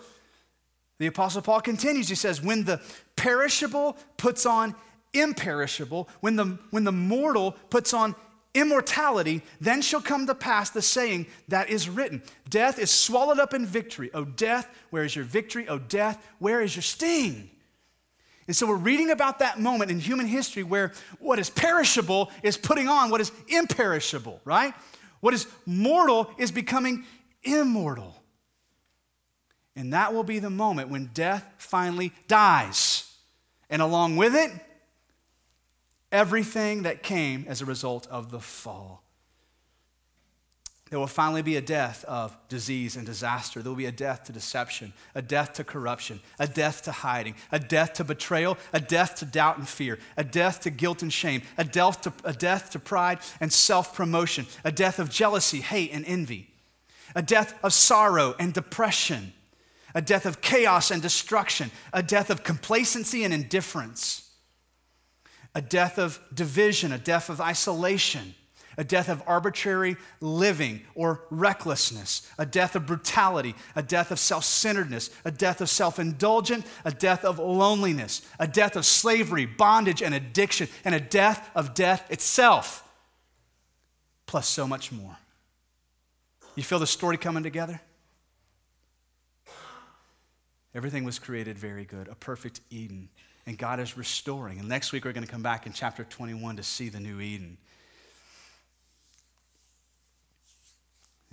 The 0.98 1.06
Apostle 1.06 1.42
Paul 1.42 1.60
continues. 1.60 2.08
He 2.08 2.14
says, 2.14 2.42
When 2.42 2.64
the 2.64 2.80
perishable 3.16 3.96
puts 4.16 4.46
on 4.46 4.74
imperishable, 5.12 6.08
when 6.20 6.36
the, 6.36 6.58
when 6.70 6.84
the 6.84 6.92
mortal 6.92 7.52
puts 7.70 7.94
on 7.94 8.14
immortality, 8.54 9.42
then 9.60 9.82
shall 9.82 10.00
come 10.00 10.26
to 10.26 10.34
pass 10.34 10.70
the 10.70 10.82
saying 10.82 11.26
that 11.48 11.68
is 11.68 11.88
written 11.88 12.22
Death 12.48 12.78
is 12.78 12.90
swallowed 12.90 13.38
up 13.38 13.54
in 13.54 13.66
victory. 13.66 14.10
O 14.14 14.24
death, 14.24 14.68
where 14.90 15.04
is 15.04 15.14
your 15.14 15.24
victory? 15.24 15.68
O 15.68 15.78
death, 15.78 16.24
where 16.38 16.60
is 16.60 16.74
your 16.74 16.82
sting? 16.82 17.50
And 18.46 18.54
so 18.54 18.66
we're 18.66 18.76
reading 18.76 19.10
about 19.10 19.38
that 19.38 19.58
moment 19.58 19.90
in 19.90 19.98
human 19.98 20.26
history 20.26 20.62
where 20.62 20.92
what 21.18 21.38
is 21.38 21.48
perishable 21.48 22.30
is 22.42 22.58
putting 22.58 22.88
on 22.88 23.10
what 23.10 23.20
is 23.22 23.32
imperishable, 23.48 24.40
right? 24.44 24.74
What 25.24 25.32
is 25.32 25.46
mortal 25.64 26.30
is 26.36 26.50
becoming 26.50 27.06
immortal. 27.42 28.14
And 29.74 29.94
that 29.94 30.12
will 30.12 30.22
be 30.22 30.38
the 30.38 30.50
moment 30.50 30.90
when 30.90 31.12
death 31.14 31.46
finally 31.56 32.12
dies. 32.28 33.10
And 33.70 33.80
along 33.80 34.18
with 34.18 34.34
it, 34.34 34.50
everything 36.12 36.82
that 36.82 37.02
came 37.02 37.46
as 37.48 37.62
a 37.62 37.64
result 37.64 38.06
of 38.08 38.30
the 38.30 38.38
fall. 38.38 39.02
There 40.94 41.00
will 41.00 41.08
finally 41.08 41.42
be 41.42 41.56
a 41.56 41.60
death 41.60 42.04
of 42.04 42.36
disease 42.48 42.94
and 42.94 43.04
disaster. 43.04 43.60
There 43.60 43.72
will 43.72 43.76
be 43.76 43.86
a 43.86 43.90
death 43.90 44.26
to 44.26 44.32
deception, 44.32 44.92
a 45.16 45.22
death 45.22 45.54
to 45.54 45.64
corruption, 45.64 46.20
a 46.38 46.46
death 46.46 46.82
to 46.82 46.92
hiding, 46.92 47.34
a 47.50 47.58
death 47.58 47.94
to 47.94 48.04
betrayal, 48.04 48.56
a 48.72 48.78
death 48.78 49.16
to 49.16 49.24
doubt 49.24 49.58
and 49.58 49.68
fear, 49.68 49.98
a 50.16 50.22
death 50.22 50.60
to 50.60 50.70
guilt 50.70 51.02
and 51.02 51.12
shame, 51.12 51.42
a 51.58 51.64
death 51.64 52.02
to, 52.02 52.12
a 52.22 52.32
death 52.32 52.70
to 52.70 52.78
pride 52.78 53.18
and 53.40 53.52
self 53.52 53.96
promotion, 53.96 54.46
a 54.62 54.70
death 54.70 55.00
of 55.00 55.10
jealousy, 55.10 55.62
hate, 55.62 55.90
and 55.92 56.04
envy, 56.06 56.48
a 57.16 57.22
death 57.22 57.58
of 57.64 57.72
sorrow 57.72 58.36
and 58.38 58.54
depression, 58.54 59.32
a 59.96 60.00
death 60.00 60.26
of 60.26 60.42
chaos 60.42 60.92
and 60.92 61.02
destruction, 61.02 61.72
a 61.92 62.04
death 62.04 62.30
of 62.30 62.44
complacency 62.44 63.24
and 63.24 63.34
indifference, 63.34 64.30
a 65.56 65.60
death 65.60 65.98
of 65.98 66.20
division, 66.32 66.92
a 66.92 66.98
death 66.98 67.30
of 67.30 67.40
isolation 67.40 68.36
a 68.76 68.84
death 68.84 69.08
of 69.08 69.22
arbitrary 69.26 69.96
living 70.20 70.82
or 70.94 71.24
recklessness, 71.30 72.28
a 72.38 72.46
death 72.46 72.76
of 72.76 72.86
brutality, 72.86 73.54
a 73.76 73.82
death 73.82 74.10
of 74.10 74.18
self 74.18 74.44
centeredness, 74.44 75.10
a 75.24 75.30
death 75.30 75.60
of 75.60 75.68
self 75.68 75.98
indulgence, 75.98 76.66
a 76.84 76.90
death 76.90 77.24
of 77.24 77.38
loneliness, 77.38 78.22
a 78.38 78.46
death 78.46 78.76
of 78.76 78.86
slavery, 78.86 79.46
bondage, 79.46 80.02
and 80.02 80.14
addiction, 80.14 80.68
and 80.84 80.94
a 80.94 81.00
death 81.00 81.50
of 81.54 81.74
death 81.74 82.10
itself, 82.10 82.88
plus 84.26 84.48
so 84.48 84.66
much 84.66 84.92
more. 84.92 85.16
You 86.54 86.62
feel 86.62 86.78
the 86.78 86.86
story 86.86 87.16
coming 87.16 87.42
together? 87.42 87.80
Everything 90.74 91.04
was 91.04 91.18
created 91.18 91.56
very 91.56 91.84
good, 91.84 92.08
a 92.08 92.14
perfect 92.14 92.60
Eden. 92.70 93.08
And 93.46 93.58
God 93.58 93.78
is 93.78 93.96
restoring. 93.96 94.58
And 94.58 94.68
next 94.68 94.92
week, 94.92 95.04
we're 95.04 95.12
going 95.12 95.26
to 95.26 95.30
come 95.30 95.42
back 95.42 95.66
in 95.66 95.72
chapter 95.72 96.04
21 96.04 96.56
to 96.56 96.62
see 96.62 96.88
the 96.88 97.00
new 97.00 97.20
Eden. 97.20 97.58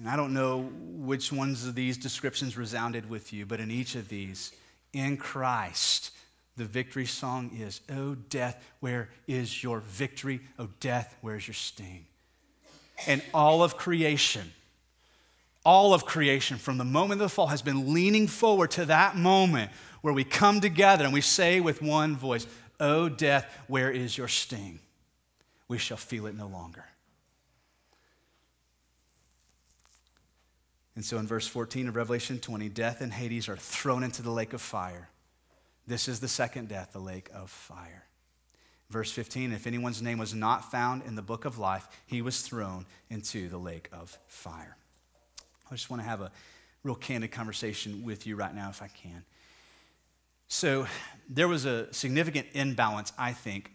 And 0.02 0.10
I 0.10 0.16
don't 0.16 0.34
know 0.34 0.68
which 0.84 1.32
ones 1.32 1.68
of 1.68 1.76
these 1.76 1.95
descriptions 1.95 2.58
resounded 2.58 3.08
with 3.08 3.32
you, 3.32 3.45
but 3.45 3.60
in 3.60 3.70
each 3.70 3.93
of 3.93 4.10
these, 4.10 4.52
in 4.93 5.16
Christ, 5.16 6.10
the 6.58 6.66
victory 6.66 7.06
song 7.06 7.56
is, 7.56 7.82
Oh, 7.88 8.16
death, 8.16 8.66
where 8.80 9.10
is 9.28 9.64
your 9.64 9.80
victory? 9.82 10.41
Oh, 10.58 10.70
death, 10.80 11.16
where's 11.22 11.47
your 11.47 11.54
sting? 11.54 12.08
And 13.06 13.22
all 13.32 13.62
of 13.62 13.78
creation, 13.78 14.52
all 15.64 15.93
of 15.93 16.04
creation 16.04 16.58
from 16.58 16.80
the 16.80 16.84
moment 16.84 17.22
of 17.22 17.26
the 17.26 17.30
fall 17.30 17.47
has 17.47 17.62
been 17.62 17.93
leaning 17.93 18.26
forward 18.26 18.72
to 18.72 18.86
that 18.86 19.16
moment 19.16 19.70
where 20.02 20.16
we 20.16 20.24
come 20.24 20.62
together 20.62 21.04
and 21.04 21.14
we 21.14 21.22
say 21.22 21.60
with 21.60 21.80
one 21.80 22.16
voice, 22.16 22.47
Oh, 22.80 23.08
death, 23.08 23.56
where 23.68 23.91
is 23.91 24.18
your 24.18 24.28
sting? 24.28 24.80
We 25.68 25.78
shall 25.78 25.97
feel 25.97 26.26
it 26.26 26.36
no 26.36 26.47
longer. 26.47 26.86
And 30.96 31.06
so 31.06 31.18
in 31.18 31.28
verse 31.28 31.48
14 31.48 31.88
of 31.88 31.96
Revelation 31.96 32.39
20, 32.39 32.70
death 32.70 33.02
and 33.02 33.14
Hades 33.14 33.48
are 33.48 33.58
thrown 33.58 34.04
into 34.04 34.22
the 34.22 34.32
lake 34.32 34.54
of 34.54 34.62
fire. 34.62 35.10
This 35.88 36.08
is 36.08 36.20
the 36.20 36.28
second 36.28 36.68
death, 36.68 36.92
the 36.94 37.00
lake 37.00 37.30
of 37.34 37.50
fire. 37.50 38.06
Verse 38.89 39.12
15 39.12 39.54
if 39.54 39.68
anyone's 39.68 40.02
name 40.02 40.18
was 40.18 40.34
not 40.34 40.70
found 40.70 41.04
in 41.04 41.16
the 41.16 41.22
book 41.22 41.46
of 41.46 41.58
life, 41.58 41.88
he 42.06 42.22
was 42.22 42.42
thrown 42.42 42.86
into 43.10 43.48
the 43.48 43.58
lake 43.58 43.89
of 43.94 44.18
fire. 44.28 44.76
I 45.70 45.76
just 45.76 45.89
want 45.89 46.02
to 46.02 46.08
have 46.08 46.20
a 46.20 46.32
real 46.84 46.96
candid 46.96 47.32
conversation 47.32 48.04
with 48.04 48.28
you 48.28 48.36
right 48.36 48.54
now, 48.54 48.70
if 48.70 48.82
I 48.82 48.88
can. 48.88 49.24
So, 50.50 50.86
there 51.30 51.48
was 51.48 51.64
a 51.64 51.92
significant 51.94 52.48
imbalance, 52.54 53.14
I 53.18 53.32
think, 53.32 53.72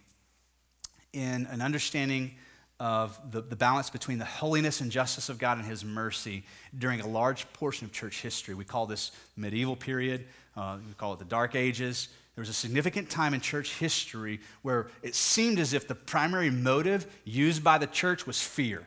in 1.14 1.46
an 1.46 1.62
understanding 1.62 2.36
of 2.78 3.18
the, 3.30 3.40
the 3.40 3.56
balance 3.56 3.88
between 3.90 4.18
the 4.18 4.24
holiness 4.24 4.80
and 4.80 4.90
justice 4.90 5.28
of 5.28 5.38
God 5.38 5.58
and 5.58 5.66
His 5.66 5.84
mercy 5.84 6.44
during 6.76 7.00
a 7.00 7.06
large 7.06 7.50
portion 7.52 7.86
of 7.86 7.92
church 7.92 8.20
history. 8.22 8.54
We 8.54 8.64
call 8.64 8.86
this 8.86 9.12
medieval 9.36 9.76
period, 9.76 10.26
uh, 10.56 10.78
we 10.86 10.92
call 10.94 11.12
it 11.14 11.18
the 11.18 11.24
Dark 11.24 11.54
Ages. 11.54 12.08
There 12.34 12.42
was 12.42 12.50
a 12.50 12.54
significant 12.54 13.08
time 13.08 13.32
in 13.32 13.40
church 13.40 13.74
history 13.74 14.40
where 14.60 14.88
it 15.02 15.14
seemed 15.14 15.58
as 15.58 15.72
if 15.72 15.88
the 15.88 15.94
primary 15.94 16.50
motive 16.50 17.06
used 17.24 17.64
by 17.64 17.78
the 17.78 17.86
church 17.86 18.26
was 18.26 18.42
fear. 18.42 18.86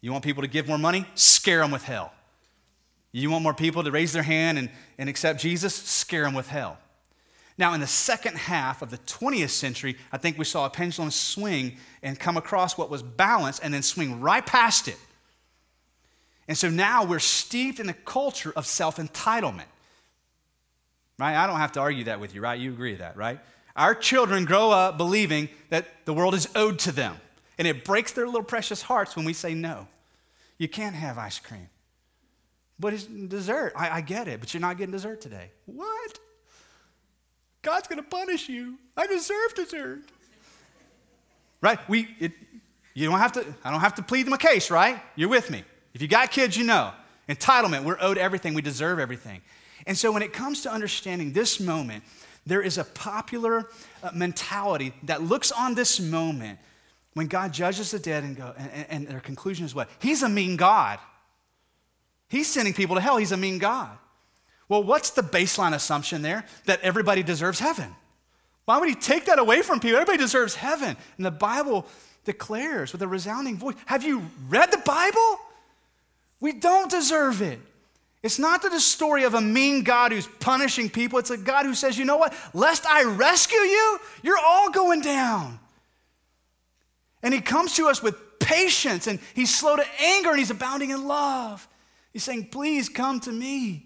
You 0.00 0.12
want 0.12 0.22
people 0.22 0.42
to 0.42 0.48
give 0.48 0.68
more 0.68 0.78
money? 0.78 1.04
Scare 1.16 1.60
them 1.60 1.72
with 1.72 1.82
hell. 1.82 2.12
You 3.10 3.30
want 3.30 3.42
more 3.42 3.54
people 3.54 3.82
to 3.82 3.90
raise 3.90 4.12
their 4.12 4.22
hand 4.22 4.56
and, 4.56 4.70
and 4.98 5.08
accept 5.08 5.40
Jesus? 5.40 5.74
Scare 5.74 6.22
them 6.24 6.34
with 6.34 6.46
hell. 6.46 6.78
Now, 7.58 7.72
in 7.72 7.80
the 7.80 7.86
second 7.86 8.36
half 8.36 8.82
of 8.82 8.90
the 8.90 8.98
20th 8.98 9.50
century, 9.50 9.96
I 10.12 10.18
think 10.18 10.36
we 10.36 10.44
saw 10.44 10.66
a 10.66 10.70
pendulum 10.70 11.10
swing 11.10 11.76
and 12.02 12.18
come 12.18 12.36
across 12.36 12.76
what 12.76 12.90
was 12.90 13.02
balanced 13.02 13.60
and 13.62 13.72
then 13.72 13.82
swing 13.82 14.20
right 14.20 14.44
past 14.44 14.88
it. 14.88 14.98
And 16.48 16.56
so 16.56 16.68
now 16.68 17.04
we're 17.04 17.18
steeped 17.18 17.80
in 17.80 17.88
a 17.88 17.94
culture 17.94 18.52
of 18.54 18.66
self 18.66 18.96
entitlement. 18.96 19.64
Right? 21.18 21.34
I 21.34 21.46
don't 21.46 21.56
have 21.56 21.72
to 21.72 21.80
argue 21.80 22.04
that 22.04 22.20
with 22.20 22.34
you, 22.34 22.42
right? 22.42 22.60
You 22.60 22.72
agree 22.72 22.90
with 22.90 23.00
that, 23.00 23.16
right? 23.16 23.40
Our 23.74 23.94
children 23.94 24.44
grow 24.44 24.70
up 24.70 24.98
believing 24.98 25.48
that 25.70 25.86
the 26.04 26.12
world 26.12 26.34
is 26.34 26.48
owed 26.54 26.78
to 26.80 26.92
them. 26.92 27.16
And 27.58 27.66
it 27.66 27.84
breaks 27.84 28.12
their 28.12 28.26
little 28.26 28.42
precious 28.42 28.82
hearts 28.82 29.16
when 29.16 29.24
we 29.24 29.32
say 29.32 29.54
no. 29.54 29.88
You 30.58 30.68
can't 30.68 30.94
have 30.94 31.16
ice 31.16 31.38
cream. 31.38 31.68
But 32.78 32.92
it's 32.92 33.04
dessert. 33.04 33.72
I, 33.74 33.90
I 33.90 34.00
get 34.02 34.28
it, 34.28 34.40
but 34.40 34.52
you're 34.52 34.60
not 34.60 34.76
getting 34.76 34.92
dessert 34.92 35.22
today. 35.22 35.50
What? 35.64 36.18
God's 37.66 37.88
going 37.88 38.00
to 38.00 38.08
punish 38.08 38.48
you. 38.48 38.78
I 38.96 39.08
deserve 39.08 39.54
dessert. 39.56 40.02
Right? 41.60 41.80
We, 41.88 42.08
it, 42.20 42.30
you 42.94 43.08
don't 43.10 43.18
have 43.18 43.32
to, 43.32 43.44
I 43.64 43.72
don't 43.72 43.80
have 43.80 43.96
to 43.96 44.02
plead 44.02 44.28
my 44.28 44.36
case, 44.36 44.70
right? 44.70 45.02
You're 45.16 45.28
with 45.28 45.50
me. 45.50 45.64
If 45.92 46.00
you 46.00 46.06
got 46.06 46.30
kids, 46.30 46.56
you 46.56 46.62
know. 46.62 46.92
Entitlement, 47.28 47.82
we're 47.82 47.98
owed 48.00 48.18
everything, 48.18 48.54
we 48.54 48.62
deserve 48.62 49.00
everything. 49.00 49.42
And 49.84 49.98
so 49.98 50.12
when 50.12 50.22
it 50.22 50.32
comes 50.32 50.62
to 50.62 50.70
understanding 50.70 51.32
this 51.32 51.58
moment, 51.58 52.04
there 52.46 52.62
is 52.62 52.78
a 52.78 52.84
popular 52.84 53.68
uh, 54.00 54.10
mentality 54.14 54.92
that 55.02 55.22
looks 55.22 55.50
on 55.50 55.74
this 55.74 55.98
moment 55.98 56.60
when 57.14 57.26
God 57.26 57.52
judges 57.52 57.90
the 57.90 57.98
dead 57.98 58.22
and, 58.22 58.36
go, 58.36 58.54
and, 58.56 58.86
and 58.88 59.08
their 59.08 59.18
conclusion 59.18 59.66
is 59.66 59.74
what? 59.74 59.88
He's 59.98 60.22
a 60.22 60.28
mean 60.28 60.54
God. 60.56 61.00
He's 62.28 62.46
sending 62.46 62.74
people 62.74 62.94
to 62.94 63.02
hell. 63.02 63.16
He's 63.16 63.32
a 63.32 63.36
mean 63.36 63.58
God. 63.58 63.98
Well, 64.68 64.82
what's 64.82 65.10
the 65.10 65.22
baseline 65.22 65.74
assumption 65.74 66.22
there? 66.22 66.44
That 66.64 66.80
everybody 66.80 67.22
deserves 67.22 67.58
heaven. 67.58 67.94
Why 68.64 68.78
would 68.78 68.88
he 68.88 68.96
take 68.96 69.26
that 69.26 69.38
away 69.38 69.62
from 69.62 69.78
people? 69.78 69.96
Everybody 69.96 70.18
deserves 70.18 70.56
heaven. 70.56 70.96
And 71.16 71.26
the 71.26 71.30
Bible 71.30 71.86
declares 72.24 72.92
with 72.92 73.00
a 73.02 73.08
resounding 73.08 73.56
voice 73.56 73.76
Have 73.86 74.02
you 74.02 74.28
read 74.48 74.72
the 74.72 74.78
Bible? 74.78 75.40
We 76.40 76.52
don't 76.52 76.90
deserve 76.90 77.42
it. 77.42 77.60
It's 78.22 78.38
not 78.40 78.60
the 78.60 78.80
story 78.80 79.22
of 79.22 79.34
a 79.34 79.40
mean 79.40 79.84
God 79.84 80.10
who's 80.10 80.26
punishing 80.26 80.90
people. 80.90 81.18
It's 81.18 81.30
a 81.30 81.36
God 81.36 81.64
who 81.64 81.74
says, 81.74 81.96
you 81.96 82.04
know 82.04 82.16
what? 82.16 82.34
Lest 82.52 82.84
I 82.84 83.04
rescue 83.04 83.58
you, 83.58 83.98
you're 84.22 84.38
all 84.44 84.70
going 84.70 85.00
down. 85.00 85.60
And 87.22 87.32
he 87.32 87.40
comes 87.40 87.76
to 87.76 87.86
us 87.86 88.02
with 88.02 88.16
patience 88.40 89.06
and 89.06 89.20
he's 89.34 89.54
slow 89.54 89.76
to 89.76 89.84
anger 90.00 90.30
and 90.30 90.38
he's 90.38 90.50
abounding 90.50 90.90
in 90.90 91.06
love. 91.06 91.66
He's 92.12 92.24
saying, 92.24 92.48
please 92.48 92.88
come 92.88 93.20
to 93.20 93.32
me. 93.32 93.85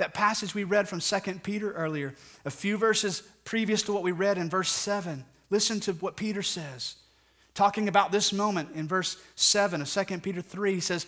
That 0.00 0.14
passage 0.14 0.54
we 0.54 0.64
read 0.64 0.88
from 0.88 0.98
2 1.00 1.20
Peter 1.42 1.72
earlier, 1.72 2.14
a 2.46 2.50
few 2.50 2.78
verses 2.78 3.22
previous 3.44 3.82
to 3.82 3.92
what 3.92 4.02
we 4.02 4.12
read 4.12 4.38
in 4.38 4.48
verse 4.48 4.70
7. 4.70 5.26
Listen 5.50 5.78
to 5.80 5.92
what 5.92 6.16
Peter 6.16 6.42
says. 6.42 6.94
Talking 7.52 7.86
about 7.86 8.10
this 8.10 8.32
moment 8.32 8.70
in 8.74 8.88
verse 8.88 9.18
7 9.34 9.82
of 9.82 9.90
2 9.90 10.04
Peter 10.20 10.40
3, 10.40 10.72
he 10.72 10.80
says, 10.80 11.06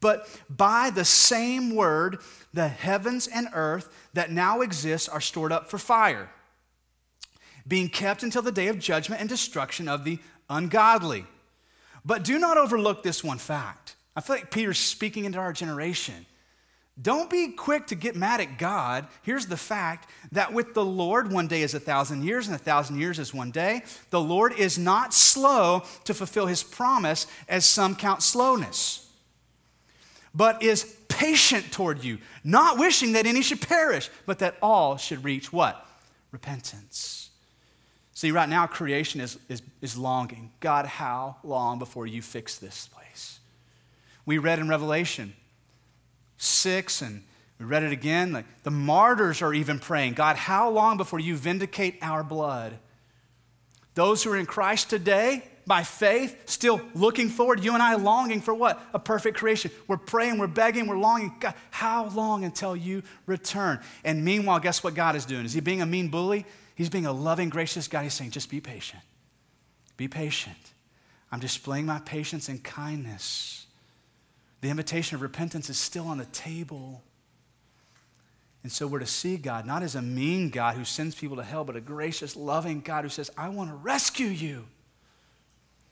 But 0.00 0.28
by 0.50 0.90
the 0.90 1.06
same 1.06 1.74
word, 1.74 2.18
the 2.52 2.68
heavens 2.68 3.26
and 3.26 3.48
earth 3.54 3.88
that 4.12 4.30
now 4.30 4.60
exist 4.60 5.08
are 5.08 5.22
stored 5.22 5.50
up 5.50 5.70
for 5.70 5.78
fire, 5.78 6.28
being 7.66 7.88
kept 7.88 8.22
until 8.22 8.42
the 8.42 8.52
day 8.52 8.68
of 8.68 8.78
judgment 8.78 9.22
and 9.22 9.30
destruction 9.30 9.88
of 9.88 10.04
the 10.04 10.18
ungodly. 10.50 11.24
But 12.04 12.22
do 12.22 12.38
not 12.38 12.58
overlook 12.58 13.02
this 13.02 13.24
one 13.24 13.38
fact. 13.38 13.96
I 14.14 14.20
feel 14.20 14.36
like 14.36 14.50
Peter's 14.50 14.78
speaking 14.78 15.24
into 15.24 15.38
our 15.38 15.54
generation. 15.54 16.26
Don't 17.00 17.28
be 17.28 17.48
quick 17.48 17.88
to 17.88 17.94
get 17.94 18.16
mad 18.16 18.40
at 18.40 18.56
God. 18.56 19.06
Here's 19.22 19.46
the 19.46 19.56
fact 19.56 20.08
that 20.32 20.54
with 20.54 20.72
the 20.72 20.84
Lord, 20.84 21.30
one 21.30 21.46
day 21.46 21.60
is 21.60 21.74
a 21.74 21.80
thousand 21.80 22.24
years, 22.24 22.46
and 22.46 22.56
a 22.56 22.58
thousand 22.58 22.98
years 22.98 23.18
is 23.18 23.34
one 23.34 23.50
day. 23.50 23.82
The 24.08 24.20
Lord 24.20 24.54
is 24.54 24.78
not 24.78 25.12
slow 25.12 25.82
to 26.04 26.14
fulfill 26.14 26.46
his 26.46 26.62
promise, 26.62 27.26
as 27.48 27.66
some 27.66 27.96
count 27.96 28.22
slowness, 28.22 29.10
but 30.34 30.62
is 30.62 30.96
patient 31.08 31.70
toward 31.70 32.02
you, 32.02 32.18
not 32.42 32.78
wishing 32.78 33.12
that 33.12 33.26
any 33.26 33.42
should 33.42 33.60
perish, 33.60 34.08
but 34.24 34.38
that 34.38 34.56
all 34.62 34.96
should 34.96 35.22
reach 35.22 35.52
what? 35.52 35.86
Repentance. 36.32 37.28
See, 38.14 38.30
right 38.30 38.48
now, 38.48 38.66
creation 38.66 39.20
is, 39.20 39.38
is, 39.50 39.60
is 39.82 39.98
longing. 39.98 40.50
God, 40.60 40.86
how 40.86 41.36
long 41.44 41.78
before 41.78 42.06
you 42.06 42.22
fix 42.22 42.56
this 42.56 42.88
place? 42.88 43.38
We 44.24 44.38
read 44.38 44.58
in 44.58 44.70
Revelation 44.70 45.34
6 46.38 47.02
and 47.02 47.22
we 47.58 47.66
read 47.66 47.82
it 47.82 47.92
again. 47.92 48.32
Like 48.32 48.44
the 48.62 48.70
martyrs 48.70 49.42
are 49.42 49.54
even 49.54 49.78
praying, 49.78 50.14
God, 50.14 50.36
how 50.36 50.70
long 50.70 50.96
before 50.96 51.18
you 51.20 51.36
vindicate 51.36 51.98
our 52.02 52.22
blood? 52.22 52.78
Those 53.94 54.22
who 54.22 54.32
are 54.32 54.36
in 54.36 54.46
Christ 54.46 54.90
today, 54.90 55.42
by 55.66 55.82
faith, 55.82 56.48
still 56.48 56.80
looking 56.94 57.28
forward. 57.28 57.64
You 57.64 57.74
and 57.74 57.82
I 57.82 57.94
longing 57.94 58.40
for 58.40 58.54
what? 58.54 58.80
A 58.92 58.98
perfect 58.98 59.36
creation. 59.38 59.70
We're 59.88 59.96
praying, 59.96 60.38
we're 60.38 60.46
begging, 60.46 60.86
we're 60.86 60.98
longing. 60.98 61.34
God, 61.40 61.54
how 61.70 62.08
long 62.10 62.44
until 62.44 62.76
you 62.76 63.02
return? 63.24 63.80
And 64.04 64.24
meanwhile, 64.24 64.60
guess 64.60 64.84
what 64.84 64.94
God 64.94 65.16
is 65.16 65.24
doing? 65.24 65.44
Is 65.44 65.54
He 65.54 65.60
being 65.60 65.82
a 65.82 65.86
mean 65.86 66.08
bully? 66.08 66.46
He's 66.76 66.90
being 66.90 67.06
a 67.06 67.12
loving, 67.12 67.48
gracious 67.48 67.88
God. 67.88 68.02
He's 68.02 68.14
saying, 68.14 68.32
just 68.32 68.50
be 68.50 68.60
patient. 68.60 69.02
Be 69.96 70.08
patient. 70.08 70.56
I'm 71.32 71.40
displaying 71.40 71.86
my 71.86 71.98
patience 72.00 72.48
and 72.48 72.62
kindness. 72.62 73.65
The 74.60 74.70
invitation 74.70 75.14
of 75.14 75.22
repentance 75.22 75.68
is 75.70 75.78
still 75.78 76.06
on 76.06 76.18
the 76.18 76.24
table. 76.26 77.02
And 78.62 78.72
so 78.72 78.86
we're 78.86 78.98
to 78.98 79.06
see 79.06 79.36
God 79.36 79.64
not 79.64 79.82
as 79.82 79.94
a 79.94 80.02
mean 80.02 80.50
God 80.50 80.76
who 80.76 80.84
sends 80.84 81.14
people 81.14 81.36
to 81.36 81.42
hell, 81.42 81.64
but 81.64 81.76
a 81.76 81.80
gracious, 81.80 82.34
loving 82.34 82.80
God 82.80 83.04
who 83.04 83.10
says, 83.10 83.30
I 83.36 83.48
want 83.48 83.70
to 83.70 83.76
rescue 83.76 84.26
you. 84.26 84.66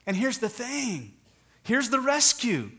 And 0.06 0.16
here's 0.16 0.38
the 0.38 0.48
thing 0.48 1.12
here's 1.62 1.88
the 1.88 2.00
rescue. 2.00 2.70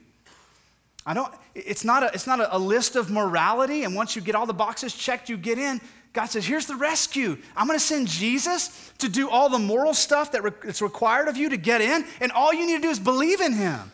I 1.05 1.13
don't, 1.13 1.31
it's 1.53 1.85
not, 1.85 2.01
a, 2.03 2.07
it's 2.13 2.25
not 2.25 2.45
a, 2.51 2.57
list 2.57 2.95
of 2.95 3.11
morality, 3.11 3.83
and 3.83 3.95
once 3.95 4.15
you 4.15 4.21
get 4.21 4.33
all 4.33 4.47
the 4.47 4.53
boxes 4.53 4.93
checked, 4.93 5.29
you 5.29 5.37
get 5.37 5.59
in. 5.59 5.79
God 6.13 6.25
says, 6.25 6.45
Here's 6.45 6.65
the 6.65 6.75
rescue. 6.75 7.37
I'm 7.55 7.67
going 7.67 7.77
to 7.77 7.85
send 7.85 8.07
Jesus 8.07 8.91
to 8.97 9.09
do 9.09 9.29
all 9.29 9.49
the 9.49 9.59
moral 9.59 9.93
stuff 9.93 10.31
that 10.31 10.43
re- 10.43 10.51
that's 10.63 10.81
required 10.81 11.27
of 11.27 11.37
you 11.37 11.49
to 11.49 11.57
get 11.57 11.81
in, 11.81 12.05
and 12.19 12.31
all 12.31 12.53
you 12.53 12.65
need 12.65 12.77
to 12.77 12.81
do 12.81 12.89
is 12.89 12.99
believe 12.99 13.39
in 13.39 13.53
Him. 13.53 13.91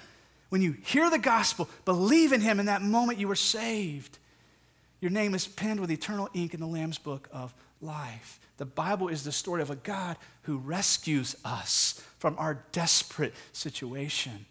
When 0.52 0.62
you 0.62 0.76
hear 0.84 1.10
the 1.10 1.18
gospel, 1.18 1.70
believe 1.86 2.34
in 2.34 2.42
Him. 2.42 2.60
In 2.60 2.66
that 2.66 2.82
moment, 2.82 3.20
you 3.20 3.30
were 3.30 3.36
saved. 3.36 4.18
Your 5.00 5.10
name 5.10 5.34
is 5.34 5.48
penned 5.48 5.80
with 5.80 5.90
eternal 5.90 6.28
ink 6.34 6.54
in 6.54 6.60
the 6.60 6.68
Lamb's 6.68 6.98
book 6.98 7.30
of 7.32 7.54
life. 7.80 8.38
The 8.58 8.66
Bible 8.66 9.08
is 9.08 9.24
the 9.24 9.32
story 9.32 9.62
of 9.62 9.70
a 9.70 9.78
God 9.78 10.18
who 10.42 10.58
rescues 10.58 11.38
us 11.46 12.04
from 12.20 12.36
our 12.38 12.66
desperate 12.74 13.34
situation. 13.54 14.46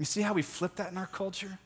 You 0.00 0.04
see 0.04 0.20
how 0.20 0.32
we 0.32 0.42
flip 0.42 0.74
that 0.74 0.90
in 0.90 0.98
our 0.98 1.06
culture? 1.06 1.60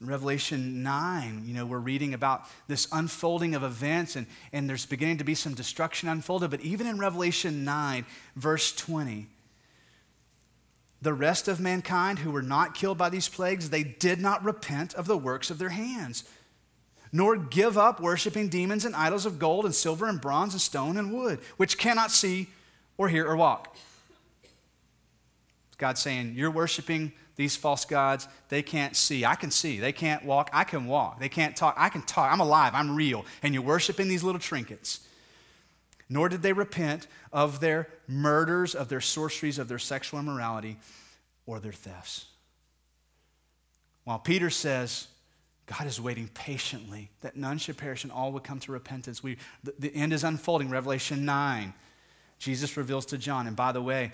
In 0.00 0.06
Revelation 0.06 0.82
9, 0.82 1.42
you 1.44 1.54
know, 1.54 1.66
we're 1.66 1.78
reading 1.78 2.14
about 2.14 2.42
this 2.68 2.86
unfolding 2.92 3.54
of 3.54 3.64
events 3.64 4.14
and, 4.14 4.26
and 4.52 4.68
there's 4.68 4.86
beginning 4.86 5.18
to 5.18 5.24
be 5.24 5.34
some 5.34 5.54
destruction 5.54 6.08
unfolded. 6.08 6.50
But 6.50 6.60
even 6.60 6.86
in 6.86 6.98
Revelation 6.98 7.64
9, 7.64 8.06
verse 8.36 8.72
20, 8.72 9.26
the 11.02 11.14
rest 11.14 11.48
of 11.48 11.60
mankind 11.60 12.20
who 12.20 12.30
were 12.30 12.42
not 12.42 12.74
killed 12.74 12.98
by 12.98 13.08
these 13.08 13.28
plagues, 13.28 13.70
they 13.70 13.82
did 13.82 14.20
not 14.20 14.44
repent 14.44 14.94
of 14.94 15.06
the 15.06 15.18
works 15.18 15.50
of 15.50 15.58
their 15.58 15.70
hands 15.70 16.24
nor 17.12 17.36
give 17.36 17.78
up 17.78 18.00
worshiping 18.00 18.48
demons 18.48 18.84
and 18.84 18.94
idols 18.94 19.26
of 19.26 19.38
gold 19.38 19.64
and 19.64 19.74
silver 19.74 20.06
and 20.06 20.20
bronze 20.20 20.52
and 20.52 20.60
stone 20.60 20.96
and 20.96 21.12
wood, 21.12 21.38
which 21.56 21.78
cannot 21.78 22.10
see 22.10 22.48
or 22.96 23.08
hear 23.08 23.26
or 23.26 23.36
walk. 23.36 23.76
God's 25.78 26.00
saying, 26.00 26.34
You're 26.36 26.50
worshiping 26.50 27.12
these 27.38 27.56
false 27.56 27.84
gods. 27.84 28.26
They 28.48 28.62
can't 28.62 28.96
see. 28.96 29.24
I 29.24 29.36
can 29.36 29.52
see. 29.52 29.78
They 29.78 29.92
can't 29.92 30.24
walk. 30.24 30.50
I 30.52 30.64
can 30.64 30.86
walk. 30.86 31.20
They 31.20 31.28
can't 31.28 31.56
talk. 31.56 31.76
I 31.78 31.88
can 31.88 32.02
talk. 32.02 32.30
I'm 32.32 32.40
alive. 32.40 32.72
I'm 32.74 32.96
real. 32.96 33.24
And 33.44 33.54
you're 33.54 33.62
worshiping 33.62 34.08
these 34.08 34.24
little 34.24 34.40
trinkets. 34.40 35.06
Nor 36.10 36.28
did 36.28 36.42
they 36.42 36.52
repent 36.52 37.06
of 37.32 37.60
their 37.60 37.88
murders, 38.08 38.74
of 38.74 38.88
their 38.88 39.00
sorceries, 39.00 39.58
of 39.58 39.68
their 39.68 39.78
sexual 39.78 40.18
immorality, 40.18 40.78
or 41.46 41.60
their 41.60 41.72
thefts. 41.72 42.26
While 44.02 44.18
Peter 44.18 44.50
says, 44.50 45.06
God 45.66 45.86
is 45.86 46.00
waiting 46.00 46.28
patiently 46.34 47.10
that 47.20 47.36
none 47.36 47.58
should 47.58 47.76
perish 47.76 48.02
and 48.02 48.12
all 48.12 48.32
would 48.32 48.42
come 48.42 48.58
to 48.60 48.72
repentance. 48.72 49.22
We, 49.22 49.36
the, 49.62 49.74
the 49.78 49.94
end 49.94 50.12
is 50.12 50.24
unfolding. 50.24 50.70
Revelation 50.70 51.24
9. 51.24 51.72
Jesus 52.40 52.76
reveals 52.76 53.06
to 53.06 53.18
John, 53.18 53.46
and 53.46 53.54
by 53.54 53.70
the 53.70 53.82
way, 53.82 54.10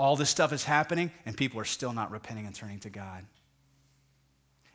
all 0.00 0.16
this 0.16 0.30
stuff 0.30 0.50
is 0.50 0.64
happening 0.64 1.12
and 1.26 1.36
people 1.36 1.60
are 1.60 1.64
still 1.64 1.92
not 1.92 2.10
repenting 2.10 2.46
and 2.46 2.54
turning 2.54 2.80
to 2.80 2.88
God. 2.88 3.26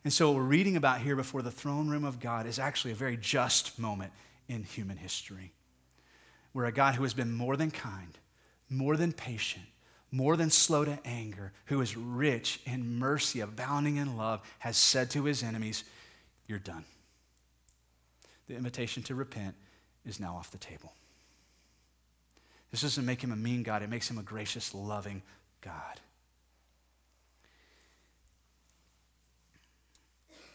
And 0.04 0.14
so, 0.14 0.28
what 0.28 0.36
we're 0.36 0.44
reading 0.44 0.78
about 0.78 1.02
here 1.02 1.16
before 1.16 1.42
the 1.42 1.50
throne 1.50 1.90
room 1.90 2.04
of 2.04 2.20
God 2.20 2.46
is 2.46 2.60
actually 2.60 2.92
a 2.92 2.96
very 2.96 3.18
just 3.18 3.80
moment 3.80 4.14
in 4.48 4.64
human 4.64 4.98
history 4.98 5.52
where 6.52 6.68
a 6.68 6.72
God 6.72 6.94
who 6.94 7.02
has 7.02 7.16
been 7.16 7.34
more 7.34 7.58
than 7.58 7.72
kind, 7.72 8.20
more 8.70 8.96
than 8.96 9.14
patient, 9.14 9.66
more 10.12 10.38
than 10.38 10.52
slow 10.52 10.86
to 10.86 11.00
anger, 11.04 11.54
who 11.66 11.82
is 11.82 11.98
rich 11.98 12.62
in 12.66 13.00
mercy, 13.00 13.40
abounding 13.40 13.96
in 13.96 14.16
love, 14.16 14.42
has 14.60 14.78
said 14.78 15.10
to 15.10 15.24
his 15.24 15.42
enemies, 15.42 15.84
you're 16.46 16.60
done. 16.60 16.86
The 18.48 18.56
invitation 18.56 19.02
to 19.04 19.16
repent 19.16 19.56
is 20.06 20.20
now 20.20 20.36
off 20.36 20.52
the 20.52 20.60
table. 20.60 20.94
This 22.76 22.82
doesn't 22.82 23.06
make 23.06 23.24
him 23.24 23.32
a 23.32 23.38
mean 23.38 23.64
God, 23.64 23.84
it 23.84 23.90
makes 23.90 24.12
him 24.12 24.18
a 24.18 24.22
gracious, 24.22 24.76
loving 24.76 25.22
God. 25.62 26.02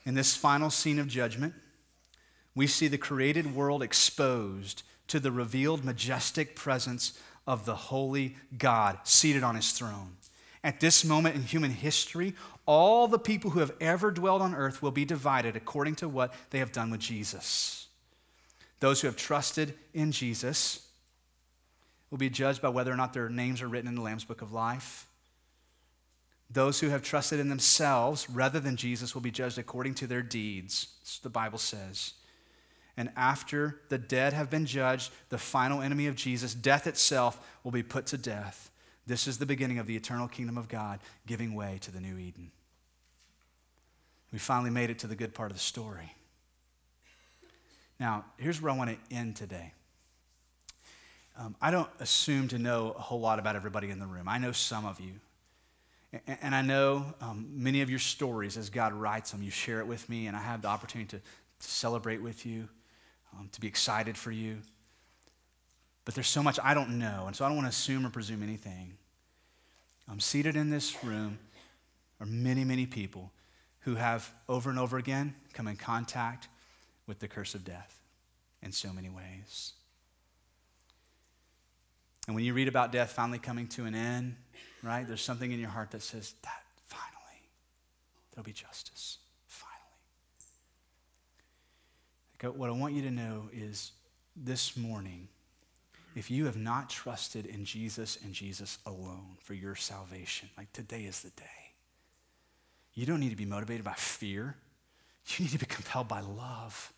In 0.04 0.12
this 0.12 0.36
final 0.36 0.68
scene 0.68 0.98
of 0.98 1.08
judgment, 1.08 1.54
we 2.54 2.66
see 2.66 2.88
the 2.88 2.98
created 2.98 3.54
world 3.54 3.82
exposed 3.82 4.82
to 5.08 5.18
the 5.18 5.32
revealed, 5.32 5.82
majestic 5.82 6.54
presence 6.54 7.18
of 7.46 7.64
the 7.64 7.74
holy 7.74 8.36
God 8.58 8.98
seated 9.04 9.42
on 9.42 9.54
his 9.54 9.72
throne. 9.72 10.18
At 10.62 10.80
this 10.80 11.06
moment 11.06 11.36
in 11.36 11.44
human 11.44 11.70
history, 11.70 12.34
all 12.66 13.08
the 13.08 13.18
people 13.18 13.52
who 13.52 13.60
have 13.60 13.72
ever 13.80 14.10
dwelled 14.10 14.42
on 14.42 14.54
earth 14.54 14.82
will 14.82 14.90
be 14.90 15.06
divided 15.06 15.56
according 15.56 15.94
to 15.94 16.06
what 16.06 16.34
they 16.50 16.58
have 16.58 16.70
done 16.70 16.90
with 16.90 17.00
Jesus. 17.00 17.88
Those 18.80 19.00
who 19.00 19.06
have 19.06 19.16
trusted 19.16 19.72
in 19.94 20.12
Jesus 20.12 20.86
will 22.10 22.18
be 22.18 22.30
judged 22.30 22.60
by 22.60 22.68
whether 22.68 22.92
or 22.92 22.96
not 22.96 23.12
their 23.12 23.28
names 23.28 23.62
are 23.62 23.68
written 23.68 23.88
in 23.88 23.94
the 23.94 24.02
Lamb's 24.02 24.24
Book 24.24 24.42
of 24.42 24.52
Life. 24.52 25.06
Those 26.50 26.80
who 26.80 26.88
have 26.88 27.02
trusted 27.02 27.38
in 27.38 27.48
themselves 27.48 28.28
rather 28.28 28.58
than 28.58 28.76
Jesus 28.76 29.14
will 29.14 29.22
be 29.22 29.30
judged 29.30 29.58
according 29.58 29.94
to 29.94 30.06
their 30.06 30.22
deeds, 30.22 31.20
the 31.22 31.30
Bible 31.30 31.58
says. 31.58 32.14
And 32.96 33.10
after 33.16 33.80
the 33.88 33.98
dead 33.98 34.32
have 34.32 34.50
been 34.50 34.66
judged, 34.66 35.12
the 35.28 35.38
final 35.38 35.80
enemy 35.80 36.08
of 36.08 36.16
Jesus, 36.16 36.52
death 36.52 36.88
itself, 36.88 37.40
will 37.62 37.70
be 37.70 37.84
put 37.84 38.06
to 38.06 38.18
death. 38.18 38.70
This 39.06 39.28
is 39.28 39.38
the 39.38 39.46
beginning 39.46 39.78
of 39.78 39.86
the 39.86 39.96
eternal 39.96 40.28
kingdom 40.28 40.58
of 40.58 40.68
God 40.68 40.98
giving 41.26 41.54
way 41.54 41.78
to 41.82 41.92
the 41.92 42.00
new 42.00 42.18
Eden. 42.18 42.50
We 44.32 44.38
finally 44.38 44.70
made 44.70 44.90
it 44.90 44.98
to 45.00 45.06
the 45.06 45.16
good 45.16 45.34
part 45.34 45.50
of 45.50 45.56
the 45.56 45.62
story. 45.62 46.14
Now, 47.98 48.24
here's 48.38 48.60
where 48.60 48.72
I 48.72 48.76
want 48.76 48.90
to 48.90 49.14
end 49.14 49.36
today. 49.36 49.72
Um, 51.40 51.56
I 51.60 51.70
don't 51.70 51.88
assume 52.00 52.48
to 52.48 52.58
know 52.58 52.94
a 52.98 53.00
whole 53.00 53.18
lot 53.18 53.38
about 53.38 53.56
everybody 53.56 53.88
in 53.88 53.98
the 53.98 54.06
room. 54.06 54.28
I 54.28 54.36
know 54.36 54.52
some 54.52 54.84
of 54.84 55.00
you. 55.00 55.12
And, 56.26 56.38
and 56.42 56.54
I 56.54 56.60
know 56.60 57.14
um, 57.22 57.48
many 57.54 57.80
of 57.80 57.88
your 57.88 57.98
stories 57.98 58.58
as 58.58 58.68
God 58.68 58.92
writes 58.92 59.30
them. 59.30 59.42
You 59.42 59.50
share 59.50 59.80
it 59.80 59.86
with 59.86 60.06
me, 60.10 60.26
and 60.26 60.36
I 60.36 60.40
have 60.40 60.60
the 60.60 60.68
opportunity 60.68 61.08
to, 61.16 61.16
to 61.16 61.68
celebrate 61.68 62.20
with 62.20 62.44
you, 62.44 62.68
um, 63.38 63.48
to 63.52 63.60
be 63.60 63.68
excited 63.68 64.18
for 64.18 64.30
you. 64.30 64.58
But 66.04 66.14
there's 66.14 66.28
so 66.28 66.42
much 66.42 66.58
I 66.62 66.74
don't 66.74 66.98
know, 66.98 67.24
and 67.26 67.34
so 67.34 67.46
I 67.46 67.48
don't 67.48 67.56
want 67.56 67.66
to 67.66 67.70
assume 67.70 68.04
or 68.04 68.10
presume 68.10 68.42
anything. 68.42 68.98
I'm 70.10 70.20
seated 70.20 70.56
in 70.56 70.68
this 70.68 71.02
room 71.02 71.38
are 72.20 72.26
many, 72.26 72.64
many 72.64 72.84
people 72.84 73.32
who 73.80 73.94
have 73.94 74.30
over 74.46 74.68
and 74.68 74.78
over 74.78 74.98
again 74.98 75.34
come 75.54 75.68
in 75.68 75.76
contact 75.76 76.48
with 77.06 77.18
the 77.18 77.28
curse 77.28 77.54
of 77.54 77.64
death 77.64 77.98
in 78.62 78.72
so 78.72 78.92
many 78.92 79.08
ways. 79.08 79.72
And 82.26 82.36
when 82.36 82.44
you 82.44 82.54
read 82.54 82.68
about 82.68 82.92
death 82.92 83.12
finally 83.12 83.38
coming 83.38 83.66
to 83.68 83.86
an 83.86 83.94
end, 83.94 84.36
right, 84.82 85.06
there's 85.06 85.22
something 85.22 85.50
in 85.50 85.58
your 85.58 85.70
heart 85.70 85.90
that 85.92 86.02
says, 86.02 86.34
that 86.42 86.62
finally, 86.84 87.42
there'll 88.32 88.44
be 88.44 88.52
justice. 88.52 89.18
Finally. 89.46 89.78
What 92.56 92.70
I 92.70 92.72
want 92.72 92.94
you 92.94 93.02
to 93.02 93.10
know 93.10 93.48
is 93.52 93.92
this 94.36 94.76
morning, 94.76 95.28
if 96.14 96.30
you 96.30 96.46
have 96.46 96.56
not 96.56 96.90
trusted 96.90 97.46
in 97.46 97.64
Jesus 97.64 98.18
and 98.24 98.32
Jesus 98.32 98.78
alone 98.84 99.36
for 99.42 99.54
your 99.54 99.74
salvation, 99.74 100.50
like 100.56 100.72
today 100.72 101.02
is 101.02 101.22
the 101.22 101.30
day. 101.30 101.44
You 102.94 103.06
don't 103.06 103.20
need 103.20 103.30
to 103.30 103.36
be 103.36 103.44
motivated 103.44 103.84
by 103.84 103.94
fear. 103.94 104.56
You 105.28 105.44
need 105.44 105.52
to 105.52 105.58
be 105.58 105.66
compelled 105.66 106.08
by 106.08 106.20
love. 106.20 106.92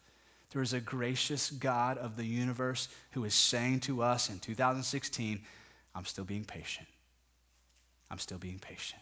There 0.53 0.63
is 0.63 0.73
a 0.75 0.81
gracious 0.81 1.51
God 1.51 1.97
of 1.97 2.17
the 2.17 2.25
universe 2.25 2.89
who 3.13 3.25
is 3.25 3.35
saying 3.35 3.81
to 3.81 4.03
us 4.03 4.29
in 4.29 4.39
2016, 4.39 5.41
I'm 5.95 6.05
still 6.05 6.25
being 6.25 6.45
patient. 6.45 6.89
I'm 8.11 8.19
still 8.19 8.39
being 8.39 8.59
patient. 8.59 9.01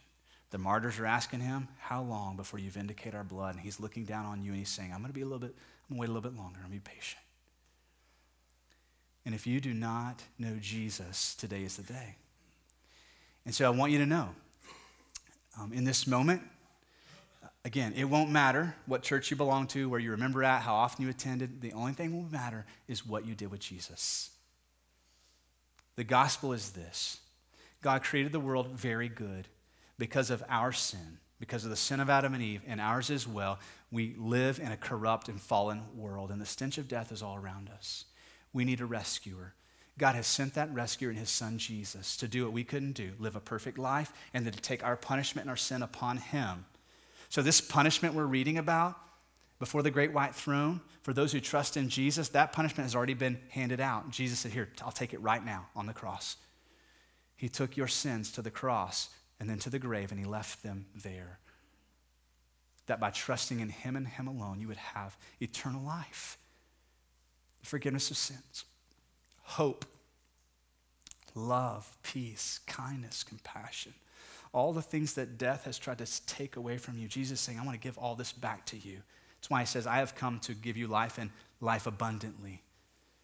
The 0.51 0.59
martyrs 0.59 0.98
are 0.98 1.07
asking 1.07 1.40
him, 1.40 1.68
How 1.78 2.03
long 2.03 2.36
before 2.36 2.61
you 2.61 2.70
vindicate 2.70 3.14
our 3.14 3.24
blood? 3.24 3.55
And 3.55 3.64
he's 3.64 3.80
looking 3.80 4.05
down 4.05 4.26
on 4.26 4.42
you 4.42 4.51
and 4.51 4.59
he's 4.59 4.68
saying, 4.68 4.92
I'm 4.92 5.01
going 5.01 5.11
to 5.11 5.14
be 5.14 5.22
a 5.22 5.24
little 5.24 5.40
bit, 5.40 5.55
I'm 5.88 5.96
going 5.96 5.98
to 5.98 6.01
wait 6.01 6.09
a 6.09 6.12
little 6.12 6.30
bit 6.30 6.38
longer. 6.38 6.61
I'm 6.62 6.70
going 6.70 6.80
to 6.80 6.90
be 6.90 6.94
patient. 6.94 7.22
And 9.26 9.34
if 9.34 9.46
you 9.46 9.61
do 9.61 9.74
not 9.74 10.22
know 10.38 10.57
Jesus, 10.61 11.34
today 11.34 11.62
is 11.62 11.76
the 11.76 11.82
day. 11.82 12.16
And 13.44 13.55
so 13.55 13.66
I 13.66 13.70
want 13.70 13.92
you 13.92 13.98
to 13.98 14.07
know 14.07 14.30
um, 15.61 15.72
in 15.72 15.84
this 15.84 16.07
moment, 16.07 16.42
again, 17.64 17.92
it 17.96 18.04
won't 18.04 18.30
matter 18.30 18.74
what 18.86 19.02
church 19.02 19.30
you 19.30 19.36
belong 19.36 19.66
to, 19.68 19.88
where 19.88 20.00
you 20.00 20.11
remember 20.11 20.42
at, 20.44 20.62
how 20.62 20.74
often 20.74 21.04
you 21.04 21.11
attended. 21.11 21.61
The 21.61 21.72
only 21.72 21.92
thing 21.92 22.11
that 22.11 22.16
will 22.16 22.30
matter 22.30 22.66
is 22.88 23.06
what 23.06 23.26
you 23.26 23.34
did 23.34 23.50
with 23.50 23.61
Jesus. 23.61 24.30
The 25.96 26.04
gospel 26.04 26.52
is 26.52 26.70
this 26.70 27.20
God 27.82 28.02
created 28.02 28.32
the 28.32 28.40
world 28.40 28.68
very 28.68 29.08
good 29.08 29.48
because 29.98 30.30
of 30.30 30.42
our 30.48 30.72
sin, 30.72 31.18
because 31.38 31.64
of 31.64 31.70
the 31.70 31.76
sin 31.76 32.00
of 32.00 32.11
Adam 32.11 32.34
and 32.34 32.42
Eve, 32.42 32.62
and 32.66 32.80
ours 32.80 33.11
as 33.11 33.26
well. 33.26 33.58
We 33.92 34.14
live 34.18 34.61
in 34.61 34.72
a 34.72 34.76
corrupt 34.76 35.28
and 35.28 35.40
fallen 35.40 35.82
world, 35.94 36.30
and 36.30 36.40
the 36.40 36.46
stench 36.46 36.78
of 36.78 36.88
death 36.88 37.12
is 37.12 37.22
all 37.22 37.36
around 37.36 37.68
us. 37.68 38.06
We 38.52 38.64
need 38.64 38.80
a 38.80 38.86
rescuer. 38.86 39.54
God 39.98 40.14
has 40.14 40.26
sent 40.26 40.54
that 40.54 40.72
rescuer 40.72 41.11
in 41.11 41.16
his 41.16 41.28
son 41.28 41.58
Jesus 41.58 42.16
to 42.16 42.28
do 42.28 42.44
what 42.44 42.54
we 42.54 42.64
couldn't 42.64 42.92
do 42.92 43.12
live 43.18 43.36
a 43.36 43.40
perfect 43.40 43.76
life, 43.76 44.12
and 44.32 44.46
then 44.46 44.52
to 44.52 44.61
take 44.61 44.82
our 44.82 44.96
punishment 44.96 45.44
and 45.44 45.50
our 45.50 45.56
sin 45.56 45.82
upon 45.82 46.16
him. 46.16 46.64
So, 47.31 47.43
this 47.43 47.61
punishment 47.61 48.14
we're 48.14 48.26
reading 48.26 48.59
about 48.59 48.99
before 49.61 49.83
the 49.83 49.91
great 49.91 50.12
white 50.12 50.35
throne, 50.35 50.81
for 51.03 51.12
those 51.12 51.33
who 51.33 51.41
trust 51.41 51.76
in 51.76 51.89
Jesus, 51.89 52.31
that 52.31 52.53
punishment 52.53 52.87
has 52.87 52.97
already 52.97 53.14
been 53.14 53.39
handed 53.51 53.81
out. 53.81 54.11
Jesus 54.11 54.41
said, 54.41 54.53
Here, 54.53 54.68
I'll 54.85 54.91
take 54.91 55.14
it 55.14 55.22
right 55.22 55.43
now 55.45 55.68
on 55.76 55.87
the 55.87 55.93
cross. 55.93 56.37
He 57.37 57.49
took 57.49 57.76
your 57.76 57.87
sins 57.87 58.33
to 58.33 58.43
the 58.43 58.51
cross 58.51 59.11
and 59.39 59.49
then 59.49 59.59
to 59.61 59.70
the 59.70 59.78
grave, 59.78 60.11
and 60.11 60.18
he 60.18 60.26
left 60.26 60.62
them 60.62 60.87
there. 60.95 61.39
That 62.87 62.99
by 62.99 63.11
trusting 63.11 63.61
in 63.61 63.68
him 63.68 63.95
and 63.95 64.09
him 64.09 64.26
alone, 64.26 64.61
you 64.61 64.66
would 64.66 64.76
have 64.76 65.16
eternal 65.41 65.83
life, 65.83 66.37
forgiveness 67.62 68.11
of 68.11 68.16
sins, 68.16 68.64
hope, 69.43 69.85
love, 71.37 71.97
peace, 72.03 72.59
kindness, 72.66 73.22
compassion. 73.22 73.95
All 74.53 74.72
the 74.72 74.82
things 74.82 75.14
that 75.14 75.38
death 75.38 75.64
has 75.64 75.78
tried 75.78 75.98
to 75.98 76.26
take 76.26 76.57
away 76.57 76.76
from 76.76 76.98
you. 76.98 77.07
Jesus 77.07 77.40
saying, 77.40 77.59
I 77.59 77.64
want 77.64 77.80
to 77.80 77.82
give 77.82 77.96
all 77.98 78.14
this 78.14 78.32
back 78.32 78.66
to 78.66 78.76
you. 78.76 78.98
That's 79.36 79.51
why 79.51 79.61
he 79.61 79.66
says, 79.66 79.86
I 79.86 79.96
have 79.98 80.14
come 80.14 80.38
to 80.40 80.55
give 80.55 80.76
you 80.76 80.86
life 80.86 81.18
and 81.18 81.30
life 81.61 81.86
abundantly. 81.86 82.62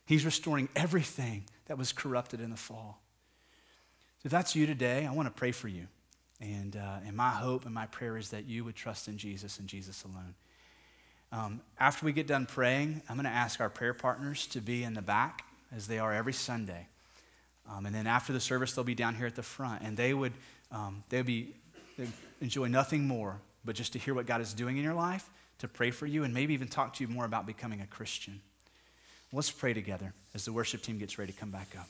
He's 0.06 0.24
restoring 0.24 0.68
everything 0.76 1.44
that 1.66 1.76
was 1.76 1.92
corrupted 1.92 2.40
in 2.40 2.50
the 2.50 2.56
fall. 2.56 3.00
So 4.22 4.26
if 4.26 4.30
that's 4.30 4.54
you 4.54 4.66
today, 4.66 5.04
I 5.04 5.12
want 5.12 5.26
to 5.26 5.36
pray 5.36 5.52
for 5.52 5.68
you. 5.68 5.88
And, 6.40 6.76
uh, 6.76 6.98
and 7.06 7.16
my 7.16 7.30
hope 7.30 7.64
and 7.64 7.74
my 7.74 7.86
prayer 7.86 8.16
is 8.16 8.30
that 8.30 8.46
you 8.46 8.64
would 8.64 8.76
trust 8.76 9.08
in 9.08 9.18
Jesus 9.18 9.58
and 9.58 9.68
Jesus 9.68 10.04
alone. 10.04 10.34
Um, 11.32 11.60
after 11.78 12.06
we 12.06 12.12
get 12.12 12.26
done 12.26 12.46
praying, 12.46 13.02
I'm 13.08 13.16
going 13.16 13.24
to 13.24 13.30
ask 13.30 13.60
our 13.60 13.68
prayer 13.68 13.94
partners 13.94 14.46
to 14.48 14.60
be 14.60 14.84
in 14.84 14.94
the 14.94 15.02
back, 15.02 15.44
as 15.74 15.88
they 15.88 15.98
are 15.98 16.14
every 16.14 16.32
Sunday. 16.32 16.86
Um, 17.68 17.86
and 17.86 17.94
then 17.94 18.06
after 18.06 18.32
the 18.32 18.40
service, 18.40 18.72
they'll 18.72 18.84
be 18.84 18.94
down 18.94 19.16
here 19.16 19.26
at 19.26 19.34
the 19.34 19.42
front. 19.42 19.82
And 19.82 19.96
they 19.96 20.14
would, 20.14 20.32
um, 20.70 21.02
they 21.08 21.18
would 21.18 21.26
be, 21.26 21.54
they'd 21.96 22.12
enjoy 22.40 22.66
nothing 22.66 23.06
more 23.06 23.40
but 23.64 23.74
just 23.74 23.92
to 23.94 23.98
hear 23.98 24.14
what 24.14 24.26
God 24.26 24.40
is 24.40 24.54
doing 24.54 24.76
in 24.76 24.84
your 24.84 24.94
life, 24.94 25.28
to 25.58 25.68
pray 25.68 25.90
for 25.90 26.06
you, 26.06 26.24
and 26.24 26.32
maybe 26.32 26.54
even 26.54 26.68
talk 26.68 26.94
to 26.94 27.04
you 27.04 27.08
more 27.08 27.24
about 27.24 27.46
becoming 27.46 27.80
a 27.80 27.86
Christian. 27.86 28.40
Let's 29.32 29.50
pray 29.50 29.74
together 29.74 30.14
as 30.34 30.44
the 30.44 30.52
worship 30.52 30.82
team 30.82 30.98
gets 30.98 31.18
ready 31.18 31.32
to 31.32 31.38
come 31.38 31.50
back 31.50 31.74
up. 31.76 31.88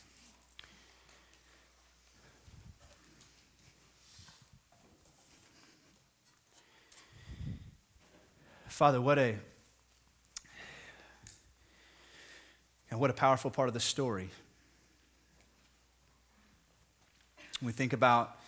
Father, 8.68 9.00
what 9.00 9.18
a 9.18 9.36
and 12.90 13.00
what 13.00 13.10
a 13.10 13.14
powerful 13.14 13.50
part 13.50 13.68
of 13.68 13.74
the 13.74 13.80
story. 13.80 14.28
We 17.62 17.72
think 17.72 17.92
about 17.92 18.38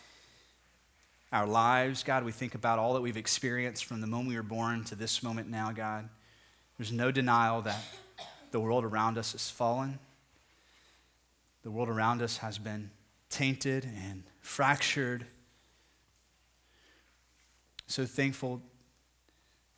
our 1.33 1.47
lives, 1.47 2.03
God, 2.03 2.25
we 2.25 2.33
think 2.33 2.55
about 2.55 2.79
all 2.79 2.95
that 2.95 3.03
we've 3.03 3.17
experienced 3.17 3.85
from 3.85 4.01
the 4.01 4.07
moment 4.07 4.31
we 4.31 4.37
were 4.37 4.43
born 4.43 4.85
to 4.85 4.95
this 4.95 5.23
moment 5.23 5.49
now, 5.49 5.73
God. 5.73 6.09
There's 6.79 6.93
no 6.93 7.11
denial 7.11 7.61
that 7.63 7.83
the 8.51 8.61
world 8.61 8.85
around 8.85 9.19
us 9.19 9.35
is 9.35 9.51
fallen. 9.51 9.99
The 11.63 11.71
world 11.71 11.89
around 11.89 12.23
us 12.23 12.39
has 12.39 12.57
been 12.57 12.91
tainted 13.29 13.85
and 13.85 14.23
fractured. 14.41 15.27
So 17.87 18.07
thankful 18.07 18.63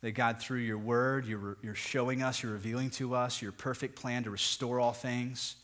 that 0.01 0.11
God, 0.11 0.39
through 0.39 0.59
your 0.59 0.77
word, 0.77 1.25
you're, 1.25 1.57
you're 1.61 1.75
showing 1.75 2.23
us, 2.23 2.41
you're 2.41 2.53
revealing 2.53 2.89
to 2.91 3.13
us 3.13 3.41
your 3.41 3.51
perfect 3.51 3.95
plan 3.95 4.23
to 4.23 4.29
restore 4.29 4.79
all 4.79 4.93
things. 4.93 5.55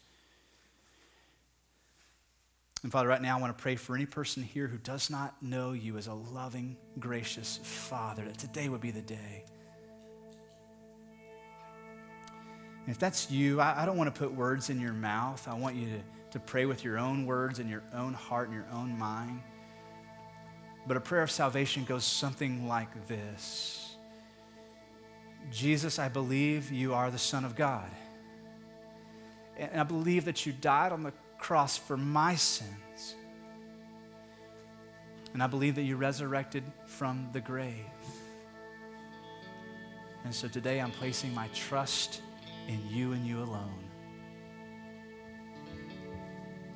And 2.88 2.92
Father, 2.94 3.10
right 3.10 3.22
now 3.22 3.38
I 3.38 3.42
want 3.42 3.58
to 3.58 3.62
pray 3.62 3.76
for 3.76 3.98
any 3.98 4.06
person 4.06 4.42
here 4.42 4.66
who 4.66 4.78
does 4.78 5.10
not 5.10 5.36
know 5.44 5.74
you 5.74 5.98
as 5.98 6.08
a 6.08 6.14
loving, 6.14 6.78
gracious 6.98 7.60
Father, 7.62 8.24
that 8.24 8.38
today 8.38 8.70
would 8.70 8.80
be 8.80 8.92
the 8.92 9.02
day. 9.02 9.44
And 12.86 12.88
if 12.88 12.98
that's 12.98 13.30
you, 13.30 13.60
I, 13.60 13.84
I 13.84 13.86
don't 13.86 13.98
want 13.98 14.16
to 14.16 14.18
put 14.18 14.34
words 14.34 14.70
in 14.70 14.80
your 14.80 14.94
mouth. 14.94 15.50
I 15.50 15.54
want 15.56 15.76
you 15.76 15.88
to, 15.88 16.00
to 16.32 16.40
pray 16.40 16.66
with 16.66 16.86
your 16.86 16.98
own 16.98 17.26
words 17.26 17.60
in 17.60 17.68
your 17.68 17.84
own 17.94 18.14
heart 18.14 18.48
and 18.48 18.56
your 18.56 18.70
own 18.72 18.98
mind. 18.98 19.42
But 20.88 20.96
a 20.96 21.02
prayer 21.02 21.24
of 21.24 21.30
salvation 21.30 21.84
goes 21.84 22.06
something 22.06 22.70
like 22.70 23.10
this. 23.10 23.98
Jesus, 25.52 26.00
I 26.00 26.08
believe 26.08 26.72
you 26.72 26.94
are 26.94 27.12
the 27.12 27.18
Son 27.18 27.44
of 27.44 27.54
God. 27.54 27.92
And 29.58 29.78
I 29.78 29.84
believe 29.84 30.24
that 30.24 30.46
you 30.46 30.54
died 30.54 30.94
on 30.94 31.04
the 31.04 31.12
cross 31.38 31.78
for 31.78 31.98
my 31.98 32.36
sins. 32.36 33.16
And 35.34 35.44
I 35.44 35.48
believe 35.48 35.76
that 35.76 35.84
you 35.84 35.96
resurrected 35.96 36.64
from 36.86 37.30
the 37.34 37.42
grave. 37.42 37.74
And 40.24 40.34
so 40.34 40.48
today 40.48 40.82
I'm 40.82 40.92
placing 40.92 41.34
my 41.34 41.48
trust 41.54 42.22
in 42.68 42.82
you 42.90 43.14
and 43.14 43.26
you 43.26 43.44
alone. 43.44 43.84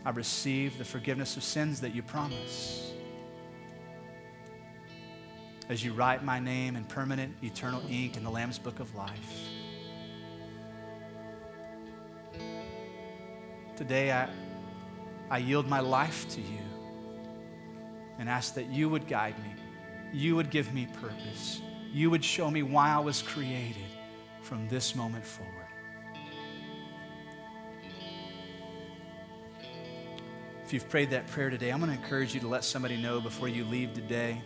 I 0.06 0.10
receive 0.12 0.78
the 0.78 0.86
forgiveness 0.86 1.38
of 1.38 1.44
sins 1.44 1.82
that 1.82 1.94
you 1.94 2.02
promise 2.02 2.94
as 5.70 5.84
you 5.84 5.94
write 5.94 6.24
my 6.24 6.40
name 6.40 6.76
in 6.76 6.84
permanent, 6.84 7.34
eternal 7.44 7.82
ink 7.90 8.18
in 8.18 8.24
the 8.24 8.30
Lamb's 8.30 8.58
Book 8.58 8.80
of 8.80 8.94
Life. 8.94 9.50
Today, 13.78 14.12
I, 14.12 14.30
I 15.32 15.40
yield 15.40 15.68
my 15.68 15.80
life 15.80 16.30
to 16.36 16.42
you 16.42 16.60
and 18.20 18.30
ask 18.30 18.54
that 18.54 18.68
you 18.68 18.88
would 18.90 19.08
guide 19.08 19.36
me, 19.40 19.56
you 20.14 20.36
would 20.36 20.52
give 20.52 20.72
me 20.74 20.88
purpose, 21.02 21.60
you 21.92 22.12
would 22.12 22.24
show 22.24 22.52
me 22.52 22.62
why 22.62 22.90
I 22.90 23.00
was 23.00 23.24
created 23.24 23.90
from 24.44 24.68
this 24.68 24.96
moment 24.96 25.26
forward. 25.26 25.56
If 30.64 30.72
you've 30.72 30.88
prayed 30.88 31.10
that 31.10 31.28
prayer 31.28 31.50
today, 31.50 31.72
I'm 31.72 31.80
going 31.80 31.92
to 31.92 32.02
encourage 32.02 32.36
you 32.36 32.40
to 32.42 32.48
let 32.48 32.64
somebody 32.64 33.02
know 33.02 33.20
before 33.20 33.48
you 33.48 33.66
leave 33.66 33.94
today 33.94 34.42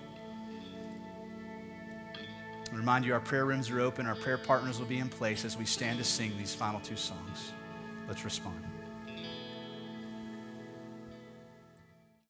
I 2.76 2.78
remind 2.78 3.06
you 3.06 3.14
our 3.14 3.22
prayer 3.22 3.46
rooms 3.46 3.70
are 3.70 3.80
open, 3.80 4.06
our 4.06 4.16
prayer 4.16 4.38
partners 4.38 4.80
will 4.80 4.86
be 4.86 4.98
in 4.98 5.08
place 5.08 5.46
as 5.46 5.56
we 5.58 5.64
stand 5.64 5.98
to 6.00 6.04
sing 6.04 6.38
these 6.38 6.54
final 6.54 6.82
two 6.82 6.98
songs. 6.98 7.54
Let's 8.06 8.26
respond. 8.26 8.75